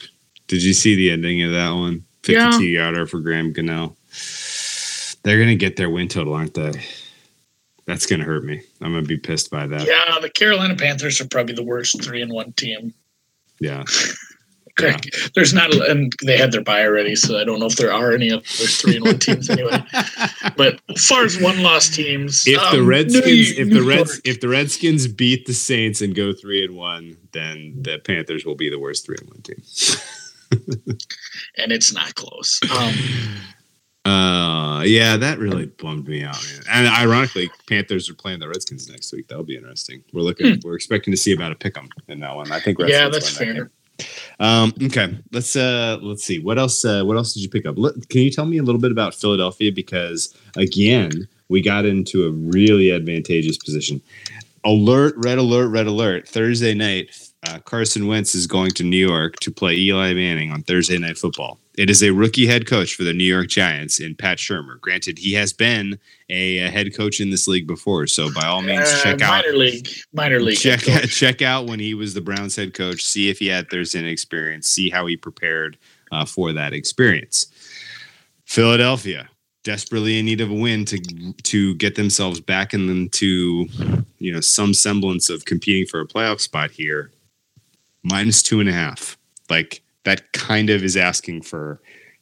Did 0.47 0.63
you 0.63 0.73
see 0.73 0.95
the 0.95 1.11
ending 1.11 1.41
of 1.43 1.51
that 1.51 1.71
one? 1.71 2.03
Yeah. 2.27 2.51
52 2.51 2.65
yarder 2.65 3.05
for 3.05 3.19
Graham 3.19 3.53
Gano. 3.53 3.95
They're 5.23 5.37
going 5.37 5.49
to 5.49 5.55
get 5.55 5.77
their 5.77 5.89
win 5.89 6.07
total, 6.07 6.33
aren't 6.33 6.53
they? 6.53 6.71
That's 7.85 8.05
going 8.05 8.19
to 8.19 8.25
hurt 8.25 8.43
me. 8.43 8.61
I'm 8.81 8.91
going 8.91 9.03
to 9.03 9.07
be 9.07 9.17
pissed 9.17 9.51
by 9.51 9.67
that. 9.67 9.87
Yeah, 9.87 10.19
the 10.19 10.29
Carolina 10.29 10.75
Panthers 10.75 11.19
are 11.21 11.27
probably 11.27 11.53
the 11.53 11.63
worst 11.63 12.01
three 12.01 12.21
and 12.21 12.31
one 12.31 12.53
team. 12.53 12.93
Yeah. 13.59 13.83
Yeah. 14.79 14.97
There's 15.35 15.53
not, 15.53 15.73
and 15.73 16.11
they 16.25 16.37
had 16.37 16.51
their 16.51 16.63
bye 16.63 16.83
already, 16.83 17.15
so 17.15 17.39
I 17.39 17.43
don't 17.43 17.59
know 17.59 17.67
if 17.67 17.75
there 17.75 17.93
are 17.93 18.11
any 18.11 18.31
other 18.31 18.41
three 18.43 18.95
and 18.95 19.05
one 19.05 19.19
teams 19.19 19.49
anyway. 19.49 19.83
But 20.57 20.81
as 20.89 21.05
far 21.05 21.23
as 21.23 21.39
one 21.39 21.61
loss 21.63 21.89
teams, 21.89 22.43
if 22.45 22.59
the 22.71 22.79
um, 22.79 22.85
Redskins, 22.85 23.51
if 23.57 23.69
the 23.69 23.81
Reds, 23.81 24.21
if 24.25 24.39
the 24.41 24.47
Redskins 24.49 25.07
beat 25.07 25.45
the 25.45 25.53
Saints 25.53 26.01
and 26.01 26.13
go 26.13 26.33
three 26.33 26.63
and 26.65 26.75
one, 26.75 27.17
then 27.31 27.75
the 27.81 27.99
Panthers 27.99 28.45
will 28.45 28.55
be 28.55 28.69
the 28.69 28.79
worst 28.79 29.05
three 29.05 29.15
and 29.19 29.29
one 29.29 29.41
team. 29.41 29.61
and 31.57 31.71
it's 31.71 31.93
not 31.93 32.13
close. 32.15 32.59
Um, 32.71 32.93
Uh, 34.05 34.81
yeah, 34.85 35.15
that 35.15 35.39
really 35.39 35.65
bummed 35.65 36.07
me 36.09 36.23
out, 36.23 36.37
man. 36.51 36.61
And 36.69 36.87
ironically, 36.87 37.49
Panthers 37.69 38.09
are 38.09 38.13
playing 38.15 38.39
the 38.39 38.49
Redskins 38.49 38.89
next 38.89 39.13
week. 39.13 39.29
That'll 39.29 39.45
be 39.45 39.55
interesting. 39.55 40.03
We're 40.11 40.23
looking, 40.23 40.59
we're 40.63 40.75
expecting 40.75 41.11
to 41.11 41.17
see 41.17 41.31
about 41.31 41.53
a 41.53 41.55
pick 41.55 41.77
'em 41.77 41.87
in 42.09 42.19
that 42.19 42.35
one. 42.35 42.51
I 42.51 42.59
think. 42.59 42.79
Hmm. 42.81 42.87
yeah, 42.87 43.07
that's 43.07 43.39
win 43.39 43.47
that 43.47 43.53
fair. 43.55 43.63
game. 43.65 43.71
Um, 44.39 44.73
okay, 44.81 45.17
let's 45.31 45.55
uh, 45.55 45.99
let's 46.01 46.23
see 46.23 46.39
what 46.39 46.57
else. 46.57 46.83
Uh, 46.83 47.03
what 47.03 47.17
else 47.17 47.33
did 47.33 47.41
you 47.41 47.49
pick 47.49 47.65
up? 47.65 47.75
Can 48.09 48.21
you 48.21 48.31
tell 48.31 48.45
me 48.45 48.57
a 48.57 48.63
little 48.63 48.81
bit 48.81 48.91
about 48.91 49.13
Philadelphia? 49.13 49.71
Because 49.71 50.33
again, 50.57 51.27
we 51.49 51.61
got 51.61 51.85
into 51.85 52.25
a 52.25 52.31
really 52.31 52.91
advantageous 52.91 53.57
position. 53.57 54.01
Alert! 54.65 55.15
Red 55.17 55.37
alert! 55.37 55.67
Red 55.67 55.87
alert! 55.87 56.27
Thursday 56.27 56.73
night, 56.73 57.09
uh, 57.47 57.59
Carson 57.59 58.07
Wentz 58.07 58.33
is 58.33 58.47
going 58.47 58.71
to 58.71 58.83
New 58.83 58.97
York 58.97 59.35
to 59.41 59.51
play 59.51 59.75
Eli 59.75 60.13
Manning 60.13 60.51
on 60.51 60.63
Thursday 60.63 60.97
Night 60.97 61.17
Football. 61.17 61.59
It 61.75 61.89
is 61.89 62.03
a 62.03 62.11
rookie 62.11 62.45
head 62.45 62.67
coach 62.67 62.93
for 62.93 63.03
the 63.03 63.13
New 63.13 63.23
York 63.23 63.47
Giants 63.47 63.99
in 63.99 64.15
Pat 64.15 64.37
Shurmur. 64.37 64.79
Granted, 64.79 65.17
he 65.17 65.33
has 65.33 65.53
been 65.53 65.97
a, 66.29 66.59
a 66.59 66.69
head 66.69 66.95
coach 66.95 67.19
in 67.19 67.31
this 67.31 67.47
league 67.47 67.65
before, 67.65 68.05
so 68.05 68.31
by 68.31 68.45
all 68.45 68.61
means, 68.61 68.87
Uh, 68.87 68.99
check 69.03 69.21
out 69.21 69.43
minor 69.43 69.57
league, 69.57 69.89
minor 70.13 70.39
league. 70.39 70.57
check 70.57 70.87
out, 70.87 71.03
check 71.09 71.41
out 71.41 71.65
when 71.65 71.79
he 71.79 71.95
was 71.95 72.13
the 72.13 72.21
Browns 72.21 72.55
head 72.55 72.75
coach. 72.75 73.03
See 73.03 73.29
if 73.29 73.39
he 73.39 73.47
had 73.47 73.69
Thursday 73.69 74.01
night 74.01 74.11
experience. 74.11 74.67
See 74.67 74.91
how 74.91 75.07
he 75.07 75.17
prepared 75.17 75.77
uh, 76.11 76.25
for 76.25 76.53
that 76.53 76.73
experience. 76.73 77.47
Philadelphia 78.45 79.29
desperately 79.63 80.19
in 80.19 80.25
need 80.25 80.41
of 80.41 80.51
a 80.51 80.53
win 80.53 80.85
to 80.85 80.99
to 81.43 81.73
get 81.75 81.95
themselves 81.95 82.39
back 82.39 82.73
in 82.73 82.89
into 82.89 83.65
you 84.19 84.31
know 84.31 84.41
some 84.41 84.73
semblance 84.73 85.29
of 85.29 85.45
competing 85.45 85.87
for 85.87 86.01
a 86.01 86.05
playoff 86.07 86.39
spot 86.39 86.69
here. 86.69 87.11
Minus 88.03 88.43
two 88.43 88.59
and 88.59 88.67
a 88.69 88.73
half. 88.73 89.17
Like 89.49 89.81
that 90.03 90.31
kind 90.33 90.69
of 90.69 90.83
is 90.83 90.97
asking 90.97 91.41
for 91.41 91.81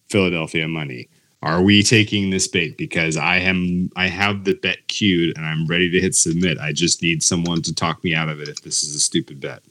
Philadelphia 0.09 0.67
money. 0.67 1.09
Are 1.43 1.61
we 1.61 1.82
taking 1.82 2.29
this 2.29 2.47
bait? 2.47 2.77
Because 2.77 3.17
I 3.17 3.38
am 3.38 3.89
I 3.95 4.07
have 4.07 4.43
the 4.43 4.53
bet 4.53 4.88
queued 4.88 5.36
and 5.36 5.45
I'm 5.45 5.65
ready 5.65 5.89
to 5.89 5.99
hit 5.99 6.13
submit. 6.13 6.59
I 6.59 6.71
just 6.71 7.01
need 7.01 7.23
someone 7.23 7.63
to 7.63 7.73
talk 7.73 8.03
me 8.03 8.13
out 8.13 8.29
of 8.29 8.39
it 8.39 8.47
if 8.47 8.61
this 8.61 8.84
is 8.84 8.93
a 8.95 8.99
stupid 8.99 9.39
bet. 9.39 9.63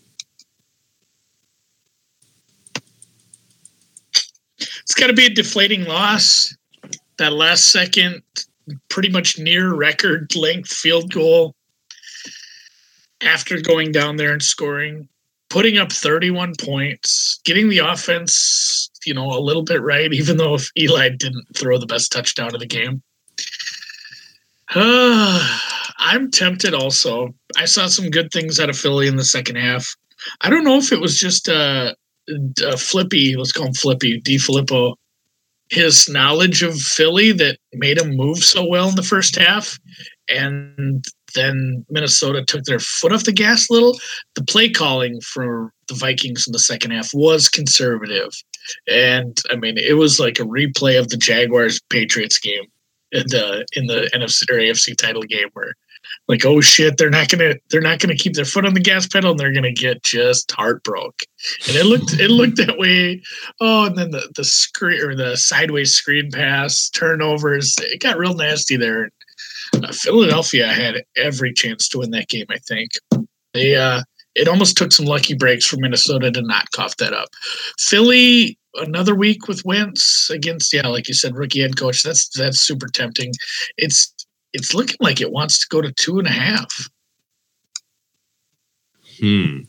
It's 4.58 4.94
got 4.94 5.06
to 5.06 5.12
be 5.12 5.26
a 5.26 5.30
deflating 5.30 5.84
loss. 5.84 6.56
That 7.18 7.32
last 7.32 7.70
second, 7.70 8.22
pretty 8.88 9.10
much 9.10 9.38
near 9.38 9.74
record 9.74 10.34
length 10.34 10.72
field 10.72 11.12
goal 11.12 11.54
after 13.22 13.60
going 13.60 13.92
down 13.92 14.16
there 14.16 14.32
and 14.32 14.42
scoring, 14.42 15.08
putting 15.50 15.78
up 15.78 15.92
31 15.92 16.54
points, 16.58 17.40
getting 17.44 17.68
the 17.68 17.78
offense, 17.78 18.88
you 19.04 19.12
know, 19.12 19.26
a 19.26 19.40
little 19.40 19.64
bit 19.64 19.82
right, 19.82 20.12
even 20.12 20.36
though 20.36 20.54
if 20.54 20.70
Eli 20.78 21.10
didn't 21.10 21.44
throw 21.54 21.76
the 21.76 21.86
best 21.86 22.10
touchdown 22.10 22.54
of 22.54 22.60
the 22.60 22.66
game. 22.66 23.02
I'm 24.74 26.30
tempted 26.30 26.72
also. 26.72 27.34
I 27.56 27.64
saw 27.64 27.88
some 27.88 28.08
good 28.08 28.32
things 28.32 28.58
out 28.60 28.70
of 28.70 28.78
Philly 28.78 29.08
in 29.08 29.16
the 29.16 29.24
second 29.24 29.56
half. 29.56 29.86
I 30.40 30.48
don't 30.48 30.64
know 30.64 30.76
if 30.76 30.92
it 30.92 31.00
was 31.00 31.18
just 31.18 31.48
uh, 31.48 31.94
uh, 32.64 32.76
Flippy, 32.76 33.36
let's 33.36 33.52
call 33.52 33.66
him 33.66 33.74
Flippy, 33.74 34.20
DeFilippo, 34.20 34.94
his 35.70 36.08
knowledge 36.08 36.62
of 36.62 36.78
Philly 36.78 37.32
that 37.32 37.58
made 37.72 37.98
him 37.98 38.16
move 38.16 38.38
so 38.38 38.64
well 38.64 38.88
in 38.88 38.96
the 38.96 39.02
first 39.02 39.36
half. 39.36 39.78
And 40.28 41.04
then 41.34 41.84
Minnesota 41.90 42.44
took 42.44 42.64
their 42.64 42.78
foot 42.78 43.12
off 43.12 43.24
the 43.24 43.32
gas 43.32 43.68
a 43.68 43.72
little. 43.72 43.98
The 44.34 44.44
play 44.44 44.70
calling 44.70 45.20
for 45.20 45.72
the 45.88 45.94
Vikings 45.94 46.46
in 46.46 46.52
the 46.52 46.58
second 46.58 46.92
half 46.92 47.10
was 47.12 47.48
conservative. 47.48 48.30
And 48.88 49.36
I 49.50 49.56
mean, 49.56 49.78
it 49.78 49.96
was 49.96 50.20
like 50.20 50.38
a 50.38 50.44
replay 50.44 50.98
of 50.98 51.08
the 51.08 51.16
Jaguars 51.16 51.80
Patriots 51.90 52.38
game 52.38 52.64
in 53.12 53.24
the 53.28 53.66
in 53.72 53.86
the 53.86 54.10
NFC 54.14 54.50
or 54.50 54.58
AFC 54.58 54.96
title 54.96 55.22
game 55.22 55.48
where 55.54 55.74
like 56.28 56.44
oh 56.44 56.60
shit 56.60 56.96
they're 56.96 57.10
not 57.10 57.28
gonna 57.28 57.54
they're 57.70 57.80
not 57.80 57.98
gonna 57.98 58.16
keep 58.16 58.34
their 58.34 58.44
foot 58.44 58.64
on 58.64 58.74
the 58.74 58.80
gas 58.80 59.06
pedal 59.06 59.32
and 59.32 59.40
they're 59.40 59.52
gonna 59.52 59.72
get 59.72 60.02
just 60.02 60.50
heartbroken 60.52 61.26
and 61.66 61.76
it 61.76 61.84
looked 61.84 62.12
it 62.14 62.30
looked 62.30 62.56
that 62.56 62.78
way 62.78 63.20
oh 63.60 63.86
and 63.86 63.96
then 63.96 64.10
the 64.10 64.30
the 64.36 64.44
screen 64.44 65.00
or 65.02 65.14
the 65.14 65.36
sideways 65.36 65.94
screen 65.94 66.30
pass 66.30 66.88
turnovers 66.90 67.74
it 67.78 68.00
got 68.00 68.18
real 68.18 68.34
nasty 68.34 68.76
there 68.76 69.10
uh, 69.74 69.92
Philadelphia 69.92 70.66
had 70.68 71.02
every 71.16 71.52
chance 71.52 71.88
to 71.88 71.98
win 71.98 72.10
that 72.10 72.28
game 72.28 72.46
I 72.50 72.58
think 72.58 72.90
they 73.54 73.76
uh 73.76 74.02
it 74.36 74.46
almost 74.46 74.76
took 74.76 74.92
some 74.92 75.06
lucky 75.06 75.34
breaks 75.34 75.66
for 75.66 75.76
Minnesota 75.78 76.30
to 76.30 76.42
not 76.42 76.70
cough 76.72 76.96
that 76.98 77.12
up 77.12 77.28
Philly 77.78 78.58
another 78.74 79.14
week 79.14 79.48
with 79.48 79.64
Wentz 79.64 80.30
against 80.30 80.72
yeah 80.72 80.86
like 80.86 81.08
you 81.08 81.14
said 81.14 81.36
rookie 81.36 81.60
head 81.60 81.76
coach 81.76 82.02
that's 82.02 82.28
that's 82.36 82.60
super 82.60 82.88
tempting 82.88 83.32
it's 83.76 84.14
it's 84.52 84.74
looking 84.74 84.96
like 85.00 85.20
it 85.20 85.30
wants 85.30 85.58
to 85.58 85.66
go 85.68 85.80
to 85.80 85.92
two 85.92 86.18
and 86.18 86.26
a 86.26 86.32
half. 86.32 86.88
Hmm. 89.18 89.60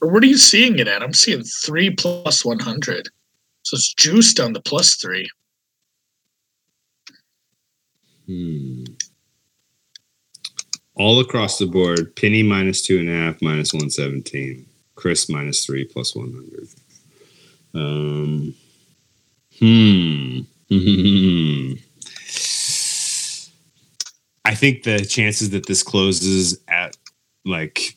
Or 0.00 0.10
what 0.10 0.22
are 0.22 0.26
you 0.26 0.38
seeing 0.38 0.78
it 0.78 0.88
at? 0.88 1.02
I'm 1.02 1.12
seeing 1.12 1.42
three 1.42 1.90
plus 1.90 2.44
100. 2.44 3.08
So 3.62 3.74
it's 3.74 3.94
juiced 3.94 4.40
on 4.40 4.52
the 4.52 4.60
plus 4.60 4.94
three. 4.96 5.28
Hmm. 8.26 8.84
All 10.96 11.20
across 11.20 11.58
the 11.58 11.66
board, 11.66 12.16
Penny 12.16 12.42
minus 12.42 12.82
two 12.82 12.98
and 12.98 13.08
a 13.08 13.12
half, 13.12 13.42
minus 13.42 13.72
117. 13.72 14.66
Chris 14.94 15.28
minus 15.28 15.64
three, 15.64 15.84
plus 15.84 16.16
100. 16.16 16.68
Um, 17.74 18.54
hmm. 19.58 20.40
hmm. 20.70 21.72
I 24.46 24.54
think 24.54 24.84
the 24.84 25.04
chances 25.04 25.50
that 25.50 25.66
this 25.66 25.82
closes 25.82 26.58
at 26.68 26.96
like 27.44 27.96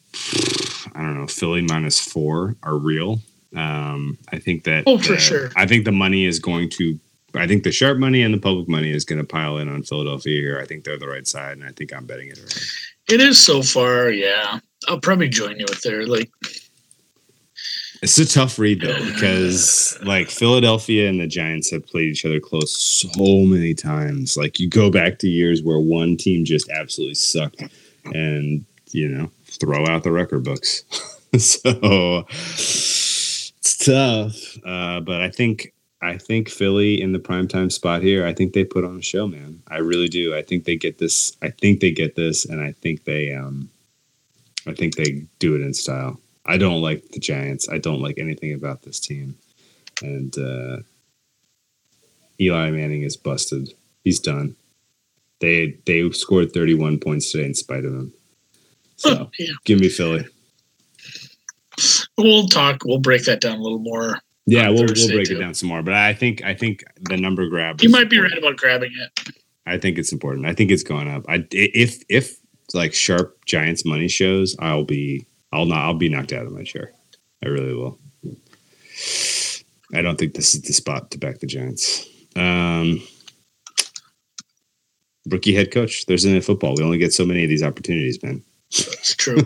I 0.95 1.02
don't 1.02 1.20
know 1.20 1.28
Philly 1.28 1.62
minus 1.62 2.00
four 2.00 2.56
are 2.64 2.76
real. 2.76 3.22
Um, 3.56 4.18
I 4.32 4.39
think 4.39 4.64
that 4.64 4.84
oh 4.88 4.97
for 4.97 5.18
sure. 5.18 5.52
I 5.56 5.68
think 5.68 5.86
the 5.86 5.91
money 5.91 6.26
is 6.26 6.39
going 6.39 6.70
to. 6.72 7.00
I 7.36 7.47
think 7.47 7.63
the 7.63 7.71
sharp 7.71 7.97
money 7.97 8.23
and 8.23 8.34
the 8.34 8.39
public 8.39 8.67
money 8.67 8.91
is 8.91 9.05
going 9.05 9.19
to 9.19 9.27
pile 9.27 9.57
in 9.57 9.69
on 9.69 9.84
Philadelphia 9.84 10.41
here. 10.41 10.59
I 10.59 10.65
think 10.65 10.84
they're 10.84 10.97
the 10.97 11.07
right 11.07 11.27
side, 11.27 11.57
and 11.57 11.63
I 11.63 11.71
think 11.71 11.93
I'm 11.93 12.05
betting 12.05 12.30
it. 12.30 12.39
Early. 12.39 12.51
It 13.09 13.21
is 13.21 13.39
so 13.39 13.61
far, 13.61 14.09
yeah. 14.09 14.59
I'll 14.88 14.99
probably 14.99 15.30
join 15.30 15.59
you 15.59 15.65
with 15.67 15.82
there. 15.82 16.05
Like 16.05 16.32
it's 18.01 18.17
a 18.17 18.25
tough 18.25 18.57
read 18.57 18.82
though 18.82 19.05
because 19.13 19.97
like 20.03 20.30
Philadelphia 20.30 21.09
and 21.09 21.19
the 21.19 21.27
Giants 21.27 21.69
have 21.71 21.86
played 21.86 22.07
each 22.07 22.25
other 22.25 22.39
close 22.39 22.75
so 22.75 23.09
many 23.45 23.73
times. 23.73 24.38
Like 24.38 24.59
you 24.59 24.69
go 24.69 24.89
back 24.89 25.19
to 25.19 25.27
years 25.27 25.61
where 25.63 25.80
one 25.80 26.15
team 26.15 26.45
just 26.45 26.69
absolutely 26.69 27.15
sucked, 27.15 27.63
and 28.05 28.65
you 28.91 29.09
know 29.09 29.32
throw 29.45 29.86
out 29.88 30.03
the 30.03 30.11
record 30.11 30.43
books. 30.43 30.84
so 31.38 32.25
it's 32.30 33.77
tough, 33.84 34.57
uh, 34.65 35.01
but 35.01 35.21
I 35.21 35.30
think 35.30 35.73
I 36.02 36.18
think 36.18 36.50
Philly 36.50 37.02
in 37.02 37.12
the 37.12 37.20
primetime 37.20 37.72
spot 37.72 38.02
here. 38.02 38.26
I 38.26 38.34
think 38.34 38.54
they 38.54 38.64
put 38.64 38.86
on 38.86 38.97
a 38.97 39.02
show, 39.02 39.28
man. 39.28 39.62
I 39.68 39.80
really 39.80 40.08
do. 40.08 40.36
I 40.36 40.41
think 40.41 40.64
they 40.64 40.78
get 40.78 40.97
this. 40.97 41.36
I 41.41 41.50
think 41.50 41.82
they 41.82 41.91
get 41.91 42.16
this, 42.16 42.45
and 42.45 42.62
I 42.62 42.72
think 42.72 43.04
they 43.04 43.34
um, 43.34 43.70
I 44.66 44.74
think 44.74 44.95
they 44.95 45.24
do 45.39 45.56
it 45.56 45.62
in 45.62 45.74
style. 45.74 46.20
I 46.45 46.58
don't 46.58 46.82
like 46.82 47.10
the 47.10 47.20
Giants. 47.20 47.68
I 47.70 47.78
don't 47.78 48.02
like 48.02 48.18
anything 48.18 48.54
about 48.54 48.84
this 48.84 49.00
team. 49.00 49.38
And 50.02 50.38
uh, 50.38 50.78
Eli 52.39 52.72
Manning 52.72 53.04
is 53.04 53.18
busted. 53.18 53.74
He's 54.04 54.20
done. 54.20 54.56
They 55.39 55.78
they 55.86 56.10
scored 56.12 56.54
31 56.54 57.00
points 57.00 57.32
today 57.32 57.45
in 57.45 57.54
spite 57.54 57.86
of 57.86 57.93
him. 57.93 58.14
So 58.95 59.12
oh, 59.12 59.30
yeah. 59.39 59.54
give 59.66 59.80
me 59.80 59.89
Philly. 59.89 60.26
We'll 62.18 62.47
talk. 62.47 62.84
We'll 62.84 63.00
break 63.00 63.24
that 63.26 63.41
down 63.41 63.58
a 63.58 63.62
little 63.62 63.80
more. 63.80 64.20
Yeah, 64.50 64.70
we'll, 64.70 64.86
we'll 64.86 65.08
break 65.10 65.28
too. 65.28 65.38
it 65.38 65.39
down 65.39 65.54
some 65.54 65.70
more. 65.70 65.84
But 65.84 65.93
I 65.93 66.14
think 66.14 66.43
I 66.43 66.54
think 66.54 66.84
the 67.02 67.18
number 67.18 67.47
grab. 67.47 67.82
You 67.82 67.89
might 67.89 68.10
be 68.10 68.20
right 68.20 68.38
about 68.38 68.58
grabbing 68.58 68.91
it. 69.00 69.30
I 69.66 69.78
think 69.78 69.97
it's 69.97 70.12
important. 70.12 70.45
I 70.45 70.54
think 70.54 70.72
it's 70.72 70.84
going 70.84 71.08
up. 71.08 71.24
I 71.30 71.45
if 71.52 72.04
if 72.10 72.38
like 72.74 72.93
sharp 72.93 73.45
Giants 73.45 73.86
money 73.86 74.08
shows, 74.08 74.56
I'll 74.60 74.84
be 74.84 75.26
I'll 75.52 75.66
not. 75.66 75.86
I'll 75.86 75.93
be 75.93 76.10
knocked 76.10 76.34
out 76.34 76.45
of 76.45 76.52
my 76.52 76.64
chair. 76.64 76.91
I 77.43 77.47
really 77.47 77.74
will. 77.74 78.00
I 79.93 80.02
don't 80.02 80.20
think 80.20 80.34
this 80.34 80.54
is 80.54 80.62
the 80.62 80.74
spot 80.74 81.12
to 81.12 81.18
back 81.18 81.39
the 81.39 81.47
Giants. 81.47 82.08
Um, 82.36 83.02
rookie 85.28 85.56
head 85.56 85.72
coach. 85.72 86.06
There's 86.06 86.26
in 86.26 86.39
football. 86.41 86.76
We 86.76 86.84
only 86.84 86.97
get 86.97 87.14
so 87.14 87.26
many 87.26 87.43
of 87.43 87.50
these 87.50 87.64
opportunities, 87.64 88.22
man. 88.22 88.43
That's 88.72 89.15
true. 89.15 89.38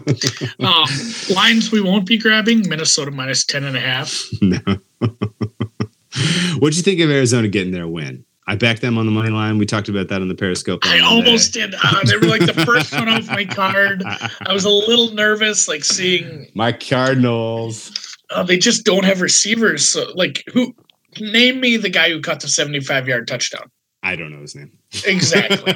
um, 0.59 0.85
lines 1.33 1.71
we 1.71 1.81
won't 1.81 2.05
be 2.05 2.17
grabbing: 2.17 2.67
Minnesota 2.67 3.11
minus 3.11 3.45
ten 3.45 3.63
and 3.63 3.77
a 3.77 3.79
half. 3.79 4.23
No. 4.41 4.59
What'd 6.59 6.77
you 6.77 6.83
think 6.83 6.99
of 6.99 7.09
Arizona 7.09 7.47
getting 7.47 7.71
their 7.71 7.87
win? 7.87 8.25
I 8.45 8.55
backed 8.55 8.81
them 8.81 8.97
on 8.97 9.05
the 9.05 9.11
money 9.11 9.29
line. 9.29 9.57
We 9.57 9.65
talked 9.65 9.87
about 9.87 10.09
that 10.09 10.21
on 10.21 10.27
the 10.27 10.35
Periscope. 10.35 10.81
I 10.83 10.99
almost 10.99 11.53
did. 11.53 11.73
Uh, 11.81 12.03
they 12.03 12.17
were 12.17 12.27
like 12.27 12.45
the 12.45 12.65
first 12.65 12.91
one 12.93 13.07
off 13.07 13.27
my 13.27 13.45
card. 13.45 14.03
I 14.05 14.51
was 14.51 14.65
a 14.65 14.69
little 14.69 15.13
nervous, 15.13 15.67
like 15.67 15.85
seeing 15.85 16.47
my 16.53 16.73
Cardinals. 16.73 18.17
Uh, 18.29 18.43
they 18.43 18.57
just 18.57 18.83
don't 18.83 19.05
have 19.05 19.21
receivers. 19.21 19.87
So, 19.87 20.11
like, 20.15 20.43
who? 20.53 20.75
Name 21.21 21.59
me 21.59 21.77
the 21.77 21.89
guy 21.89 22.09
who 22.09 22.21
caught 22.21 22.39
the 22.39 22.47
seventy-five 22.47 23.07
yard 23.07 23.27
touchdown. 23.27 23.71
I 24.03 24.17
don't 24.17 24.31
know 24.31 24.41
his 24.41 24.53
name. 24.53 24.77
Exactly. 25.05 25.73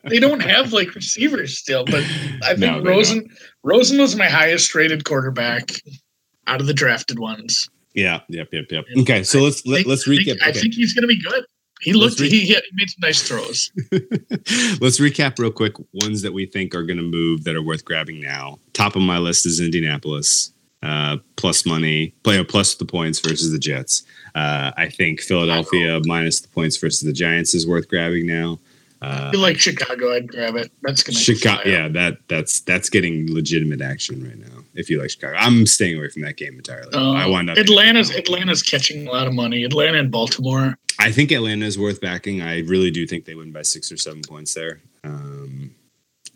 they 0.04 0.20
don't 0.20 0.40
have 0.40 0.72
like 0.72 0.94
receivers 0.94 1.56
still, 1.56 1.84
but 1.86 2.04
I 2.42 2.54
think 2.54 2.60
no, 2.60 2.82
Rosen 2.82 3.20
don't. 3.20 3.38
Rosen 3.62 3.98
was 3.98 4.14
my 4.14 4.28
highest 4.28 4.74
rated 4.74 5.04
quarterback 5.04 5.70
out 6.46 6.60
of 6.60 6.66
the 6.66 6.74
drafted 6.74 7.18
ones. 7.18 7.68
Yeah. 7.94 8.20
Yep. 8.28 8.48
Yep. 8.52 8.64
Yep. 8.70 8.84
Okay. 8.98 9.22
So 9.22 9.40
let's 9.40 9.66
let, 9.66 9.80
us 9.80 9.86
let 9.86 9.92
us 9.94 10.08
recap. 10.08 10.42
I 10.42 10.52
think 10.52 10.74
he's 10.74 10.92
going 10.92 11.02
to 11.02 11.08
be 11.08 11.20
good. 11.20 11.44
He 11.80 11.94
looked. 11.94 12.20
Re- 12.20 12.28
he, 12.28 12.40
he 12.42 12.56
made 12.74 12.90
some 12.90 13.00
nice 13.00 13.26
throws. 13.26 13.72
Let's 14.80 15.00
recap 15.00 15.36
real 15.40 15.50
quick 15.50 15.72
ones 15.92 16.22
that 16.22 16.32
we 16.32 16.46
think 16.46 16.76
are 16.76 16.84
going 16.84 16.98
to 16.98 17.02
move 17.02 17.42
that 17.42 17.56
are 17.56 17.62
worth 17.62 17.84
grabbing 17.84 18.20
now. 18.20 18.60
Top 18.72 18.94
of 18.94 19.02
my 19.02 19.18
list 19.18 19.46
is 19.46 19.58
Indianapolis. 19.58 20.52
Uh, 20.84 21.16
plus 21.36 21.66
money, 21.66 22.14
play 22.22 22.42
plus 22.44 22.74
the 22.74 22.84
points 22.84 23.18
versus 23.18 23.50
the 23.50 23.58
Jets. 23.58 24.04
Uh, 24.34 24.72
I 24.76 24.88
think 24.88 25.20
Philadelphia 25.20 26.00
minus 26.04 26.40
the 26.40 26.48
points 26.48 26.76
versus 26.76 27.00
the 27.00 27.12
Giants 27.12 27.54
is 27.54 27.66
worth 27.66 27.88
grabbing 27.88 28.26
now. 28.26 28.58
Uh, 29.02 29.30
you 29.32 29.40
like 29.40 29.58
Chicago? 29.58 30.14
I'd 30.14 30.28
grab 30.28 30.54
it. 30.54 30.70
That's 30.82 31.02
gonna 31.02 31.18
Chicago. 31.18 31.68
Yeah, 31.68 31.88
that 31.88 32.18
that's 32.28 32.60
that's 32.60 32.88
getting 32.88 33.32
legitimate 33.32 33.82
action 33.82 34.24
right 34.24 34.38
now. 34.38 34.62
If 34.74 34.88
you 34.88 35.00
like 35.00 35.10
Chicago, 35.10 35.36
I'm 35.38 35.66
staying 35.66 35.98
away 35.98 36.08
from 36.08 36.22
that 36.22 36.36
game 36.36 36.54
entirely. 36.54 36.94
Uh, 36.94 37.12
I 37.12 37.28
up 37.28 37.58
Atlanta's 37.58 38.10
Atlanta's 38.14 38.62
catching 38.62 39.08
a 39.08 39.10
lot 39.10 39.26
of 39.26 39.34
money. 39.34 39.64
Atlanta 39.64 39.98
and 39.98 40.10
Baltimore. 40.10 40.78
I 41.00 41.10
think 41.10 41.32
Atlanta 41.32 41.66
is 41.66 41.76
worth 41.76 42.00
backing. 42.00 42.42
I 42.42 42.60
really 42.60 42.92
do 42.92 43.04
think 43.06 43.24
they 43.24 43.34
win 43.34 43.50
by 43.50 43.62
six 43.62 43.90
or 43.90 43.96
seven 43.96 44.22
points 44.22 44.54
there. 44.54 44.80
Um, 45.02 45.74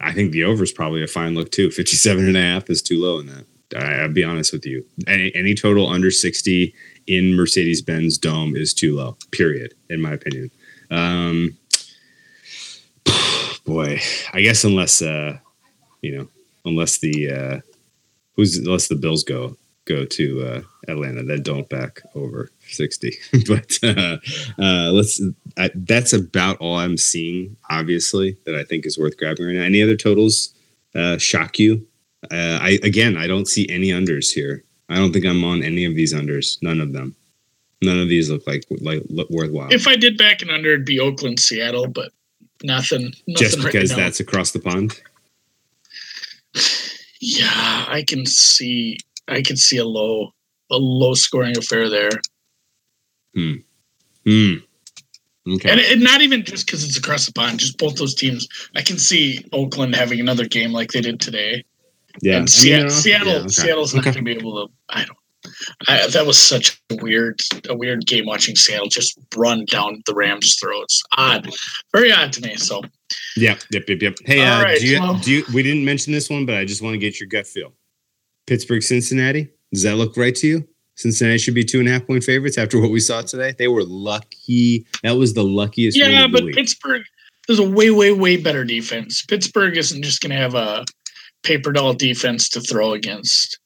I 0.01 0.13
think 0.13 0.33
the 0.33 0.43
over 0.43 0.65
is 0.65 0.73
probably 0.73 1.05
a 1.05 1.07
fine 1.07 1.35
look 1.35 1.53
too. 1.53 1.71
57 1.71 2.27
and 2.27 2.37
a 2.37 2.41
half 2.41 2.69
is 2.69 2.83
too 2.83 3.01
low 3.01 3.21
in 3.21 3.27
that. 3.27 3.45
I, 3.77 4.03
will 4.03 4.13
be 4.13 4.25
honest 4.25 4.53
with 4.53 4.67
you. 4.67 4.85
Any, 5.07 5.35
any 5.35 5.55
total 5.55 5.89
under 5.89 6.11
60 6.11 6.75
in 7.07 7.35
Mercedes 7.35 7.83
Benz 7.83 8.19
Dome 8.19 8.57
is 8.57 8.75
too 8.75 8.97
low, 8.97 9.17
period, 9.31 9.75
in 9.89 10.01
my 10.01 10.13
opinion. 10.13 10.51
Um, 10.91 11.57
boy, 13.65 14.01
I 14.33 14.41
guess 14.41 14.65
unless 14.65 15.03
uh, 15.03 15.39
you 16.03 16.17
know, 16.17 16.29
unless 16.65 16.99
the 16.99 17.31
uh, 17.31 17.61
who's 18.35 18.59
unless 18.59 18.89
the 18.89 18.97
Bills 18.97 19.25
go 19.25 19.57
go 19.85 20.05
to 20.05 20.43
uh, 20.43 20.63
Atlanta, 20.89 21.23
then 21.23 21.43
don't 21.43 21.69
back 21.69 22.03
over 22.15 22.51
sixty. 22.69 23.17
but 23.49 23.79
uh, 23.83 24.19
uh, 24.59 24.91
let's. 24.93 25.21
I, 25.57 25.71
that's 25.75 26.13
about 26.13 26.59
all 26.59 26.77
I'm 26.77 26.97
seeing. 26.97 27.57
Obviously, 27.71 28.37
that 28.45 28.55
I 28.55 28.65
think 28.65 28.87
is 28.87 28.99
worth 28.99 29.17
grabbing 29.17 29.47
right 29.47 29.55
now. 29.55 29.63
Any 29.63 29.83
other 29.83 29.97
totals 29.97 30.55
uh, 30.95 31.19
shock 31.19 31.59
you? 31.59 31.87
Uh, 32.31 32.59
I 32.61 32.79
again, 32.83 33.17
I 33.17 33.27
don't 33.27 33.49
see 33.49 33.69
any 33.69 33.89
unders 33.89 34.33
here. 34.33 34.65
I 34.89 34.97
don't 34.97 35.13
think 35.13 35.25
I'm 35.27 35.45
on 35.45 35.63
any 35.63 35.85
of 35.85 35.95
these 35.95 36.15
unders. 36.15 36.59
None 36.63 36.81
of 36.81 36.93
them. 36.93 37.15
None 37.83 37.99
of 37.99 38.09
these 38.09 38.31
look 38.31 38.47
like 38.47 38.65
like 38.81 39.03
look 39.09 39.29
worthwhile. 39.31 39.69
If 39.73 39.87
I 39.87 39.97
did 39.97 40.17
back 40.17 40.43
an 40.43 40.51
under, 40.51 40.73
it'd 40.73 40.85
be 40.87 41.01
Oakland, 41.01 41.39
Seattle, 41.41 41.89
but 41.89 42.11
nothing. 42.63 43.13
nothing 43.27 43.35
Just 43.37 43.59
right 43.59 43.73
because 43.73 43.91
now. 43.91 43.97
that's 43.97 44.21
across 44.21 44.53
the 44.53 44.61
pond. 44.61 45.01
yeah, 47.21 47.85
I 47.89 48.05
can 48.07 48.25
see. 48.27 48.99
I 49.29 49.43
can 49.43 49.57
see 49.57 49.77
a 49.77 49.85
low, 49.85 50.33
a 50.71 50.77
low 50.77 51.15
scoring 51.15 51.57
affair 51.59 51.91
there, 51.91 52.11
Hmm. 53.35 54.55
Okay. 55.49 55.71
and, 55.71 55.81
and 55.81 56.03
not 56.03 56.23
even 56.23 56.43
just 56.45 56.67
because 56.67 56.83
it's 56.85 56.97
across 56.97 57.27
the 57.27 57.33
pond. 57.33 57.61
Just 57.61 57.79
both 57.79 57.97
those 57.97 58.15
teams. 58.15 58.49
I 58.75 58.83
can 58.83 58.99
see 58.99 59.45
Oakland 59.53 59.95
having 59.95 60.19
another 60.21 60.47
game 60.47 60.73
like 60.73 60.91
they 60.93 61.01
did 61.01 61.21
today. 61.21 61.65
Yeah. 62.23 62.33
and 62.33 62.37
I 62.37 62.41
mean, 62.41 62.47
Seattle, 62.49 62.91
Seattle, 62.91 63.33
yeah, 63.33 63.39
okay. 63.41 63.49
Seattle's 63.49 63.95
not 63.95 64.01
Okay. 64.07 64.11
going 64.13 64.25
to 64.25 64.35
be 64.35 64.39
able 64.39 64.67
to. 64.67 64.73
I 64.89 65.05
don't. 65.05 65.19
I, 65.87 66.07
that 66.09 66.27
was 66.27 66.39
such 66.39 66.81
a 66.91 66.97
weird, 66.97 67.41
a 67.69 67.77
weird 67.77 68.05
game 68.07 68.27
watching 68.27 68.57
Seattle 68.57 68.89
just 68.89 69.17
run 69.37 69.65
down 69.67 70.03
the 70.07 70.15
Rams' 70.15 70.57
throats. 70.61 71.03
Odd, 71.17 71.49
very 71.93 72.11
odd 72.13 72.33
to 72.35 72.41
me. 72.43 72.57
So 72.57 72.83
Yep, 73.37 73.61
yep, 73.71 73.85
yep, 73.89 74.03
yep. 74.03 74.17
Hey, 74.25 74.41
uh, 74.45 74.63
right, 74.63 74.81
do 74.81 74.87
you 74.89 75.01
well- 75.01 75.15
do 75.19 75.31
you, 75.31 75.45
we 75.55 75.63
didn't 75.63 75.85
mention 75.85 76.13
this 76.13 76.29
one, 76.29 76.47
but 76.47 76.57
I 76.57 76.65
just 76.65 76.83
want 76.83 76.95
to 76.95 76.99
get 76.99 77.21
your 77.21 77.29
gut 77.29 77.47
feel. 77.47 77.73
Pittsburgh, 78.47 78.83
Cincinnati. 78.83 79.49
Does 79.73 79.83
that 79.85 79.97
look 79.97 80.17
right 80.17 80.35
to 80.37 80.47
you? 80.47 80.69
Cincinnati 80.97 81.39
should 81.39 81.55
be 81.55 81.65
two 81.65 81.79
and 81.81 81.89
a 81.89 81.93
half 81.93 82.07
point 82.07 82.25
favorites 82.25 82.57
after 82.59 82.81
what 82.81 82.91
we 82.91 83.01
saw 83.01 83.21
today. 83.23 83.55
They 83.57 83.69
were 83.69 83.85
lucky. 83.85 84.87
That 85.03 85.13
was 85.17 85.35
the 85.35 85.45
luckiest. 85.45 85.97
yeah, 85.99 86.27
but. 86.27 86.45
Pittsburgh 86.55 87.03
there's 87.47 87.61
a 87.61 87.71
way, 87.71 87.93
way, 87.93 88.11
way 88.13 88.37
better 88.37 88.65
defense. 88.65 89.25
Pittsburgh 89.25 89.77
isn't 89.77 90.03
just 90.03 90.21
going 90.21 90.31
to 90.33 90.37
have 90.37 90.57
a 90.57 90.85
paper 91.47 91.73
doll 91.73 91.95
defense 91.95 92.49
to 92.51 92.61
throw 92.61 92.93
against. 92.93 93.59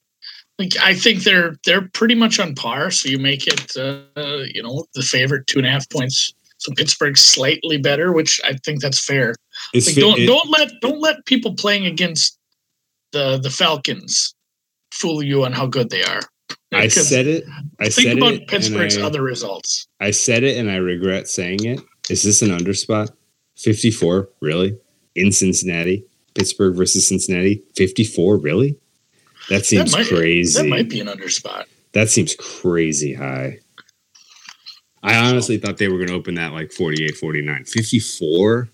Like 0.59 0.73
I 0.81 0.93
think 0.93 1.23
they're 1.23 1.55
they're 1.65 1.89
pretty 1.89 2.15
much 2.15 2.39
on 2.39 2.53
par. 2.53 2.91
So 2.91 3.09
you 3.09 3.17
make 3.17 3.47
it, 3.47 3.75
uh, 3.75 4.43
you 4.53 4.61
know, 4.61 4.85
the 4.93 5.01
favorite 5.01 5.47
two 5.47 5.57
and 5.57 5.67
a 5.67 5.71
half 5.71 5.89
points. 5.89 6.33
So 6.57 6.71
Pittsburgh's 6.73 7.21
slightly 7.21 7.77
better, 7.77 8.11
which 8.11 8.39
I 8.43 8.53
think 8.63 8.81
that's 8.81 9.03
fair. 9.03 9.35
Like 9.73 9.95
don't 9.95 10.19
it- 10.19 10.27
don't 10.27 10.49
let 10.49 10.71
don't 10.81 10.99
let 10.99 11.25
people 11.25 11.55
playing 11.55 11.85
against 11.87 12.37
the 13.11 13.39
the 13.39 13.49
Falcons 13.49 14.35
fool 14.91 15.23
you 15.23 15.43
on 15.43 15.53
how 15.53 15.65
good 15.65 15.89
they 15.89 16.03
are. 16.03 16.21
I 16.73 16.87
said 16.87 17.27
it. 17.27 17.43
I 17.79 17.89
think 17.89 18.07
said 18.07 18.17
about 18.17 18.33
it. 18.33 18.47
Pittsburgh's 18.47 18.97
I, 18.97 19.01
other 19.01 19.21
results. 19.21 19.87
I 19.99 20.11
said 20.11 20.43
it, 20.43 20.57
and 20.57 20.69
I 20.69 20.75
regret 20.75 21.27
saying 21.27 21.65
it. 21.65 21.81
Is 22.09 22.23
this 22.23 22.41
an 22.41 22.51
under 22.51 22.73
spot? 22.73 23.09
Fifty 23.57 23.91
four, 23.91 24.29
really? 24.41 24.77
In 25.15 25.31
Cincinnati, 25.31 26.05
Pittsburgh 26.35 26.75
versus 26.75 27.07
Cincinnati, 27.07 27.63
fifty 27.75 28.03
four, 28.03 28.37
really? 28.37 28.77
That 29.49 29.65
seems 29.65 29.93
might- 29.93 30.07
crazy. 30.07 30.61
That 30.61 30.67
might 30.69 30.89
be 30.89 30.99
an 30.99 31.07
under 31.09 31.29
spot. 31.29 31.67
That 31.93 32.09
seems 32.09 32.35
crazy 32.35 33.13
high. 33.13 33.59
I 35.03 35.17
honestly 35.17 35.57
thought 35.57 35.77
they 35.77 35.87
were 35.89 35.97
going 35.97 36.09
to 36.09 36.13
open 36.13 36.35
that 36.35 36.53
like 36.53 36.71
48, 36.71 37.17
49. 37.17 37.65
54? 37.65 38.69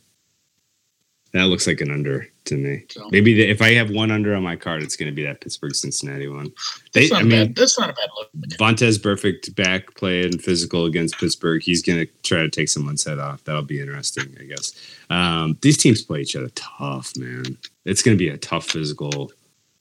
That 1.33 1.43
looks 1.45 1.65
like 1.67 1.79
an 1.81 1.89
under 1.89 2.27
to 2.47 2.57
me. 2.57 2.83
So 2.89 3.07
Maybe 3.11 3.33
the, 3.33 3.43
if 3.43 3.61
I 3.61 3.73
have 3.73 3.89
one 3.89 4.11
under 4.11 4.35
on 4.35 4.43
my 4.43 4.55
card, 4.55 4.83
it's 4.83 4.95
going 4.95 5.11
to 5.11 5.15
be 5.15 5.23
that 5.23 5.41
Pittsburgh 5.41 5.75
Cincinnati 5.75 6.27
one. 6.27 6.51
They, 6.93 7.09
I 7.13 7.21
mean, 7.21 7.29
bad. 7.29 7.55
That's 7.55 7.79
not 7.79 7.89
a 7.89 7.93
bad 7.93 8.09
look. 8.17 8.31
Vontaze 8.57 8.99
Burfict 8.99 9.55
back 9.55 9.93
play 9.95 10.23
and 10.23 10.41
physical 10.41 10.85
against 10.85 11.17
Pittsburgh. 11.17 11.61
He's 11.61 11.81
going 11.81 11.99
to 11.99 12.07
try 12.23 12.39
to 12.39 12.49
take 12.49 12.69
someone's 12.69 13.03
head 13.03 13.19
off. 13.19 13.43
That'll 13.43 13.61
be 13.61 13.79
interesting, 13.79 14.35
I 14.39 14.45
guess. 14.45 14.73
Um, 15.09 15.57
these 15.61 15.77
teams 15.77 16.01
play 16.01 16.21
each 16.21 16.35
other 16.35 16.49
tough, 16.55 17.15
man. 17.17 17.57
It's 17.85 18.01
going 18.01 18.17
to 18.17 18.19
be 18.19 18.29
a 18.29 18.37
tough 18.37 18.65
physical 18.65 19.31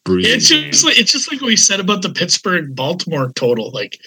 bruising 0.07 0.32
It's 0.34 0.48
just 0.48 0.84
like 0.84 0.98
it's 0.98 1.12
just 1.12 1.30
like 1.30 1.40
what 1.42 1.48
we 1.48 1.57
said 1.57 1.80
about 1.80 2.00
the 2.00 2.11
Pittsburgh 2.11 2.74
Baltimore 2.74 3.30
total. 3.34 3.70
Like 3.72 3.98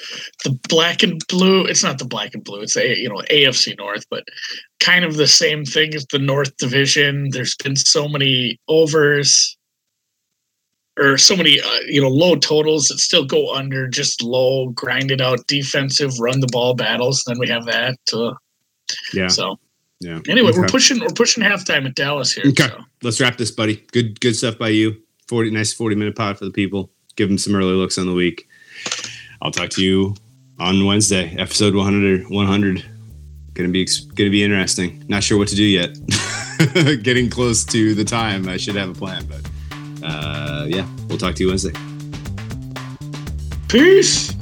the 0.43 0.57
black 0.67 1.03
and 1.03 1.21
blue. 1.27 1.65
It's 1.65 1.83
not 1.83 1.99
the 1.99 2.05
black 2.05 2.33
and 2.33 2.43
blue. 2.43 2.61
It's 2.61 2.75
a 2.75 2.97
you 2.97 3.09
know 3.09 3.21
AFC 3.29 3.77
North, 3.77 4.05
but 4.09 4.23
kind 4.79 5.05
of 5.05 5.17
the 5.17 5.27
same 5.27 5.65
thing 5.65 5.93
as 5.93 6.05
the 6.11 6.17
North 6.17 6.55
Division. 6.57 7.29
There's 7.31 7.55
been 7.55 7.75
so 7.75 8.07
many 8.07 8.59
overs 8.67 9.57
or 10.97 11.17
so 11.17 11.35
many 11.35 11.59
uh, 11.59 11.79
you 11.87 12.01
know 12.01 12.09
low 12.09 12.35
totals 12.35 12.87
that 12.87 12.99
still 12.99 13.25
go 13.25 13.53
under. 13.53 13.87
Just 13.87 14.23
low, 14.23 14.69
grinded 14.69 15.21
out 15.21 15.45
defensive, 15.47 16.17
run 16.19 16.39
the 16.39 16.49
ball 16.51 16.73
battles. 16.73 17.23
Then 17.27 17.37
we 17.37 17.47
have 17.49 17.65
that. 17.65 17.97
Uh, 18.11 18.33
yeah. 19.13 19.27
So 19.27 19.59
Yeah. 19.99 20.19
anyway, 20.29 20.53
we're 20.55 20.67
pushing 20.67 21.01
we're 21.01 21.09
pushing 21.09 21.43
halftime 21.43 21.85
at 21.85 21.95
Dallas 21.95 22.31
here. 22.31 22.45
Okay. 22.47 22.67
so. 22.67 22.79
let's 23.03 23.19
wrap 23.19 23.37
this, 23.37 23.51
buddy. 23.51 23.83
Good, 23.91 24.19
good 24.21 24.35
stuff 24.35 24.57
by 24.57 24.69
you. 24.69 24.95
Forty, 25.29 25.51
nice 25.51 25.71
forty 25.71 25.95
minute 25.95 26.15
pod 26.15 26.39
for 26.39 26.45
the 26.45 26.51
people. 26.51 26.89
Give 27.15 27.29
them 27.29 27.37
some 27.37 27.53
early 27.53 27.73
looks 27.73 27.99
on 27.99 28.07
the 28.07 28.15
week. 28.15 28.49
I'll 29.43 29.51
talk 29.51 29.69
to 29.71 29.83
you 29.83 30.15
on 30.57 30.83
Wednesday, 30.87 31.35
episode 31.37 31.75
100. 31.75 32.27
100. 32.31 32.85
Gonna 33.53 33.69
be 33.69 33.87
gonna 34.15 34.31
be 34.31 34.43
interesting. 34.43 35.03
Not 35.07 35.21
sure 35.21 35.37
what 35.37 35.47
to 35.49 35.55
do 35.55 35.63
yet. 35.63 35.95
Getting 37.03 37.29
close 37.29 37.63
to 37.65 37.93
the 37.93 38.03
time. 38.03 38.49
I 38.49 38.57
should 38.57 38.73
have 38.73 38.89
a 38.89 38.93
plan, 38.95 39.27
but 39.27 40.03
uh, 40.03 40.65
yeah, 40.67 40.87
we'll 41.07 41.19
talk 41.19 41.35
to 41.35 41.43
you 41.43 41.49
Wednesday. 41.49 41.73
Peace. 43.67 44.33